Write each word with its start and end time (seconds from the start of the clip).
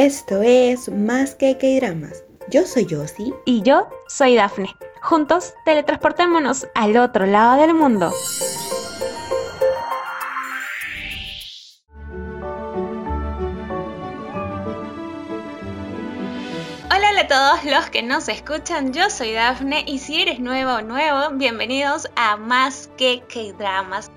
Esto 0.00 0.40
es 0.40 0.88
Más 0.88 1.34
que 1.34 1.58
K-Dramas. 1.58 2.24
Yo 2.48 2.64
soy 2.64 2.86
Yossi. 2.86 3.34
Y 3.44 3.60
yo 3.60 3.86
soy 4.08 4.34
Dafne. 4.34 4.74
Juntos 5.02 5.52
teletransportémonos 5.66 6.66
al 6.74 6.96
otro 6.96 7.26
lado 7.26 7.60
del 7.60 7.74
mundo. 7.74 8.10
Hola 16.86 17.20
a 17.20 17.26
todos 17.28 17.64
los 17.64 17.90
que 17.90 18.02
nos 18.02 18.30
escuchan, 18.30 18.94
yo 18.94 19.10
soy 19.10 19.34
Dafne 19.34 19.84
y 19.86 19.98
si 19.98 20.22
eres 20.22 20.40
nuevo 20.40 20.76
o 20.76 20.80
nuevo, 20.80 21.36
bienvenidos 21.36 22.08
a 22.16 22.38
Más 22.38 22.88
que 22.96 23.22
K-Dramas 23.28 24.10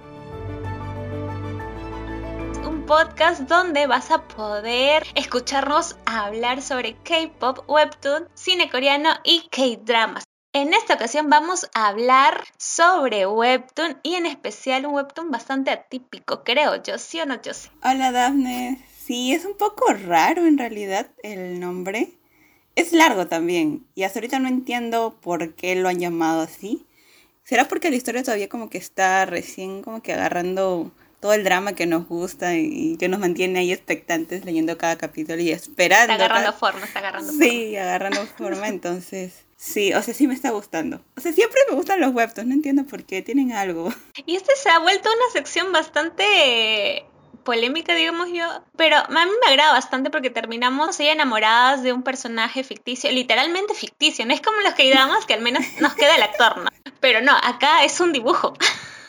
podcast 2.96 3.50
donde 3.50 3.88
vas 3.88 4.12
a 4.12 4.28
poder 4.28 5.02
escucharnos 5.16 5.96
hablar 6.06 6.62
sobre 6.62 6.96
K-pop, 6.98 7.68
webtoon, 7.68 8.30
cine 8.36 8.70
coreano 8.70 9.10
y 9.24 9.50
K-dramas. 9.50 10.26
En 10.54 10.76
esta 10.76 10.94
ocasión 10.94 11.28
vamos 11.28 11.68
a 11.74 11.88
hablar 11.88 12.44
sobre 12.60 13.26
webtoon 13.26 13.98
y 14.04 14.14
en 14.14 14.28
especial 14.28 14.86
un 14.86 14.94
webtoon 14.94 15.32
bastante 15.32 15.72
atípico, 15.72 16.44
creo 16.44 16.84
yo, 16.84 17.00
¿sí 17.00 17.20
o 17.20 17.26
no, 17.26 17.42
yo 17.42 17.56
sí? 17.56 17.68
Hola 17.84 18.12
Daphne, 18.12 18.86
sí, 18.96 19.34
es 19.34 19.44
un 19.44 19.58
poco 19.58 19.92
raro 19.92 20.46
en 20.46 20.60
realidad 20.60 21.08
el 21.24 21.60
nombre. 21.60 22.12
Es 22.76 22.94
largo 22.94 23.26
también 23.26 23.88
y 23.96 24.04
hasta 24.04 24.20
ahorita 24.20 24.38
no 24.38 24.50
entiendo 24.50 25.18
por 25.20 25.56
qué 25.56 25.74
lo 25.74 25.90
han 25.90 26.00
llamado 26.00 26.42
así. 26.42 26.86
¿Será 27.44 27.68
porque 27.68 27.90
la 27.90 27.96
historia 27.96 28.22
todavía 28.22 28.50
como 28.50 28.70
que 28.70 28.78
está 28.78 29.26
recién 29.26 29.82
como 29.82 30.04
que 30.04 30.14
agarrando 30.14 30.92
todo 31.24 31.32
el 31.32 31.46
drama 31.46 31.72
que 31.72 31.86
nos 31.86 32.06
gusta 32.06 32.54
y 32.56 32.98
que 32.98 33.08
nos 33.08 33.18
mantiene 33.18 33.60
ahí 33.60 33.72
expectantes 33.72 34.44
leyendo 34.44 34.78
cada 34.78 34.98
capítulo 34.98 35.42
y 35.42 35.52
esperando. 35.52 36.12
Está 36.12 36.26
agarrando 36.26 36.52
forma, 36.52 36.86
está 36.86 37.00
agarrando 37.00 37.32
forma. 37.32 37.46
Sí, 37.46 37.78
agarrando 37.78 38.26
forma, 38.26 38.68
entonces 38.68 39.46
sí, 39.56 39.94
o 39.94 40.02
sea, 40.02 40.14
sí 40.14 40.28
me 40.28 40.34
está 40.34 40.50
gustando. 40.50 41.02
O 41.16 41.22
sea, 41.22 41.32
siempre 41.32 41.62
me 41.70 41.78
gustan 41.78 42.02
los 42.02 42.14
webtoons, 42.14 42.50
no 42.50 42.54
entiendo 42.54 42.84
por 42.84 43.06
qué, 43.06 43.22
tienen 43.22 43.54
algo. 43.54 43.94
Y 44.26 44.36
este 44.36 44.54
se 44.58 44.70
ha 44.70 44.80
vuelto 44.80 45.08
una 45.08 45.32
sección 45.32 45.72
bastante 45.72 47.06
polémica, 47.46 47.96
digamos 47.96 48.28
yo, 48.34 48.46
pero 48.76 48.98
a 48.98 49.08
mí 49.08 49.32
me 49.46 49.50
agrada 49.50 49.72
bastante 49.72 50.10
porque 50.10 50.30
terminamos 50.30 51.00
ahí 51.00 51.08
enamoradas 51.08 51.84
de 51.84 51.94
un 51.94 52.04
personaje 52.04 52.66
ficticio, 52.66 53.10
literalmente 53.14 53.74
ficticio, 53.74 54.26
no 54.26 54.34
es 54.34 54.42
como 54.42 54.60
los 54.60 54.74
que 54.74 54.84
digamos 54.84 55.26
que 55.26 55.36
al 55.36 55.42
menos 55.42 55.64
nos 55.80 55.94
queda 55.94 56.18
el 56.18 56.24
actor, 56.24 56.58
¿no? 56.58 56.70
Pero 57.00 57.22
no, 57.22 57.32
acá 57.32 57.86
es 57.86 58.02
un 58.02 58.12
dibujo. 58.12 58.56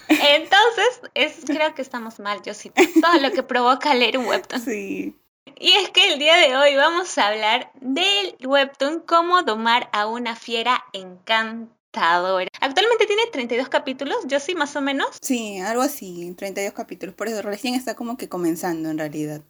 Entonces, 0.08 1.00
es, 1.14 1.44
creo 1.46 1.74
que 1.74 1.82
estamos 1.82 2.18
mal, 2.18 2.42
yo 2.42 2.54
sí. 2.54 2.70
Todo 3.00 3.20
lo 3.20 3.32
que 3.32 3.42
provoca 3.42 3.94
leer 3.94 4.18
un 4.18 4.26
webtoon. 4.26 4.62
Sí. 4.62 5.16
Y 5.58 5.72
es 5.72 5.90
que 5.90 6.12
el 6.12 6.18
día 6.18 6.36
de 6.36 6.56
hoy 6.56 6.74
vamos 6.74 7.16
a 7.18 7.28
hablar 7.28 7.70
del 7.80 8.36
webtoon 8.44 9.00
Cómo 9.00 9.42
domar 9.42 9.88
a 9.92 10.06
una 10.06 10.36
fiera 10.36 10.84
encantadora. 10.92 12.48
Actualmente 12.60 13.06
tiene 13.06 13.22
32 13.30 13.68
capítulos, 13.68 14.18
yo 14.26 14.40
sí 14.40 14.54
más 14.54 14.74
o 14.76 14.80
menos. 14.80 15.08
Sí, 15.20 15.58
algo 15.60 15.82
así, 15.82 16.34
32 16.36 16.72
capítulos. 16.72 17.14
Por 17.14 17.28
eso 17.28 17.42
recién 17.42 17.74
está 17.74 17.94
como 17.94 18.16
que 18.16 18.28
comenzando 18.28 18.90
en 18.90 18.98
realidad. 18.98 19.42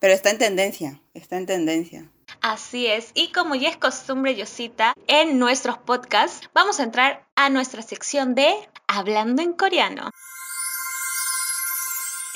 Pero 0.00 0.12
está 0.12 0.30
en 0.30 0.38
tendencia, 0.38 1.00
está 1.14 1.36
en 1.36 1.46
tendencia. 1.46 2.10
Así 2.40 2.86
es, 2.86 3.10
y 3.14 3.32
como 3.32 3.54
ya 3.54 3.68
es 3.68 3.76
costumbre, 3.76 4.34
Yosita, 4.34 4.94
en 5.06 5.38
nuestros 5.38 5.78
podcasts 5.78 6.50
vamos 6.52 6.80
a 6.80 6.82
entrar 6.82 7.26
a 7.34 7.50
nuestra 7.50 7.82
sección 7.82 8.34
de 8.34 8.52
Hablando 8.88 9.42
en 9.42 9.52
coreano. 9.52 10.10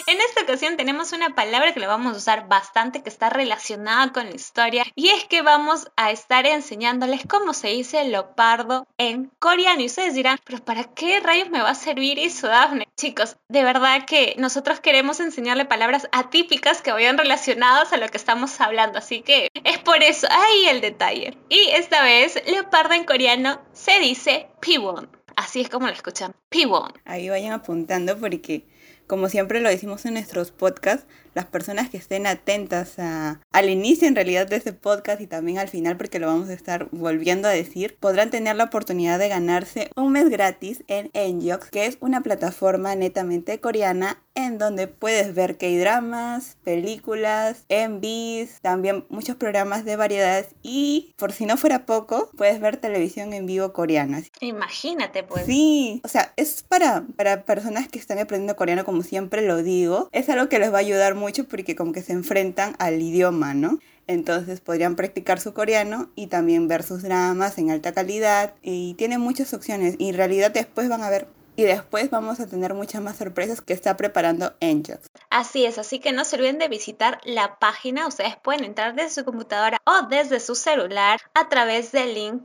En 0.06 0.20
esta 0.20 0.42
ocasión 0.42 0.76
tenemos 0.76 1.12
una 1.12 1.36
palabra 1.36 1.72
que 1.72 1.78
la 1.78 1.86
vamos 1.86 2.14
a 2.14 2.16
usar 2.16 2.48
bastante 2.48 3.02
que 3.02 3.08
está 3.08 3.30
relacionada 3.30 4.12
con 4.12 4.28
la 4.28 4.34
historia 4.34 4.84
y 4.96 5.10
es 5.10 5.24
que 5.26 5.42
vamos 5.42 5.86
a 5.94 6.10
estar 6.10 6.46
enseñándoles 6.46 7.22
cómo 7.28 7.52
se 7.52 7.68
dice 7.68 8.02
leopardo 8.02 8.88
en 8.98 9.30
coreano 9.38 9.82
y 9.82 9.86
ustedes 9.86 10.14
dirán, 10.14 10.38
pero 10.44 10.64
¿para 10.64 10.82
qué 10.82 11.20
rayos 11.20 11.50
me 11.50 11.62
va 11.62 11.70
a 11.70 11.74
servir 11.76 12.18
eso, 12.18 12.48
Daphne? 12.48 12.88
Chicos, 12.96 13.36
de 13.48 13.62
verdad 13.62 14.04
que 14.04 14.34
nosotros 14.36 14.80
queremos 14.80 15.20
enseñarle 15.20 15.64
palabras 15.66 16.08
atípicas 16.10 16.82
que 16.82 16.90
vayan 16.90 17.16
relacionadas 17.16 17.92
a 17.92 17.96
lo 17.96 18.08
que 18.08 18.16
estamos 18.16 18.60
hablando, 18.60 18.98
así 18.98 19.22
que 19.22 19.48
es 19.62 19.78
por 19.78 20.02
eso, 20.02 20.26
ahí 20.28 20.66
el 20.68 20.80
detalle. 20.80 21.38
Y 21.48 21.70
esta 21.70 22.02
vez, 22.02 22.42
leopardo 22.46 22.94
en 22.94 23.04
coreano 23.04 23.60
se 23.72 24.00
dice 24.00 24.48
piwon. 24.60 25.19
Así 25.50 25.62
es 25.62 25.68
como 25.68 25.88
lo 25.88 25.92
escuchan, 25.92 26.32
piwon. 26.48 26.92
Ahí 27.04 27.28
vayan 27.28 27.50
apuntando 27.50 28.16
porque 28.16 28.68
como 29.08 29.28
siempre 29.28 29.60
lo 29.60 29.68
decimos 29.68 30.06
en 30.06 30.14
nuestros 30.14 30.52
podcasts, 30.52 31.08
las 31.34 31.46
personas 31.46 31.90
que 31.90 31.96
estén 31.96 32.28
atentas 32.28 33.00
al 33.00 33.68
inicio 33.68 34.06
en 34.06 34.14
realidad 34.14 34.46
de 34.46 34.54
este 34.54 34.72
podcast 34.72 35.20
y 35.20 35.26
también 35.26 35.58
al 35.58 35.66
final 35.66 35.96
porque 35.96 36.20
lo 36.20 36.28
vamos 36.28 36.50
a 36.50 36.52
estar 36.52 36.86
volviendo 36.92 37.48
a 37.48 37.50
decir, 37.50 37.96
podrán 37.98 38.30
tener 38.30 38.54
la 38.54 38.62
oportunidad 38.62 39.18
de 39.18 39.28
ganarse 39.28 39.90
un 39.96 40.12
mes 40.12 40.28
gratis 40.28 40.84
en 40.86 41.10
Enjox, 41.14 41.70
que 41.70 41.86
es 41.86 41.98
una 41.98 42.20
plataforma 42.20 42.94
netamente 42.94 43.58
coreana 43.58 44.22
en 44.34 44.58
donde 44.58 44.86
puedes 44.86 45.34
ver 45.34 45.58
K-dramas, 45.58 46.56
películas, 46.64 47.64
MVs, 47.68 48.60
también 48.60 49.04
muchos 49.08 49.36
programas 49.36 49.84
de 49.84 49.96
variedades 49.96 50.48
y 50.62 51.14
por 51.16 51.32
si 51.32 51.46
no 51.46 51.56
fuera 51.56 51.86
poco, 51.86 52.30
puedes 52.36 52.60
ver 52.60 52.76
televisión 52.76 53.32
en 53.32 53.46
vivo 53.46 53.72
coreana. 53.72 54.22
Imagínate 54.40 55.22
pues. 55.22 55.46
Sí, 55.46 56.00
o 56.04 56.08
sea, 56.08 56.32
es 56.36 56.62
para, 56.62 57.04
para 57.16 57.44
personas 57.44 57.88
que 57.88 57.98
están 57.98 58.18
aprendiendo 58.18 58.56
coreano 58.56 58.84
como 58.84 59.02
siempre 59.02 59.46
lo 59.46 59.62
digo, 59.62 60.08
es 60.12 60.28
algo 60.28 60.48
que 60.48 60.58
les 60.58 60.72
va 60.72 60.76
a 60.76 60.80
ayudar 60.80 61.14
mucho 61.14 61.46
porque 61.48 61.76
como 61.76 61.92
que 61.92 62.02
se 62.02 62.12
enfrentan 62.12 62.76
al 62.78 63.00
idioma, 63.00 63.54
¿no? 63.54 63.78
Entonces 64.06 64.60
podrían 64.60 64.96
practicar 64.96 65.40
su 65.40 65.54
coreano 65.54 66.10
y 66.16 66.26
también 66.26 66.66
ver 66.66 66.82
sus 66.82 67.02
dramas 67.02 67.58
en 67.58 67.70
alta 67.70 67.92
calidad 67.92 68.54
y 68.60 68.94
tiene 68.94 69.18
muchas 69.18 69.54
opciones 69.54 69.94
y 69.98 70.08
en 70.08 70.16
realidad 70.16 70.50
después 70.50 70.88
van 70.88 71.02
a 71.02 71.10
ver 71.10 71.28
y 71.56 71.64
después 71.64 72.10
vamos 72.10 72.40
a 72.40 72.46
tener 72.46 72.74
muchas 72.74 73.02
más 73.02 73.16
sorpresas 73.16 73.60
que 73.60 73.72
está 73.72 73.96
preparando 73.96 74.54
Angel. 74.60 74.98
Así 75.30 75.64
es, 75.64 75.78
así 75.78 75.98
que 75.98 76.12
no 76.12 76.24
se 76.24 76.36
olviden 76.36 76.58
de 76.58 76.68
visitar 76.68 77.20
la 77.24 77.58
página. 77.58 78.06
Ustedes 78.06 78.36
pueden 78.36 78.64
entrar 78.64 78.94
desde 78.94 79.20
su 79.20 79.24
computadora 79.24 79.78
o 79.84 80.06
desde 80.08 80.40
su 80.40 80.54
celular 80.54 81.20
a 81.34 81.48
través 81.48 81.92
del 81.92 82.14
link 82.14 82.42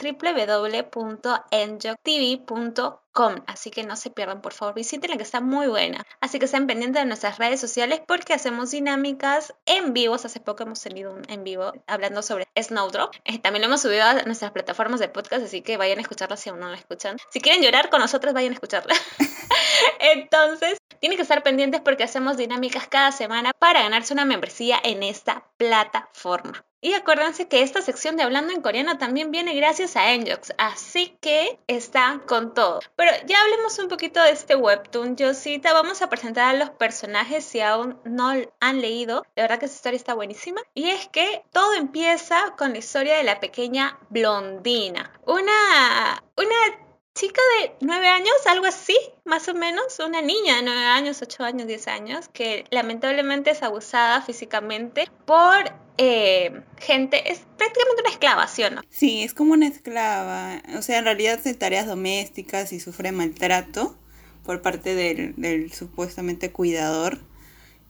Así 3.47 3.71
que 3.71 3.83
no 3.83 3.95
se 3.95 4.09
pierdan, 4.09 4.41
por 4.41 4.51
favor, 4.51 4.75
visítenla 4.75 5.15
que 5.15 5.23
está 5.23 5.39
muy 5.39 5.67
buena. 5.67 6.05
Así 6.19 6.37
que 6.37 6.45
estén 6.45 6.67
pendientes 6.67 7.01
de 7.01 7.07
nuestras 7.07 7.37
redes 7.37 7.61
sociales 7.61 8.01
porque 8.05 8.33
hacemos 8.33 8.71
dinámicas 8.71 9.53
en 9.65 9.93
vivos. 9.93 10.25
Hace 10.25 10.41
poco 10.41 10.63
hemos 10.63 10.81
tenido 10.81 11.13
un 11.13 11.21
en 11.29 11.45
vivo 11.45 11.71
hablando 11.87 12.21
sobre 12.21 12.45
Snowdrop. 12.61 13.15
Eh, 13.23 13.39
también 13.39 13.61
lo 13.61 13.67
hemos 13.67 13.81
subido 13.81 14.03
a 14.03 14.13
nuestras 14.23 14.51
plataformas 14.51 14.99
de 14.99 15.07
podcast, 15.07 15.45
así 15.45 15.61
que 15.61 15.77
vayan 15.77 15.99
a 15.99 16.01
escucharla 16.01 16.35
si 16.35 16.49
aún 16.49 16.59
no 16.59 16.69
la 16.69 16.75
escuchan. 16.75 17.15
Si 17.31 17.39
quieren 17.39 17.63
llorar 17.63 17.89
con 17.89 18.01
nosotros, 18.01 18.33
vayan 18.33 18.51
a 18.51 18.55
escucharla. 18.55 18.93
Entonces, 19.99 20.77
tienen 20.99 21.15
que 21.15 21.23
estar 21.23 21.41
pendientes 21.41 21.79
porque 21.79 22.03
hacemos 22.03 22.35
dinámicas 22.35 22.87
cada 22.89 23.13
semana 23.13 23.51
para 23.57 23.81
ganarse 23.81 24.13
una 24.13 24.25
membresía 24.25 24.77
en 24.83 25.03
esta 25.03 25.45
plataforma. 25.57 26.65
Y 26.85 26.93
acuérdense 26.93 27.47
que 27.47 27.63
esta 27.63 27.81
sección 27.81 28.15
de 28.15 28.21
Hablando 28.21 28.53
en 28.53 28.61
Coreano 28.61 28.99
también 28.99 29.31
viene 29.31 29.55
gracias 29.55 29.95
a 29.95 30.13
Enjox, 30.13 30.53
así 30.59 31.17
que 31.19 31.57
está 31.65 32.21
con 32.27 32.53
todo. 32.53 32.79
Pero 32.95 33.09
ya 33.25 33.41
hablemos 33.41 33.79
un 33.79 33.87
poquito 33.87 34.21
de 34.21 34.29
este 34.29 34.55
webtoon, 34.55 35.15
Josita. 35.17 35.73
Vamos 35.73 36.03
a 36.03 36.09
presentar 36.09 36.53
a 36.53 36.59
los 36.59 36.69
personajes 36.69 37.43
si 37.43 37.59
aún 37.59 37.99
no 38.03 38.35
han 38.59 38.81
leído. 38.81 39.25
De 39.35 39.41
verdad 39.41 39.57
que 39.57 39.65
esta 39.65 39.77
historia 39.77 39.97
está 39.97 40.13
buenísima. 40.13 40.61
Y 40.75 40.91
es 40.91 41.07
que 41.07 41.43
todo 41.51 41.73
empieza 41.73 42.53
con 42.55 42.73
la 42.73 42.77
historia 42.77 43.17
de 43.17 43.23
la 43.23 43.39
pequeña 43.39 43.97
blondina. 44.11 45.11
Una, 45.25 46.23
una 46.37 46.84
chica 47.15 47.41
de 47.61 47.71
9 47.79 48.07
años, 48.07 48.33
algo 48.45 48.65
así, 48.65 48.95
más 49.23 49.47
o 49.47 49.53
menos, 49.53 49.99
una 50.05 50.21
niña 50.21 50.57
de 50.57 50.63
9 50.63 50.79
años, 50.81 51.21
8 51.21 51.43
años, 51.43 51.65
10 51.65 51.87
años, 51.87 52.27
que 52.27 52.65
lamentablemente 52.71 53.51
es 53.51 53.63
abusada 53.63 54.21
físicamente 54.21 55.07
por 55.25 55.73
eh, 55.97 56.61
gente, 56.77 57.31
es 57.31 57.39
prácticamente 57.57 58.01
una 58.01 58.11
esclava, 58.11 58.47
¿sí 58.47 58.63
o 58.63 58.69
no? 58.69 58.81
Sí, 58.89 59.23
es 59.23 59.33
como 59.33 59.53
una 59.53 59.67
esclava, 59.67 60.61
o 60.77 60.81
sea, 60.81 60.99
en 60.99 61.05
realidad 61.05 61.39
hace 61.39 61.53
tareas 61.53 61.87
domésticas 61.87 62.73
y 62.73 62.81
sufre 62.81 63.13
maltrato 63.13 63.97
por 64.43 64.61
parte 64.61 64.93
del, 64.93 65.35
del 65.37 65.71
supuestamente 65.71 66.51
cuidador 66.51 67.19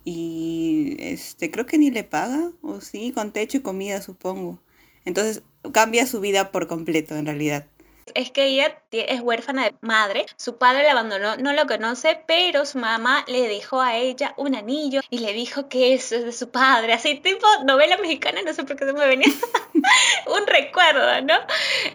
y 0.04 0.98
este 1.00 1.50
creo 1.50 1.66
que 1.66 1.80
ni 1.80 1.90
le 1.90 2.04
paga, 2.04 2.52
o 2.62 2.80
sí, 2.80 3.12
con 3.12 3.32
techo 3.32 3.58
y 3.58 3.62
comida 3.62 4.04
supongo. 4.04 4.62
Entonces 5.04 5.42
cambia 5.74 6.06
su 6.06 6.20
vida 6.20 6.52
por 6.52 6.68
completo 6.68 7.16
en 7.16 7.26
realidad 7.26 7.68
es 8.16 8.32
que 8.32 8.46
ella 8.46 8.82
es 8.92 9.22
huérfana 9.22 9.66
de 9.66 9.76
madre, 9.82 10.26
su 10.38 10.58
padre 10.58 10.84
la 10.84 10.92
abandonó, 10.92 11.36
no 11.38 11.54
lo 11.54 11.68
conoce, 11.68 12.20
pero 12.26 12.66
su 12.66 12.80
mamá 12.80 13.24
le 13.28 13.48
dejó 13.48 13.82
a 13.82 13.96
ella 13.96 14.34
un 14.38 14.56
anillo 14.56 15.02
y 15.10 15.20
le 15.20 15.34
dijo 15.34 15.70
que 15.70 15.94
eso 15.94 16.16
es 16.16 16.26
de 16.26 16.32
su 16.32 16.50
padre, 16.50 16.94
así 16.94 17.16
tipo 17.16 17.46
novela 17.66 17.98
mexicana, 17.98 18.42
no 18.44 18.54
sé 18.54 18.64
por 18.64 18.78
qué 18.78 18.86
se 18.86 18.94
me 18.94 19.06
venía 19.06 19.28
un 20.28 20.48
recuerdo, 20.48 21.22
¿no? 21.22 21.36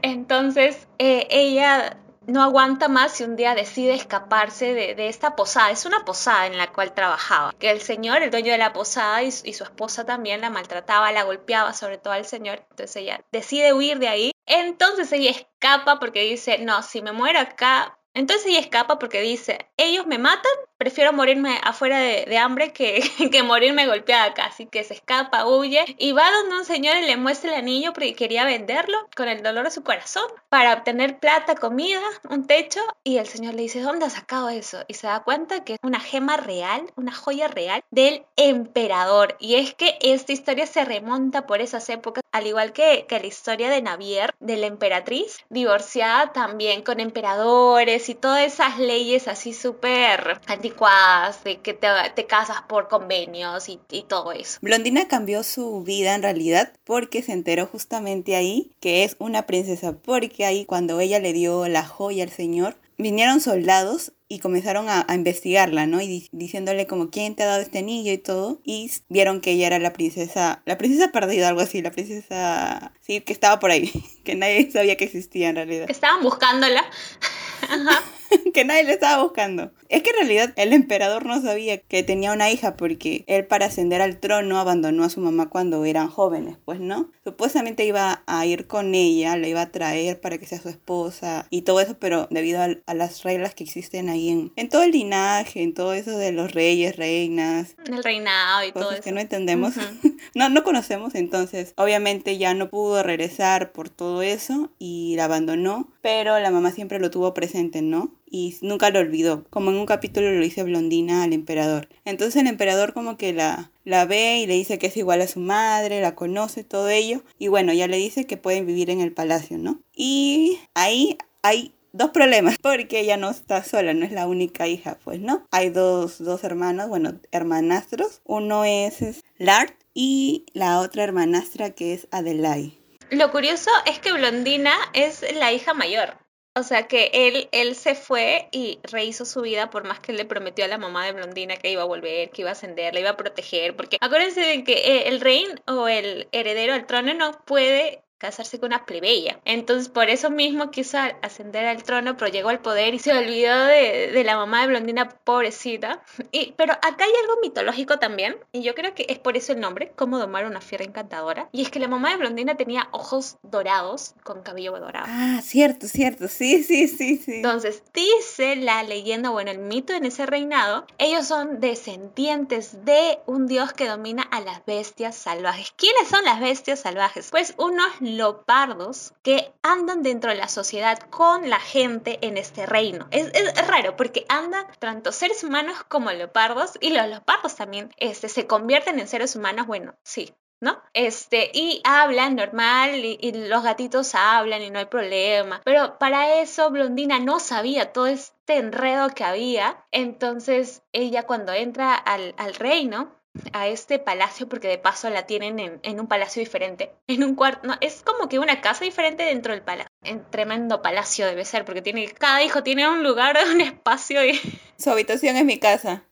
Entonces 0.03 0.87
eh, 0.99 1.27
ella 1.31 1.97
no 2.31 2.43
aguanta 2.43 2.89
más 2.89 3.21
y 3.21 3.25
un 3.25 3.37
día 3.37 3.55
decide 3.55 3.95
escaparse 3.95 4.73
de, 4.75 5.09
esta 5.09 5.37
posada. 5.37 5.71
Es 5.71 5.85
una 5.85 6.05
posada 6.05 6.47
en 6.47 6.57
la 6.57 6.73
cual 6.73 6.95
trabajaba. 6.95 7.53
Que 7.59 7.71
el 7.71 7.81
señor, 7.81 8.23
el 8.23 8.31
dueño 8.31 8.53
de 8.53 8.59
la 8.59 8.73
posada 8.73 9.23
y, 9.23 9.29
y 9.45 9.53
su 9.53 9.65
esposa 9.65 10.05
también 10.05 10.41
la 10.41 10.51
maltrataba, 10.51 11.13
la 11.13 11.25
golpeaba, 11.25 11.73
sobre 11.73 11.99
todo 11.99 12.15
al 12.15 12.25
señor. 12.25 12.65
Entonces 12.71 12.97
ella 12.97 13.25
decide 13.33 13.73
huir 13.73 13.99
de 13.99 14.09
ahí. 14.09 14.33
Entonces 14.47 15.13
ella 15.13 15.31
escapa 15.31 15.99
porque 15.99 16.23
dice, 16.23 16.59
no, 16.59 16.83
si 16.83 17.03
me 17.03 17.13
muero 17.13 17.41
acá, 17.41 17.99
entonces 18.15 18.47
ella 18.47 18.61
escapa 18.61 18.99
porque 18.99 19.21
dice, 19.21 19.71
ellos 19.77 20.07
me 20.07 20.19
matan, 20.19 20.53
prefiero 20.81 21.13
morirme 21.13 21.61
afuera 21.63 21.99
de, 21.99 22.39
hambre 22.39 22.73
que, 22.73 23.03
que, 23.31 23.43
morirme 23.43 23.87
golpeada 23.87 24.25
acá. 24.25 24.47
Así 24.47 24.65
que 24.65 24.83
se 24.83 24.95
escapa, 24.95 25.45
huye 25.47 25.85
y 25.99 26.13
va 26.13 26.33
donde 26.33 26.57
un 26.57 26.65
señor 26.65 26.97
y 26.97 27.03
le 27.03 27.19
muestra 27.19 27.51
el 27.53 27.59
anillo 27.59 27.93
porque 27.93 28.15
quería 28.15 28.47
venderlo 28.47 28.97
con 29.15 29.29
el 29.29 29.43
dolor 29.43 29.65
de 29.65 29.73
su 29.73 29.83
corazón 29.83 30.25
para 30.49 30.73
obtener 30.73 31.19
plata, 31.19 31.55
comida, 31.55 32.01
un 32.31 32.47
techo. 32.47 32.81
Y 33.05 33.19
el 33.19 33.27
señor 33.27 33.55
le 33.55 33.63
dice, 33.63 33.83
¿dónde 33.83 34.07
has 34.07 34.15
sacado 34.15 34.49
eso? 34.49 34.79
Y 34.89 34.95
se 34.95 35.07
da 35.07 35.21
cuenta 35.21 35.65
que 35.65 35.75
es 35.75 35.79
una 35.83 36.01
gema 36.01 36.39
real, 36.39 36.91
una 36.97 37.13
joya 37.13 37.47
real 37.49 37.85
del 37.91 38.25
emperador. 38.37 39.37
Y 39.39 39.57
es 39.57 39.75
que 39.75 39.99
esta 40.01 40.33
historia 40.33 40.67
se 40.67 40.87
remonta 40.87 41.47
por 41.47 41.61
esas 41.61 41.91
épocas, 41.91 42.25
al 42.33 42.47
igual 42.47 42.73
que, 42.73 43.05
que 43.07 43.21
la 43.21 43.27
historia 43.27 43.69
de 43.69 43.83
Navier, 43.83 44.35
de 44.41 44.57
la 44.57 44.67
emperatriz, 44.67 45.45
divorciada 45.51 46.33
también 46.33 46.81
con 46.83 47.01
emperadores 47.01 48.09
y 48.09 48.15
todas 48.15 48.41
esas 48.41 48.79
leyes 48.79 49.29
así 49.29 49.53
súper 49.53 50.41
anticuadas, 50.71 51.45
de 51.45 51.61
que 51.61 51.75
te, 51.75 52.27
casas 52.27 52.63
por 52.69 52.89
convenios 52.89 53.69
y, 53.69 53.81
y 53.91 54.03
todo 54.03 54.33
eso. 54.33 54.59
Blondina 54.63 55.09
cambió 55.09 55.43
su 55.43 55.83
vida 55.83 56.15
en 56.15 56.23
realidad 56.23 56.73
porque 56.85 57.23
se 57.23 57.33
enteró 57.33 57.67
justamente 57.67 58.37
ahí 58.37 58.73
que 58.81 59.05
es 59.05 59.17
una 59.19 59.47
princesa, 59.47 59.93
porque 59.93 60.45
ahí 60.45 60.65
cuando 60.65 61.01
ella 61.01 61.19
le 61.19 61.33
dio 61.33 61.69
la 61.69 61.85
joya 61.85 62.25
al 62.25 62.31
señor, 62.31 62.77
vinieron 62.99 63.41
soldados 63.41 64.13
y 64.29 64.39
comenzaron 64.39 64.89
a, 64.89 65.05
investigarla, 65.13 65.87
¿no? 65.87 66.01
Y 66.01 66.29
diciéndole 66.31 66.87
como 66.87 67.11
quién 67.11 67.35
te 67.35 67.43
ha 67.43 67.47
dado 67.47 67.61
este 67.61 67.79
anillo 67.79 68.13
y 68.13 68.19
todo. 68.19 68.61
Y 68.63 68.89
vieron 69.09 69.41
que 69.41 69.53
ella 69.53 69.67
era 69.67 69.79
la 69.81 69.93
princesa, 69.93 70.63
la 70.67 70.79
princesa 70.79 71.11
perdida, 71.11 71.49
algo 71.49 71.61
así, 71.63 71.83
la 71.83 71.91
princesa, 71.91 72.93
sí, 73.01 73.21
que 73.23 73.33
estaba 73.33 73.59
por 73.59 73.73
ahí, 73.73 73.91
que 74.25 74.37
nadie 74.37 74.71
sabía 74.71 74.97
que 74.97 75.05
existía 75.05 75.49
en 75.49 75.57
realidad. 75.57 75.91
Estaban 75.91 76.23
buscándola. 76.23 76.85
Ajá. 77.63 78.01
que 78.55 78.65
nadie 78.65 78.85
le 78.85 78.93
estaba 78.93 79.23
buscando. 79.23 79.73
Es 79.89 80.03
que 80.03 80.11
en 80.11 80.17
realidad 80.17 80.53
el 80.57 80.73
emperador 80.73 81.27
no 81.27 81.41
sabía 81.41 81.79
que 81.79 82.03
tenía 82.03 82.33
una 82.33 82.51
hija 82.51 82.77
porque 82.77 83.25
él 83.27 83.47
para 83.47 83.67
ascender 83.67 84.01
al 84.03 84.19
trono 84.19 84.59
abandonó 84.59 85.05
a 85.05 85.11
su 85.11 85.21
mamá 85.21 85.49
cuando 85.49 85.85
eran 85.85 86.09
jóvenes, 86.09 86.57
pues 86.65 86.81
no. 86.81 87.11
Supuestamente 87.25 87.85
iba 87.85 88.23
a 88.27 88.47
ir 88.47 88.67
con 88.67 88.95
ella, 88.95 89.37
la 89.37 89.49
iba 89.49 89.63
a 89.63 89.71
traer 89.71 90.21
para 90.21 90.39
que 90.39 90.47
sea 90.47 90.61
su 90.61 90.69
esposa 90.69 91.47
y 91.51 91.63
todo 91.63 91.81
eso, 91.81 91.97
pero 91.99 92.29
debido 92.31 92.61
a, 92.63 92.95
las 92.95 93.23
reglas 93.23 93.55
que 93.55 93.65
existen 93.65 94.09
ahí 94.09 94.29
en, 94.29 94.53
en 94.57 94.69
todo 94.69 94.83
el 94.83 94.93
linaje, 94.93 95.63
en 95.63 95.75
todo 95.75 95.95
eso 95.95 96.17
de 96.17 96.33
los 96.33 96.53
reyes, 96.53 96.97
reinas. 96.97 97.77
El 97.87 98.03
reinado 98.03 98.67
y 98.67 98.73
todo 98.73 98.93
eso. 98.93 99.03
que 99.03 99.13
no 99.13 99.21
entendemos, 99.21 99.75
no, 100.35 100.49
no 100.49 100.63
conocemos, 100.65 101.15
entonces 101.15 101.73
obviamente 101.77 102.39
ya 102.39 102.55
no 102.55 102.69
pudo 102.69 103.03
regresar 103.03 103.73
por 103.73 103.89
todo 103.89 104.23
eso 104.23 104.71
y 104.79 105.15
la 105.17 105.25
abandonó, 105.25 105.89
pero 106.03 106.39
la 106.39 106.51
mamá 106.51 106.71
siempre 106.71 106.99
lo 106.99 107.11
tuvo 107.11 107.35
presente, 107.35 107.83
¿no? 107.83 108.13
Y 108.31 108.57
nunca 108.63 108.91
lo 108.91 109.01
olvidó, 109.01 109.45
como 109.51 109.71
en 109.71 109.77
un 109.77 109.87
capítulo 109.87 110.31
lo 110.31 110.41
dice 110.41 110.63
Blondina 110.63 111.25
al 111.25 111.33
emperador. 111.33 111.89
Entonces 112.05 112.41
el 112.41 112.47
emperador 112.47 112.95
como 112.95 113.17
que 113.17 113.33
la, 113.33 113.71
la 113.85 114.07
ve 114.07 114.39
y 114.39 114.47
le 114.47 114.55
dice 114.55 114.79
que 114.79 114.87
es 114.87 114.97
igual 114.97 115.21
a 115.21 115.27
su 115.27 115.41
madre, 115.41 116.01
la 116.01 116.15
conoce, 116.15 116.65
todo 116.65 116.89
ello, 116.89 117.23
y 117.39 117.49
bueno, 117.49 117.73
ya 117.73 117.89
le 117.89 117.97
dice 117.97 118.27
que 118.27 118.37
pueden 118.37 118.67
vivir 118.67 118.89
en 118.91 119.01
el 119.01 119.13
palacio, 119.13 119.59
¿no? 119.59 119.81
Y 119.95 120.59
ahí 120.75 121.19
hay 121.43 121.73
dos 121.93 122.11
problemas, 122.11 122.57
porque 122.63 123.01
ella 123.01 123.17
no 123.17 123.31
está 123.31 123.65
sola, 123.65 123.95
no 123.95 124.05
es 124.05 124.13
la 124.13 124.27
única 124.27 124.69
hija, 124.69 124.99
pues, 125.05 125.21
¿no? 125.21 125.47
Hay 125.51 125.71
dos, 125.71 126.23
dos 126.23 126.45
hermanos, 126.45 126.89
bueno, 126.89 127.15
hermanastros, 127.33 128.21
uno 128.25 128.65
es, 128.65 129.03
es 129.03 129.25
Lart 129.39 129.75
y 129.93 130.47
la 130.53 130.81
otra 130.81 131.03
hermanastra 131.03 131.71
que 131.71 131.95
es 131.95 132.07
Adelaide. 132.11 132.79
Lo 133.11 133.33
curioso 133.33 133.71
es 133.87 133.99
que 133.99 134.13
Blondina 134.13 134.73
es 134.93 135.25
la 135.35 135.53
hija 135.53 135.75
mayor. 135.75 136.15
O 136.57 136.65
sea 136.65 136.89
que 136.89 137.11
él, 137.13 137.49
él 137.53 137.77
se 137.77 137.95
fue 137.95 138.49
y 138.51 138.81
rehizo 138.83 139.25
su 139.25 139.41
vida 139.41 139.71
por 139.71 139.85
más 139.85 140.01
que 140.01 140.13
le 140.13 140.25
prometió 140.25 140.65
a 140.65 140.69
la 140.69 140.79
mamá 140.79 141.07
de 141.07 141.13
Blondina 141.13 141.57
que 141.57 141.71
iba 141.71 141.83
a 141.83 141.87
volver, 141.87 142.31
que 142.31 142.43
iba 142.43 142.51
a 142.51 142.53
ascender, 142.53 142.93
le 142.93 143.01
iba 143.01 143.11
a 143.11 143.17
proteger, 143.17 143.77
porque 143.77 143.99
acuérdense 144.01 144.41
de 144.41 144.65
que 144.65 144.73
eh, 144.73 145.09
el 145.09 145.21
rey 145.21 145.47
o 145.69 145.87
el 145.87 146.29
heredero 146.33 146.75
al 146.75 146.87
trono 146.87 147.15
no 147.15 147.33
puede 147.45 148.03
casarse 148.21 148.61
con 148.61 148.69
una 148.69 148.85
plebeya. 148.85 149.41
Entonces, 149.47 149.89
por 149.89 150.11
eso 150.11 150.31
mismo 150.31 150.71
quiso 150.71 150.99
ascender 151.23 151.67
al 151.67 151.83
trono, 151.83 152.17
pero 152.19 152.31
llegó 152.31 152.51
al 152.51 152.61
poder 152.61 152.95
y 152.95 152.99
se 152.99 153.17
olvidó 153.17 153.65
de, 153.65 154.23
la 154.25 154.37
mamá 154.37 154.61
de 154.61 154.69
Blondina, 154.69 155.09
pobrecita. 155.09 156.03
Y, 156.31 156.53
pero 156.53 156.75
acá 156.75 157.05
hay 157.05 157.13
algo 157.23 157.41
mitológico 157.41 157.99
también, 157.99 158.37
y 158.53 158.63
yo 158.63 158.75
creo 158.75 158.95
que 158.95 159.07
es 159.09 159.19
por 159.19 159.37
eso 159.39 159.53
el 159.53 159.61
nombre, 159.61 159.93
cómo 159.97 160.19
domar 160.19 160.45
una 160.45 160.61
fiera 160.61 160.85
encantadora. 160.85 161.49
Y 161.51 161.63
es 161.63 161.71
que 161.71 161.81
la 161.81 161.89
mamá 161.89 162.11
de 162.11 162.19
Blondina 162.19 162.57
tenía 162.57 162.89
ojos 162.93 163.39
dorados 163.43 164.15
con 164.23 164.43
cabello 164.43 164.79
dorado. 164.79 165.07
Ah, 165.09 165.41
cierto, 165.43 165.89
cierto, 165.89 166.29
sí, 166.29 166.63
sí, 166.63 166.89
sí, 166.89 167.17
sí. 167.17 167.37
Entonces, 167.37 167.83
dice 167.95 168.55
la 168.57 168.83
leyenda, 168.83 169.31
bueno, 169.31 169.51
el 169.51 169.59
mito 169.59 169.95
en 169.95 170.05
ese 170.05 170.27
reinado, 170.27 170.87
ellos 170.99 171.27
son 171.27 171.59
descendientes 171.59 172.85
de 172.85 173.19
un 173.25 173.47
dios 173.47 173.73
que 173.73 173.89
domina 173.89 174.23
a 174.25 174.43
las 174.43 174.65
bestias 174.67 175.17
salvajes. 175.17 175.73
¿Quiénes 175.77 176.09
son 176.09 176.23
las 176.25 176.39
bestias 176.41 176.81
salvajes? 176.81 177.29
Pues 177.31 177.55
unos 177.57 178.03
lopardos 178.17 179.13
que 179.23 179.53
andan 179.63 180.03
dentro 180.03 180.31
de 180.31 180.37
la 180.37 180.49
sociedad 180.49 180.99
con 181.11 181.51
la 181.51 181.61
gente 181.61 182.19
en 182.23 182.37
este 182.37 182.67
reino. 182.67 183.09
Es, 183.11 183.31
raro 183.67 183.97
porque 183.97 184.25
andan 184.29 184.67
tanto 184.79 185.13
seres 185.13 185.45
humanos 185.45 185.83
como 185.89 186.11
leopardos 186.11 186.73
y 186.81 186.91
los 186.91 187.07
leopardos 187.07 187.57
también 187.57 187.93
este, 187.97 188.29
se 188.29 188.47
convierten 188.47 188.99
en 188.99 189.09
seres 189.09 189.37
humanos, 189.37 189.67
bueno, 189.67 189.95
sí, 190.03 190.35
¿no? 190.61 190.83
Este, 190.93 191.51
y 191.55 191.81
hablan 191.85 192.37
normal 192.37 192.95
y, 192.95 193.33
los 193.33 193.63
gatitos 193.63 194.15
hablan 194.15 194.63
y 194.63 194.71
no 194.71 194.79
hay 194.79 194.87
problema. 194.87 195.63
Pero 195.65 195.99
para 195.99 196.41
eso 196.41 196.71
Blondina 196.71 197.19
no 197.19 197.41
sabía 197.41 197.93
todo 197.93 198.07
este 198.07 198.57
enredo 198.57 199.09
que 199.11 199.25
había. 199.25 199.85
Entonces 199.91 200.83
ella 200.93 201.27
cuando 201.27 201.53
entra 201.53 201.95
al, 201.95 202.35
al 202.37 202.55
reino, 202.55 203.20
a 203.53 203.69
este 203.69 203.99
palacio 203.99 204.49
porque 204.49 204.69
de 204.69 204.79
paso 204.79 205.09
la 205.11 205.27
tienen 205.27 205.81
en, 205.83 206.01
un 206.01 206.07
palacio 206.09 206.41
diferente. 206.41 206.93
En 207.07 207.25
un 207.25 207.35
cuarto, 207.35 207.67
no, 207.67 207.75
es 207.81 208.03
como 208.03 208.29
que 208.29 208.39
una 208.39 208.61
casa 208.61 208.85
diferente 208.85 209.25
dentro 209.25 209.53
del 209.53 209.63
palacio. 209.63 209.91
En 210.03 210.29
tremendo 210.31 210.83
palacio 210.83 211.27
debe 211.27 211.45
ser 211.45 211.65
porque 211.65 211.83
tiene 211.83 212.09
cada 212.09 212.43
hijo 212.43 212.63
tiene 212.63 212.89
un 212.89 213.03
lugar, 213.03 213.39
un 213.53 213.61
espacio 213.61 214.25
y 214.25 214.41
su 214.77 214.91
habitación 214.91 215.37
es 215.37 215.45
mi 215.45 215.59
casa, 215.59 216.05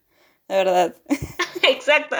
la 0.46 0.56
verdad. 0.56 0.94
Exacto 1.62 2.16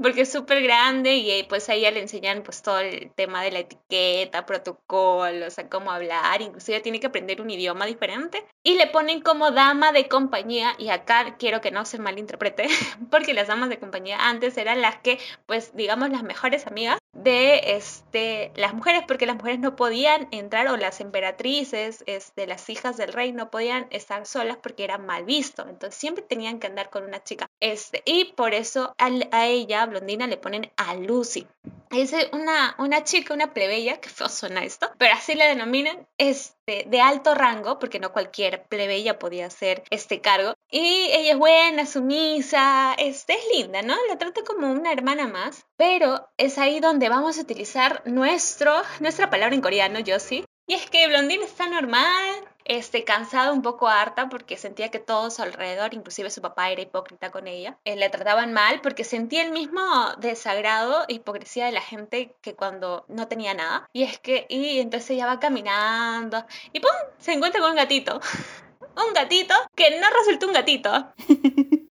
porque 0.00 0.22
es 0.22 0.32
súper 0.32 0.62
grande 0.62 1.14
y 1.14 1.30
eh, 1.30 1.46
pues 1.48 1.68
a 1.68 1.74
ella 1.74 1.90
le 1.90 2.00
enseñan 2.00 2.42
pues 2.42 2.62
todo 2.62 2.80
el 2.80 3.10
tema 3.14 3.42
de 3.42 3.52
la 3.52 3.60
etiqueta, 3.60 4.46
protocolo, 4.46 5.46
o 5.46 5.70
cómo 5.70 5.90
hablar, 5.90 6.42
inclusive 6.42 6.80
tiene 6.80 7.00
que 7.00 7.06
aprender 7.06 7.40
un 7.40 7.50
idioma 7.50 7.86
diferente. 7.86 8.44
Y 8.62 8.74
le 8.74 8.86
ponen 8.86 9.20
como 9.20 9.50
dama 9.50 9.92
de 9.92 10.08
compañía 10.08 10.74
y 10.78 10.88
acá 10.88 11.36
quiero 11.38 11.60
que 11.60 11.70
no 11.70 11.84
se 11.84 11.98
malinterprete 11.98 12.66
porque 13.10 13.34
las 13.34 13.48
damas 13.48 13.68
de 13.68 13.78
compañía 13.78 14.28
antes 14.28 14.56
eran 14.56 14.80
las 14.80 14.96
que 14.98 15.18
pues 15.46 15.74
digamos 15.74 16.10
las 16.10 16.22
mejores 16.22 16.66
amigas 16.66 16.98
de 17.12 17.76
este 17.76 18.52
las 18.56 18.74
mujeres 18.74 19.02
porque 19.06 19.26
las 19.26 19.36
mujeres 19.36 19.60
no 19.60 19.76
podían 19.76 20.28
entrar 20.30 20.66
o 20.68 20.76
las 20.76 21.00
emperatrices 21.00 22.02
este 22.06 22.46
las 22.46 22.68
hijas 22.70 22.96
del 22.96 23.12
rey 23.12 23.32
no 23.32 23.50
podían 23.50 23.86
estar 23.90 24.26
solas 24.26 24.56
porque 24.56 24.84
era 24.84 24.98
mal 24.98 25.24
visto. 25.24 25.66
Entonces 25.68 25.98
siempre 25.98 26.24
tenían 26.24 26.58
que 26.58 26.66
andar 26.66 26.90
con 26.90 27.04
una 27.04 27.22
chica. 27.22 27.46
Este 27.60 28.02
y 28.04 28.32
por 28.32 28.54
eso 28.54 28.94
a 28.98 29.46
ella 29.46 29.86
blondina 29.86 30.26
le 30.26 30.36
ponen 30.36 30.70
a 30.76 30.94
Lucy. 30.94 31.46
Es 31.92 32.14
una, 32.32 32.74
una 32.78 33.04
chica, 33.04 33.34
una 33.34 33.52
plebeya, 33.52 34.00
que 34.00 34.08
feo 34.08 34.30
suena 34.30 34.64
esto, 34.64 34.90
pero 34.96 35.12
así 35.12 35.34
la 35.34 35.44
denominan, 35.44 36.06
este, 36.16 36.86
de 36.88 37.00
alto 37.02 37.34
rango, 37.34 37.78
porque 37.78 38.00
no 38.00 38.12
cualquier 38.12 38.64
plebeya 38.64 39.18
podía 39.18 39.44
hacer 39.44 39.82
este 39.90 40.22
cargo. 40.22 40.54
Y 40.74 41.10
ella 41.12 41.32
es 41.32 41.38
buena, 41.38 41.84
sumisa, 41.84 42.94
es 42.94 43.26
linda, 43.54 43.82
¿no? 43.82 43.94
La 44.08 44.16
trata 44.16 44.40
como 44.42 44.72
una 44.72 44.90
hermana 44.90 45.28
más, 45.28 45.66
pero 45.76 46.30
es 46.38 46.56
ahí 46.56 46.80
donde 46.80 47.10
vamos 47.10 47.36
a 47.36 47.42
utilizar 47.42 48.00
nuestro, 48.06 48.72
nuestra 48.98 49.28
palabra 49.28 49.54
en 49.54 49.60
coreano, 49.60 49.98
sí. 50.18 50.46
Y 50.66 50.72
es 50.72 50.88
que 50.88 51.06
Blondina 51.08 51.44
está 51.44 51.68
normal, 51.68 52.48
este, 52.64 53.04
cansada, 53.04 53.52
un 53.52 53.60
poco 53.60 53.86
harta, 53.86 54.30
porque 54.30 54.56
sentía 54.56 54.90
que 54.90 54.98
todos 54.98 55.40
alrededor, 55.40 55.92
inclusive 55.92 56.30
su 56.30 56.40
papá, 56.40 56.70
era 56.70 56.80
hipócrita 56.80 57.30
con 57.30 57.48
ella. 57.48 57.78
Eh, 57.84 57.96
le 57.96 58.08
trataban 58.08 58.54
mal 58.54 58.80
porque 58.80 59.04
sentía 59.04 59.42
el 59.42 59.52
mismo 59.52 59.82
desagrado 60.20 61.04
e 61.06 61.14
hipocresía 61.14 61.66
de 61.66 61.72
la 61.72 61.82
gente 61.82 62.34
que 62.40 62.54
cuando 62.54 63.04
no 63.08 63.28
tenía 63.28 63.52
nada. 63.52 63.90
Y 63.92 64.04
es 64.04 64.18
que, 64.18 64.46
y 64.48 64.78
entonces 64.78 65.10
ella 65.10 65.26
va 65.26 65.38
caminando 65.38 66.46
y 66.72 66.80
¡pum! 66.80 66.90
Se 67.18 67.32
encuentra 67.32 67.60
con 67.60 67.72
un 67.72 67.76
gatito. 67.76 68.18
un 68.96 69.14
gatito 69.14 69.54
que 69.74 69.98
no 69.98 70.06
resultó 70.18 70.46
un 70.46 70.52
gatito. 70.52 70.90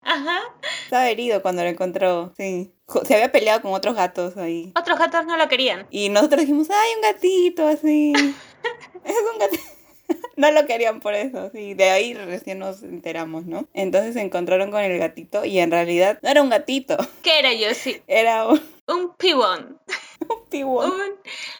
Ajá. 0.01 0.39
Estaba 0.83 1.09
herido 1.09 1.41
cuando 1.41 1.63
lo 1.63 1.69
encontró, 1.69 2.31
sí. 2.37 2.71
Se 3.05 3.15
había 3.15 3.31
peleado 3.31 3.61
con 3.61 3.73
otros 3.73 3.95
gatos 3.95 4.37
ahí. 4.37 4.71
Otros 4.79 4.99
gatos 4.99 5.25
no 5.25 5.35
lo 5.35 5.47
querían. 5.47 5.87
Y 5.89 6.09
nosotros 6.09 6.41
dijimos, 6.41 6.67
¡ay, 6.69 6.95
un 6.95 7.01
gatito 7.01 7.67
así! 7.67 8.13
es 9.03 9.15
un 9.33 9.39
gatito. 9.39 9.63
no 10.35 10.51
lo 10.51 10.65
querían 10.65 10.99
por 10.99 11.13
eso, 11.13 11.49
sí. 11.51 11.73
De 11.73 11.89
ahí 11.89 12.13
recién 12.13 12.59
nos 12.59 12.83
enteramos, 12.83 13.45
¿no? 13.45 13.67
Entonces 13.73 14.13
se 14.13 14.21
encontraron 14.21 14.71
con 14.71 14.81
el 14.81 14.97
gatito 14.99 15.45
y 15.45 15.59
en 15.59 15.71
realidad 15.71 16.19
no 16.21 16.29
era 16.29 16.41
un 16.41 16.49
gatito. 16.49 16.97
¿Qué 17.23 17.39
era 17.39 17.53
yo? 17.53 17.73
Sí. 17.73 18.01
Era 18.07 18.47
un, 18.47 18.61
Un 18.87 19.15
pibón. 19.15 19.79
Un 20.29 20.49
pibón. 20.49 20.91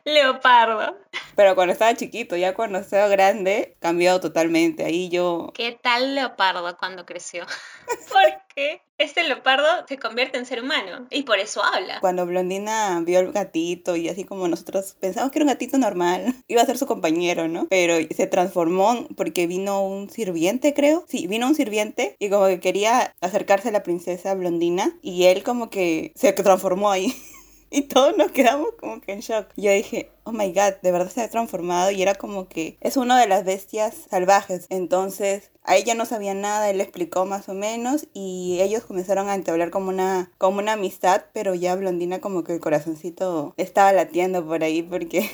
Un 0.05 0.13
leopardo. 0.13 0.97
Pero 1.35 1.55
cuando 1.55 1.73
estaba 1.73 1.95
chiquito, 1.95 2.35
ya 2.35 2.53
cuando 2.53 2.79
estaba 2.79 3.07
grande, 3.07 3.75
cambiado 3.79 4.19
totalmente. 4.19 4.85
Ahí 4.85 5.09
yo... 5.09 5.51
¿Qué 5.53 5.77
tal 5.81 6.15
leopardo 6.15 6.77
cuando 6.77 7.05
creció? 7.05 7.45
Porque 8.09 8.81
este 8.97 9.23
leopardo 9.23 9.67
se 9.87 9.97
convierte 9.97 10.37
en 10.37 10.45
ser 10.45 10.61
humano 10.61 11.07
y 11.09 11.23
por 11.23 11.39
eso 11.39 11.61
habla. 11.63 11.99
Cuando 11.99 12.25
Blondina 12.25 13.01
vio 13.01 13.19
al 13.19 13.33
gatito 13.33 13.97
y 13.97 14.07
así 14.07 14.23
como 14.23 14.47
nosotros 14.47 14.95
pensamos 14.99 15.31
que 15.31 15.39
era 15.39 15.43
un 15.43 15.51
gatito 15.51 15.77
normal, 15.77 16.33
iba 16.47 16.61
a 16.61 16.65
ser 16.65 16.77
su 16.77 16.85
compañero, 16.85 17.47
¿no? 17.47 17.67
Pero 17.69 17.95
se 18.15 18.27
transformó 18.27 19.07
porque 19.17 19.47
vino 19.47 19.85
un 19.85 20.09
sirviente, 20.09 20.73
creo. 20.73 21.03
Sí, 21.07 21.27
vino 21.27 21.47
un 21.47 21.55
sirviente 21.55 22.15
y 22.19 22.29
como 22.29 22.47
que 22.47 22.59
quería 22.61 23.13
acercarse 23.19 23.69
a 23.69 23.73
la 23.73 23.83
princesa 23.83 24.33
Blondina 24.33 24.97
y 25.01 25.25
él 25.25 25.43
como 25.43 25.69
que 25.69 26.13
se 26.15 26.31
transformó 26.31 26.91
ahí. 26.91 27.13
Y 27.69 27.83
todos 27.83 28.15
nos 28.17 28.31
quedamos 28.31 28.69
como 28.79 29.01
que 29.01 29.13
en 29.13 29.19
shock. 29.19 29.47
Yo 29.57 29.71
dije, 29.71 30.11
oh 30.23 30.31
my 30.31 30.49
god, 30.53 30.75
de 30.81 30.91
verdad 30.91 31.09
se 31.09 31.21
ha 31.21 31.29
transformado 31.29 31.91
y 31.91 32.01
era 32.01 32.15
como 32.15 32.47
que 32.47 32.77
es 32.81 32.97
una 32.97 33.19
de 33.19 33.27
las 33.27 33.43
bestias 33.43 33.95
salvajes. 34.09 34.67
Entonces, 34.69 35.51
a 35.65 35.75
ella 35.75 35.95
no 35.95 36.05
sabía 36.05 36.33
nada, 36.33 36.69
él 36.69 36.77
le 36.77 36.83
explicó 36.83 37.25
más 37.25 37.49
o 37.49 37.53
menos 37.53 38.07
y 38.13 38.59
ellos 38.61 38.83
comenzaron 38.83 39.29
a 39.29 39.35
entablar 39.35 39.69
como 39.71 39.89
una, 39.89 40.31
como 40.37 40.59
una 40.59 40.73
amistad, 40.73 41.25
pero 41.33 41.55
ya 41.55 41.75
Blondina 41.75 42.19
como 42.19 42.43
que 42.43 42.53
el 42.53 42.59
corazoncito 42.59 43.53
estaba 43.57 43.91
latiendo 43.93 44.45
por 44.45 44.63
ahí 44.63 44.83
porque 44.83 45.29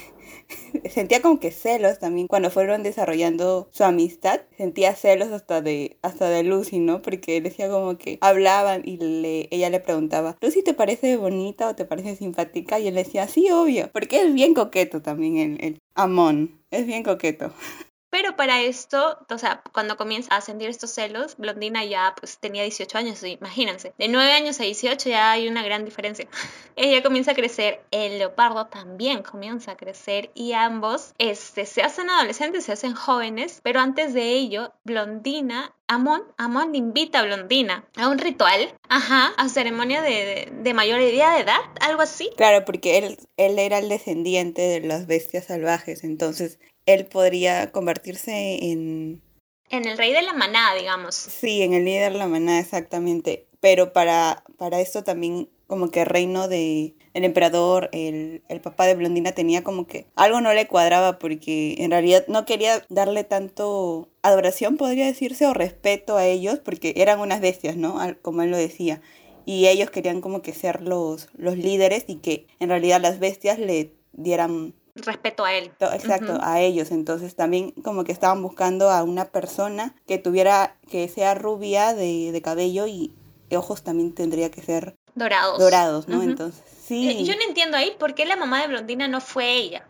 sentía 0.89 1.21
como 1.21 1.39
que 1.39 1.51
celos 1.51 1.99
también 1.99 2.27
cuando 2.27 2.49
fueron 2.49 2.83
desarrollando 2.83 3.69
su 3.71 3.83
amistad. 3.83 4.41
Sentía 4.57 4.95
celos 4.95 5.29
hasta 5.29 5.61
de, 5.61 5.97
hasta 6.01 6.29
de 6.29 6.43
Lucy, 6.43 6.79
¿no? 6.79 7.01
Porque 7.01 7.41
decía 7.41 7.69
como 7.69 7.97
que 7.97 8.17
hablaban 8.21 8.81
y 8.85 8.97
le, 8.97 9.47
ella 9.51 9.69
le 9.69 9.79
preguntaba, 9.79 10.37
Lucy, 10.41 10.63
¿te 10.63 10.73
parece 10.73 11.17
bonita 11.17 11.67
o 11.67 11.75
te 11.75 11.85
parece 11.85 12.15
simpática? 12.15 12.79
Y 12.79 12.87
él 12.87 12.95
decía, 12.95 13.27
sí, 13.27 13.49
obvio, 13.51 13.89
porque 13.91 14.21
es 14.21 14.33
bien 14.33 14.53
coqueto 14.53 15.01
también 15.01 15.37
el, 15.37 15.65
el 15.65 15.81
Amon, 15.95 16.59
es 16.71 16.85
bien 16.85 17.03
coqueto. 17.03 17.51
Pero 18.11 18.35
para 18.35 18.61
esto, 18.61 19.17
o 19.29 19.37
sea, 19.37 19.63
cuando 19.71 19.95
comienza 19.95 20.35
a 20.35 20.41
sentir 20.41 20.69
estos 20.69 20.91
celos, 20.91 21.37
Blondina 21.37 21.85
ya 21.85 22.13
pues 22.19 22.37
tenía 22.37 22.63
18 22.63 22.97
años, 22.97 23.23
imagínense. 23.23 23.93
De 23.97 24.09
9 24.09 24.33
años 24.33 24.59
a 24.59 24.63
18 24.63 25.09
ya 25.09 25.31
hay 25.31 25.47
una 25.47 25.63
gran 25.63 25.85
diferencia. 25.85 26.27
Ella 26.75 27.01
comienza 27.01 27.31
a 27.31 27.35
crecer, 27.35 27.81
el 27.89 28.19
leopardo 28.19 28.67
también 28.67 29.23
comienza 29.23 29.71
a 29.71 29.77
crecer 29.77 30.29
y 30.35 30.51
ambos 30.51 31.13
este, 31.19 31.65
se 31.65 31.83
hacen 31.83 32.09
adolescentes, 32.09 32.65
se 32.65 32.73
hacen 32.73 32.95
jóvenes, 32.95 33.61
pero 33.63 33.79
antes 33.79 34.13
de 34.13 34.33
ello, 34.33 34.73
Blondina 34.83 35.73
Amon, 35.87 36.23
Amon 36.37 36.73
invita 36.75 37.19
a 37.19 37.23
Blondina 37.23 37.85
a 37.97 38.07
un 38.07 38.17
ritual, 38.17 38.73
ajá, 38.87 39.33
a 39.37 39.49
ceremonia 39.49 40.01
de, 40.01 40.09
de, 40.09 40.51
de 40.53 40.73
mayoría 40.73 41.31
de 41.31 41.41
edad, 41.41 41.59
algo 41.81 42.01
así. 42.01 42.29
Claro, 42.37 42.63
porque 42.65 42.97
él, 42.97 43.17
él 43.35 43.59
era 43.59 43.79
el 43.79 43.89
descendiente 43.89 44.61
de 44.61 44.79
las 44.81 45.05
bestias 45.05 45.45
salvajes, 45.45 46.05
entonces 46.05 46.59
él 46.93 47.05
podría 47.05 47.71
convertirse 47.71 48.65
en... 48.71 49.21
En 49.69 49.87
el 49.87 49.97
rey 49.97 50.11
de 50.11 50.21
la 50.21 50.33
manada, 50.33 50.75
digamos. 50.75 51.15
Sí, 51.15 51.61
en 51.61 51.73
el 51.73 51.85
líder 51.85 52.11
de 52.11 52.19
la 52.19 52.27
manada, 52.27 52.59
exactamente. 52.59 53.47
Pero 53.61 53.93
para, 53.93 54.43
para 54.57 54.81
esto 54.81 55.03
también 55.03 55.49
como 55.67 55.89
que 55.89 56.01
el 56.01 56.07
reino 56.07 56.49
de 56.49 56.95
el 57.13 57.23
emperador, 57.23 57.89
el, 57.93 58.43
el, 58.49 58.59
papá 58.59 58.85
de 58.85 58.95
Blondina 58.95 59.31
tenía 59.31 59.63
como 59.63 59.87
que 59.87 60.05
algo 60.15 60.41
no 60.41 60.53
le 60.53 60.67
cuadraba 60.67 61.17
porque 61.17 61.75
en 61.79 61.91
realidad 61.91 62.25
no 62.27 62.45
quería 62.45 62.85
darle 62.89 63.23
tanto 63.23 64.09
adoración, 64.21 64.75
podría 64.77 65.05
decirse, 65.05 65.45
o 65.45 65.53
respeto 65.53 66.17
a 66.17 66.25
ellos 66.25 66.59
porque 66.59 66.93
eran 66.97 67.21
unas 67.21 67.39
bestias, 67.39 67.77
¿no? 67.77 67.97
Como 68.21 68.41
él 68.41 68.51
lo 68.51 68.57
decía. 68.57 69.01
Y 69.45 69.67
ellos 69.67 69.89
querían 69.89 70.19
como 70.19 70.41
que 70.41 70.53
ser 70.53 70.81
los, 70.81 71.29
los 71.35 71.57
líderes 71.57 72.03
y 72.07 72.15
que 72.15 72.47
en 72.59 72.67
realidad 72.67 73.01
las 73.01 73.19
bestias 73.19 73.57
le 73.57 73.93
dieran 74.13 74.73
respeto 74.95 75.45
a 75.45 75.53
él. 75.53 75.71
Exacto, 75.79 76.33
uh 76.33 76.37
-huh. 76.37 76.43
a 76.43 76.59
ellos. 76.61 76.91
Entonces 76.91 77.35
también 77.35 77.71
como 77.83 78.03
que 78.03 78.11
estaban 78.11 78.41
buscando 78.41 78.89
a 78.89 79.03
una 79.03 79.25
persona 79.25 79.95
que 80.07 80.17
tuviera, 80.17 80.77
que 80.89 81.07
sea 81.07 81.33
rubia 81.35 81.93
de, 81.93 82.31
de 82.31 82.41
cabello 82.41 82.87
y 82.87 83.13
ojos 83.55 83.83
también 83.83 84.13
tendría 84.13 84.49
que 84.51 84.61
ser 84.61 84.95
dorados. 85.15 85.59
Dorados, 85.59 86.07
¿no? 86.07 86.17
Uh 86.17 86.21
-huh. 86.21 86.29
Entonces, 86.29 86.63
sí. 86.85 87.23
Yo 87.25 87.35
no 87.35 87.43
entiendo 87.47 87.77
ahí 87.77 87.95
por 87.99 88.15
qué 88.15 88.25
la 88.25 88.35
mamá 88.35 88.61
de 88.61 88.67
Blondina 88.67 89.07
no 89.07 89.21
fue 89.21 89.51
ella. 89.51 89.87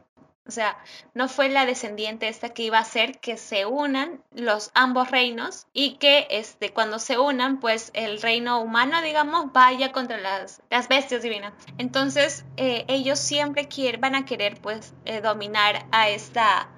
O 0.47 0.51
sea, 0.51 0.83
no 1.13 1.29
fue 1.29 1.49
la 1.49 1.67
descendiente 1.67 2.27
esta 2.27 2.49
que 2.49 2.63
iba 2.63 2.79
a 2.79 2.81
hacer 2.81 3.19
que 3.19 3.37
se 3.37 3.67
unan 3.67 4.23
los 4.31 4.71
ambos 4.73 5.11
reinos 5.11 5.67
y 5.71 5.97
que 5.97 6.27
este, 6.31 6.73
cuando 6.73 6.97
se 6.97 7.19
unan, 7.19 7.59
pues 7.59 7.91
el 7.93 8.19
reino 8.21 8.59
humano, 8.59 9.01
digamos, 9.03 9.53
vaya 9.53 9.91
contra 9.91 10.17
las, 10.17 10.63
las 10.71 10.87
bestias 10.87 11.21
divinas. 11.21 11.53
Entonces, 11.77 12.43
eh, 12.57 12.85
ellos 12.87 13.19
siempre 13.19 13.67
quieren, 13.67 14.01
van 14.01 14.15
a 14.15 14.25
querer, 14.25 14.59
pues, 14.59 14.95
eh, 15.05 15.21
dominar 15.21 15.85
a, 15.91 16.09
esta, 16.09 16.69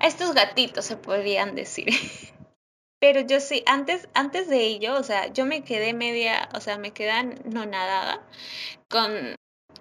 a 0.00 0.06
estos 0.06 0.34
gatitos, 0.34 0.84
se 0.84 0.96
podrían 0.96 1.54
decir. 1.54 1.90
Pero 3.00 3.20
yo 3.20 3.40
sí, 3.40 3.62
antes, 3.66 4.08
antes 4.14 4.48
de 4.48 4.66
ello, 4.66 4.96
o 4.96 5.02
sea, 5.04 5.28
yo 5.28 5.46
me 5.46 5.62
quedé 5.62 5.94
media, 5.94 6.48
o 6.54 6.60
sea, 6.60 6.76
me 6.76 6.92
quedé 6.92 7.22
no 7.44 7.66
nadada 7.66 8.20
con 8.88 9.36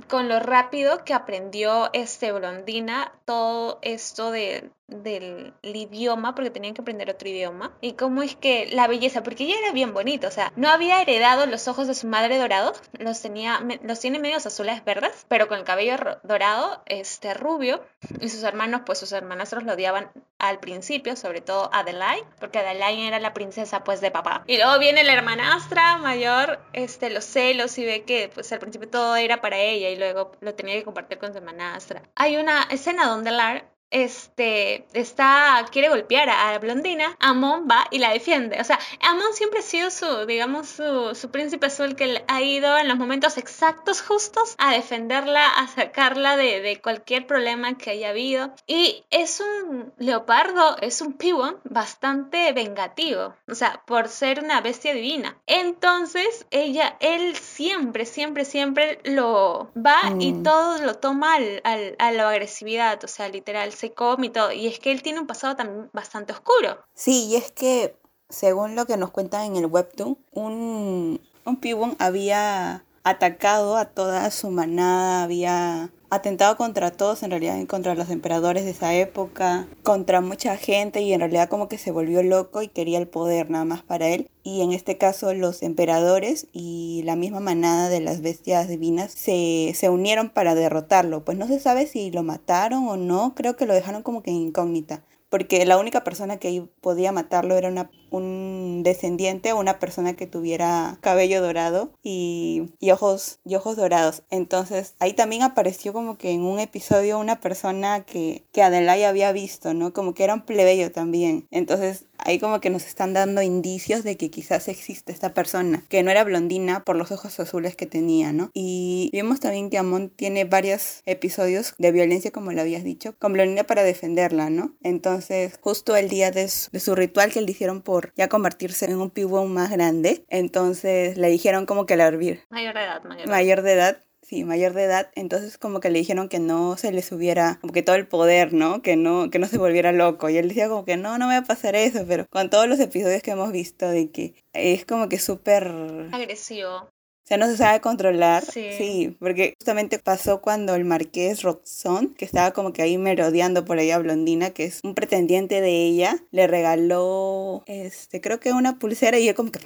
con 0.07 0.27
lo 0.27 0.39
rápido 0.39 1.03
que 1.03 1.13
aprendió 1.13 1.89
este 1.93 2.31
Blondina 2.31 3.13
todo 3.31 3.79
esto 3.81 4.29
de, 4.29 4.71
del 4.87 5.53
idioma, 5.63 6.35
porque 6.35 6.49
tenían 6.49 6.73
que 6.73 6.81
aprender 6.81 7.09
otro 7.09 7.29
idioma, 7.29 7.71
y 7.79 7.93
cómo 7.93 8.23
es 8.23 8.35
que 8.35 8.67
la 8.71 8.87
belleza, 8.87 9.23
porque 9.23 9.45
ella 9.45 9.55
era 9.63 9.71
bien 9.71 9.93
bonita, 9.93 10.27
o 10.27 10.31
sea, 10.31 10.51
no 10.57 10.67
había 10.67 11.01
heredado 11.01 11.45
los 11.45 11.69
ojos 11.69 11.87
de 11.87 11.95
su 11.95 12.07
madre 12.07 12.37
dorados, 12.37 12.81
los 12.99 13.21
tenía, 13.21 13.61
los 13.83 14.01
tiene 14.01 14.19
medios 14.19 14.45
azules 14.45 14.83
verdes, 14.83 15.25
pero 15.29 15.47
con 15.47 15.59
el 15.59 15.63
cabello 15.63 15.95
dorado, 16.23 16.83
este 16.87 17.33
rubio, 17.33 17.81
y 18.19 18.27
sus 18.27 18.43
hermanos, 18.43 18.81
pues 18.85 18.99
sus 18.99 19.13
hermanastros 19.13 19.63
lo 19.63 19.73
odiaban 19.73 20.11
al 20.37 20.59
principio, 20.59 21.15
sobre 21.15 21.39
todo 21.39 21.69
Adelaide, 21.71 22.25
porque 22.39 22.59
Adelaide 22.59 23.07
era 23.07 23.19
la 23.19 23.33
princesa 23.33 23.83
pues 23.83 24.01
de 24.01 24.09
papá. 24.09 24.43
Y 24.47 24.57
luego 24.57 24.79
viene 24.79 25.03
la 25.03 25.13
hermanastra 25.13 25.97
mayor, 25.97 26.59
este, 26.73 27.11
los 27.11 27.25
celos 27.25 27.77
y 27.77 27.85
ve 27.85 28.03
que 28.03 28.29
pues 28.33 28.51
al 28.51 28.59
principio 28.59 28.89
todo 28.89 29.15
era 29.15 29.39
para 29.39 29.57
ella 29.57 29.89
y 29.89 29.97
luego 29.97 30.31
lo 30.41 30.55
tenía 30.55 30.73
que 30.73 30.83
compartir 30.83 31.19
con 31.19 31.31
su 31.31 31.37
hermanastra. 31.37 32.01
Hay 32.15 32.37
una 32.37 32.63
escena 32.63 33.05
donde 33.05 33.20
Lar 33.29 33.61
este, 33.91 34.85
está, 34.93 35.65
quiere 35.71 35.89
golpear 35.89 36.29
a, 36.29 36.57
Blondina, 36.59 37.15
Amon 37.19 37.67
va 37.69 37.85
y 37.91 37.99
la 37.99 38.11
defiende. 38.11 38.59
O 38.59 38.63
sea, 38.63 38.79
Amon 39.01 39.33
siempre 39.33 39.59
ha 39.59 39.63
sido 39.63 39.91
su, 39.91 40.25
digamos, 40.25 40.67
su, 40.67 41.13
su 41.13 41.29
príncipe 41.29 41.67
azul 41.67 41.95
que 41.95 42.23
ha 42.27 42.41
ido 42.41 42.77
en 42.77 42.87
los 42.87 42.97
momentos 42.97 43.37
exactos, 43.37 44.01
justos, 44.01 44.55
a 44.57 44.73
defenderla, 44.73 45.45
a 45.57 45.67
sacarla 45.67 46.37
de, 46.37 46.61
de 46.61 46.81
cualquier 46.81 47.27
problema 47.27 47.77
que 47.77 47.91
haya 47.91 48.09
habido. 48.09 48.53
Y 48.65 49.03
es 49.09 49.41
un 49.41 49.93
leopardo, 49.97 50.77
es 50.81 51.01
un 51.01 51.13
pibón 51.13 51.59
bastante 51.63 52.53
vengativo, 52.53 53.35
o 53.47 53.55
sea, 53.55 53.81
por 53.85 54.07
ser 54.07 54.43
una 54.43 54.61
bestia 54.61 54.93
divina. 54.93 55.37
Entonces, 55.47 56.45
ella, 56.51 56.95
él 56.99 57.35
siempre, 57.35 58.05
siempre, 58.05 58.45
siempre 58.45 58.99
lo 59.03 59.69
va 59.75 60.11
mm. 60.11 60.21
y 60.21 60.43
todo 60.43 60.77
lo 60.79 60.95
toma 60.95 61.35
al, 61.35 61.61
al, 61.63 61.95
a 61.99 62.11
la 62.11 62.29
agresividad, 62.29 63.03
o 63.03 63.07
sea, 63.07 63.27
literal 63.27 63.73
se 63.81 63.93
come 63.93 64.27
y 64.27 64.29
todo. 64.29 64.51
Y 64.51 64.67
es 64.67 64.79
que 64.79 64.91
él 64.91 65.01
tiene 65.01 65.19
un 65.19 65.27
pasado 65.27 65.55
también 65.55 65.89
bastante 65.91 66.31
oscuro. 66.31 66.77
Sí, 66.93 67.25
y 67.25 67.35
es 67.35 67.51
que, 67.51 67.97
según 68.29 68.75
lo 68.75 68.85
que 68.85 68.95
nos 68.95 69.09
cuentan 69.09 69.45
en 69.45 69.55
el 69.57 69.65
webtoon, 69.65 70.17
un, 70.31 71.19
un 71.45 71.55
pibón 71.57 71.95
había 71.99 72.85
atacado 73.03 73.77
a 73.77 73.85
toda 73.85 74.29
su 74.29 74.51
manada, 74.51 75.23
había 75.23 75.89
atentado 76.11 76.57
contra 76.57 76.91
todos, 76.91 77.23
en 77.23 77.31
realidad 77.31 77.65
contra 77.67 77.95
los 77.95 78.09
emperadores 78.09 78.65
de 78.65 78.71
esa 78.71 78.93
época, 78.93 79.67
contra 79.81 80.19
mucha 80.19 80.57
gente 80.57 81.01
y 81.01 81.13
en 81.13 81.21
realidad 81.21 81.49
como 81.49 81.69
que 81.69 81.77
se 81.77 81.91
volvió 81.91 82.21
loco 82.21 82.61
y 82.61 82.67
quería 82.67 82.99
el 82.99 83.07
poder 83.07 83.49
nada 83.49 83.65
más 83.65 83.81
para 83.81 84.09
él. 84.09 84.29
Y 84.43 84.61
en 84.61 84.73
este 84.73 84.97
caso 84.97 85.33
los 85.33 85.63
emperadores 85.63 86.47
y 86.51 87.01
la 87.05 87.15
misma 87.15 87.39
manada 87.39 87.87
de 87.89 88.01
las 88.01 88.21
bestias 88.21 88.67
divinas 88.67 89.11
se, 89.13 89.71
se 89.73 89.89
unieron 89.89 90.29
para 90.29 90.53
derrotarlo. 90.53 91.23
Pues 91.23 91.37
no 91.37 91.47
se 91.47 91.59
sabe 91.59 91.87
si 91.87 92.11
lo 92.11 92.23
mataron 92.23 92.87
o 92.89 92.97
no, 92.97 93.33
creo 93.33 93.55
que 93.55 93.65
lo 93.65 93.73
dejaron 93.73 94.03
como 94.03 94.21
que 94.21 94.31
incógnita 94.31 95.03
porque 95.31 95.65
la 95.65 95.77
única 95.79 96.03
persona 96.03 96.37
que 96.37 96.67
podía 96.81 97.13
matarlo 97.13 97.55
era 97.55 97.69
una, 97.69 97.89
un 98.09 98.81
descendiente 98.83 99.53
o 99.53 99.59
una 99.59 99.79
persona 99.79 100.13
que 100.13 100.27
tuviera 100.27 100.97
cabello 100.99 101.41
dorado 101.41 101.93
y, 102.03 102.73
y, 102.81 102.91
ojos, 102.91 103.39
y 103.45 103.55
ojos 103.55 103.77
dorados. 103.77 104.23
Entonces 104.29 104.93
ahí 104.99 105.13
también 105.13 105.43
apareció 105.43 105.93
como 105.93 106.17
que 106.17 106.31
en 106.31 106.41
un 106.41 106.59
episodio 106.59 107.17
una 107.17 107.39
persona 107.39 108.03
que, 108.03 108.43
que 108.51 108.61
Adelaide 108.61 109.05
había 109.05 109.31
visto, 109.31 109.73
¿no? 109.73 109.93
Como 109.93 110.13
que 110.13 110.25
era 110.25 110.33
un 110.33 110.41
plebeyo 110.41 110.91
también. 110.91 111.47
Entonces 111.49 112.07
ahí 112.23 112.39
como 112.39 112.59
que 112.61 112.69
nos 112.69 112.85
están 112.85 113.13
dando 113.13 113.41
indicios 113.41 114.03
de 114.03 114.17
que 114.17 114.29
quizás 114.29 114.67
existe 114.67 115.11
esta 115.11 115.33
persona, 115.33 115.83
que 115.89 116.03
no 116.03 116.11
era 116.11 116.23
blondina 116.23 116.83
por 116.83 116.95
los 116.95 117.11
ojos 117.11 117.39
azules 117.39 117.75
que 117.75 117.85
tenía, 117.85 118.33
¿no? 118.33 118.51
Y 118.53 119.09
vimos 119.13 119.39
también 119.39 119.69
que 119.69 119.77
Amon 119.77 120.09
tiene 120.09 120.45
varios 120.45 121.01
episodios 121.05 121.73
de 121.77 121.91
violencia, 121.91 122.31
como 122.31 122.51
lo 122.51 122.61
habías 122.61 122.83
dicho, 122.83 123.15
con 123.19 123.33
blondina 123.33 123.63
para 123.63 123.83
defenderla, 123.83 124.49
¿no? 124.49 124.75
Entonces, 124.81 125.59
justo 125.61 125.95
el 125.95 126.09
día 126.09 126.31
de 126.31 126.47
su, 126.47 126.95
ritual 126.95 127.31
que 127.31 127.41
le 127.41 127.51
hicieron 127.51 127.81
por 127.81 128.13
ya 128.15 128.27
convertirse 128.27 128.85
en 128.85 128.97
un 128.97 129.09
pibón 129.09 129.53
más 129.53 129.71
grande, 129.71 130.25
entonces 130.29 131.17
le 131.17 131.29
dijeron 131.29 131.65
como 131.65 131.85
que 131.85 131.95
la 131.95 132.07
hervir. 132.07 132.41
Mayor 132.49 132.73
de 132.75 132.81
edad, 132.81 133.03
mayor. 133.03 133.27
Mayor 133.27 133.61
de 133.61 133.73
edad 133.73 134.03
sí, 134.31 134.45
mayor 134.45 134.73
de 134.73 134.85
edad, 134.85 135.11
entonces 135.15 135.57
como 135.57 135.81
que 135.81 135.89
le 135.89 135.99
dijeron 135.99 136.29
que 136.29 136.39
no 136.39 136.77
se 136.77 136.93
le 136.93 137.01
subiera 137.01 137.57
como 137.59 137.73
que 137.73 137.83
todo 137.83 137.97
el 137.97 138.07
poder, 138.07 138.53
¿no? 138.53 138.81
Que 138.81 138.95
no, 138.95 139.29
que 139.29 139.39
no 139.39 139.45
se 139.45 139.57
volviera 139.57 139.91
loco. 139.91 140.29
Y 140.29 140.37
él 140.37 140.47
decía 140.47 140.69
como 140.69 140.85
que 140.85 140.95
no, 140.95 141.17
no 141.17 141.27
me 141.27 141.33
va 141.33 141.41
a 141.41 141.43
pasar 141.43 141.75
eso, 141.75 142.05
pero 142.07 142.25
con 142.29 142.49
todos 142.49 142.67
los 142.67 142.79
episodios 142.79 143.21
que 143.21 143.31
hemos 143.31 143.51
visto 143.51 143.89
de 143.89 144.09
que 144.09 144.33
es 144.53 144.85
como 144.85 145.09
que 145.09 145.19
súper... 145.19 145.67
Agresivo. 146.13 146.89
Sea, 147.31 147.37
no 147.37 147.47
se 147.47 147.55
sabe 147.55 147.79
controlar. 147.79 148.43
Sí. 148.43 148.73
sí. 148.77 149.15
porque 149.17 149.53
justamente 149.57 149.99
pasó 149.99 150.41
cuando 150.41 150.75
el 150.75 150.83
marqués 150.83 151.43
Roxon, 151.43 152.13
que 152.13 152.25
estaba 152.25 152.51
como 152.51 152.73
que 152.73 152.81
ahí 152.81 152.97
merodeando 152.97 153.63
por 153.63 153.79
ahí 153.79 153.89
a 153.89 153.99
Blondina, 153.99 154.49
que 154.49 154.65
es 154.65 154.81
un 154.83 154.95
pretendiente 154.95 155.61
de 155.61 155.69
ella, 155.69 156.17
le 156.31 156.47
regaló, 156.47 157.63
este, 157.67 158.19
creo 158.19 158.41
que 158.41 158.51
una 158.51 158.79
pulsera 158.79 159.17
y 159.17 159.27
yo 159.27 159.33
como 159.33 159.49
que, 159.49 159.59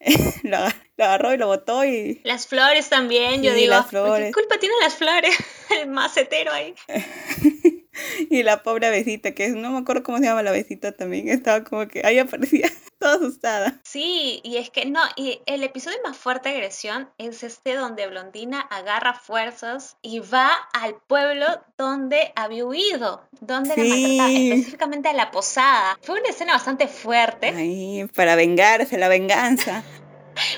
lo, 0.42 0.58
agarró 0.98 1.32
y 1.32 1.38
lo 1.38 1.46
botó 1.46 1.86
y... 1.86 2.20
Las 2.22 2.46
flores 2.46 2.90
también, 2.90 3.42
yo 3.42 3.54
digo. 3.54 3.70
Las 3.70 3.86
flores. 3.86 4.26
¿Qué 4.26 4.32
culpa 4.32 4.58
tienen 4.58 4.76
las 4.82 4.94
flores? 4.94 5.34
El 5.80 5.88
macetero 5.88 6.52
ahí. 6.52 6.74
y 8.30 8.42
la 8.42 8.62
pobre 8.62 8.86
abejita, 8.86 9.32
que 9.32 9.48
no 9.50 9.70
me 9.70 9.78
acuerdo 9.78 10.02
cómo 10.02 10.18
se 10.18 10.24
llama 10.24 10.42
la 10.42 10.50
abejita 10.50 10.92
también, 10.92 11.28
estaba 11.28 11.64
como 11.64 11.88
que 11.88 12.02
ahí 12.04 12.18
aparecía 12.18 12.70
toda 12.98 13.14
asustada. 13.14 13.80
Sí, 13.84 14.40
y 14.42 14.56
es 14.56 14.70
que 14.70 14.86
no, 14.86 15.00
y 15.16 15.40
el 15.46 15.62
episodio 15.62 15.98
más 16.04 16.16
fuerte 16.16 16.48
de 16.48 16.56
agresión 16.56 17.08
es 17.18 17.42
este 17.42 17.74
donde 17.74 18.06
Blondina 18.06 18.60
agarra 18.60 19.14
fuerzas 19.14 19.96
y 20.02 20.20
va 20.20 20.50
al 20.72 20.96
pueblo 21.06 21.46
donde 21.76 22.32
había 22.36 22.64
huido, 22.64 23.22
donde 23.40 23.76
la 23.76 23.84
maltrataba, 23.84 24.30
específicamente 24.30 25.08
a 25.08 25.12
la 25.14 25.30
posada. 25.30 25.98
Fue 26.02 26.20
una 26.20 26.30
escena 26.30 26.52
bastante 26.52 26.88
fuerte. 26.88 27.52
Ay, 27.56 28.06
para 28.14 28.36
vengarse, 28.36 28.98
la 28.98 29.08
venganza 29.08 29.82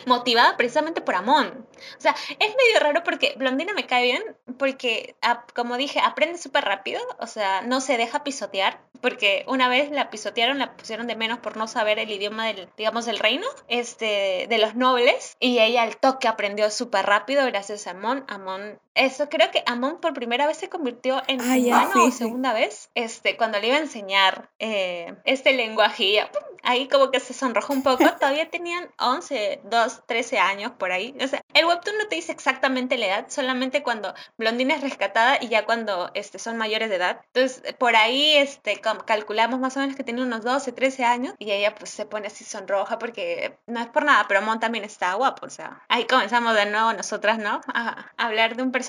motivada 0.07 0.57
precisamente 0.57 1.01
por 1.01 1.15
Amon. 1.15 1.67
O 1.99 2.01
sea, 2.01 2.15
es 2.39 2.55
medio 2.57 2.81
raro 2.81 3.03
porque 3.05 3.35
Blondina 3.37 3.73
me 3.75 3.87
cae 3.87 4.05
bien 4.05 4.23
porque, 4.59 5.17
como 5.55 5.77
dije, 5.77 6.01
aprende 6.01 6.39
súper 6.39 6.65
rápido, 6.65 7.01
o 7.19 7.27
sea, 7.27 7.63
no 7.63 7.81
se 7.81 7.97
deja 7.97 8.25
pisotear, 8.25 8.81
porque 9.01 9.45
una 9.49 9.69
vez 9.69 9.91
la 9.91 10.11
pisotearon, 10.11 10.59
la 10.59 10.77
pusieron 10.77 11.07
de 11.07 11.17
menos 11.17 11.39
por 11.39 11.57
no 11.57 11.67
saber 11.67 11.99
el 11.99 12.11
idioma 12.11 12.47
del, 12.47 12.69
digamos, 12.77 13.05
del 13.05 13.19
reino, 13.19 13.47
este, 13.69 14.47
de 14.49 14.59
los 14.59 14.75
nobles, 14.75 15.37
y 15.41 15.59
ella 15.59 15.83
al 15.83 15.97
toque 15.97 16.29
aprendió 16.29 16.71
súper 16.71 17.07
rápido 17.07 17.45
gracias 17.47 17.87
a 17.87 17.91
Amon. 17.91 18.25
Amon, 18.29 18.79
eso 18.95 19.29
creo 19.29 19.51
que 19.51 19.63
Amon 19.67 20.01
por 20.01 20.13
primera 20.13 20.47
vez 20.47 20.59
se 20.59 20.69
convirtió 20.69 21.23
en 21.27 21.41
ah, 21.41 21.57
humano 21.57 22.05
o 22.05 22.11
segunda 22.11 22.53
vez, 22.53 22.91
este, 22.95 23.37
cuando 23.37 23.59
le 23.59 23.69
iba 23.69 23.77
a 23.77 23.81
enseñar 23.81 24.51
eh, 24.59 25.15
este 25.25 25.53
lenguaje, 25.53 26.29
ahí 26.63 26.89
como 26.89 27.11
que 27.11 27.21
se 27.21 27.33
sonrojó 27.33 27.73
un 27.73 27.83
poco, 27.83 28.05
todavía 28.21 28.51
tenían 28.51 28.91
11, 28.99 29.63
2, 29.65 30.03
13 30.07 30.39
años 30.39 30.73
por 30.73 30.93
ahí, 30.93 31.15
o 31.21 31.27
sea, 31.27 31.41
el 31.55 31.65
webtoon 31.65 31.99
no 31.99 32.09
te 32.09 32.17
dice 32.17 32.33
exactamente 32.33 32.99
la 32.99 33.07
edad, 33.07 33.27
solamente 33.29 33.83
cuando 33.83 34.15
Blondina 34.37 34.75
es 34.75 34.83
rescatada 34.83 35.39
y 35.41 35.49
ya 35.49 35.65
cuando 35.65 36.11
este, 36.15 36.39
son 36.39 36.57
mayores 36.57 36.91
de 36.91 36.97
edad. 36.97 37.21
Entonces, 37.35 37.75
por 37.75 37.97
ahí 37.97 38.37
este, 38.37 38.81
calculamos 38.81 39.61
más 39.61 39.77
o 39.77 39.81
menos 39.81 39.97
que 39.97 40.05
tiene 40.05 40.23
unos 40.23 40.43
12, 40.43 40.73
13 40.73 41.05
años 41.05 41.35
y 41.39 41.51
ella 41.51 41.75
pues 41.75 41.91
se 41.91 42.07
pone 42.07 42.27
así 42.27 42.45
sonroja 42.45 42.99
porque 42.99 43.59
no 43.67 43.81
es 43.81 43.89
por 43.89 44.05
nada, 44.05 44.27
pero 44.29 44.43
Mon 44.43 44.61
también 44.61 44.85
está 44.85 45.15
guapo, 45.15 45.47
o 45.47 45.51
sea, 45.51 45.83
ahí 45.89 46.07
comenzamos 46.07 46.55
de 46.55 46.67
nuevo 46.67 46.93
nosotras, 46.93 47.39
¿no? 47.39 47.61
A, 47.73 48.11
hablar 48.17 48.57
de 48.57 48.63
un 48.63 48.71
personaje 48.71 48.82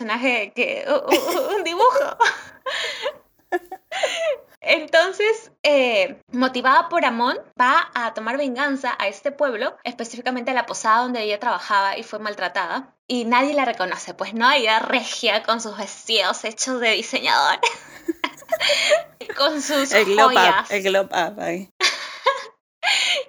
que... 0.54 0.86
un 1.56 1.64
dibujo. 1.64 2.18
Entonces, 4.66 5.52
eh, 5.62 6.22
motivada 6.32 6.88
por 6.88 7.04
Amon, 7.04 7.38
va 7.60 7.92
a 7.94 8.14
tomar 8.14 8.38
venganza 8.38 8.96
a 8.98 9.08
este 9.08 9.32
pueblo, 9.32 9.76
específicamente 9.84 10.52
a 10.52 10.54
la 10.54 10.66
posada 10.66 11.04
donde 11.04 11.22
ella 11.22 11.40
trabajaba 11.40 11.98
y 11.98 12.04
fue 12.04 12.20
maltratada. 12.20 12.96
Y 13.06 13.26
nadie 13.26 13.54
la 13.54 13.66
reconoce, 13.66 14.14
pues 14.14 14.34
no, 14.34 14.50
ella 14.50 14.80
regia 14.80 15.44
con 15.44 15.60
sus 15.60 15.78
vestidos 15.78 16.46
hechos 16.46 16.80
de 16.80 16.92
diseñador. 16.92 17.60
con 19.38 19.62
sus 19.62 19.92
el 19.92 20.18
joyas. 20.18 20.72
el 20.72 20.96
up 20.96 21.10
ahí. 21.40 21.70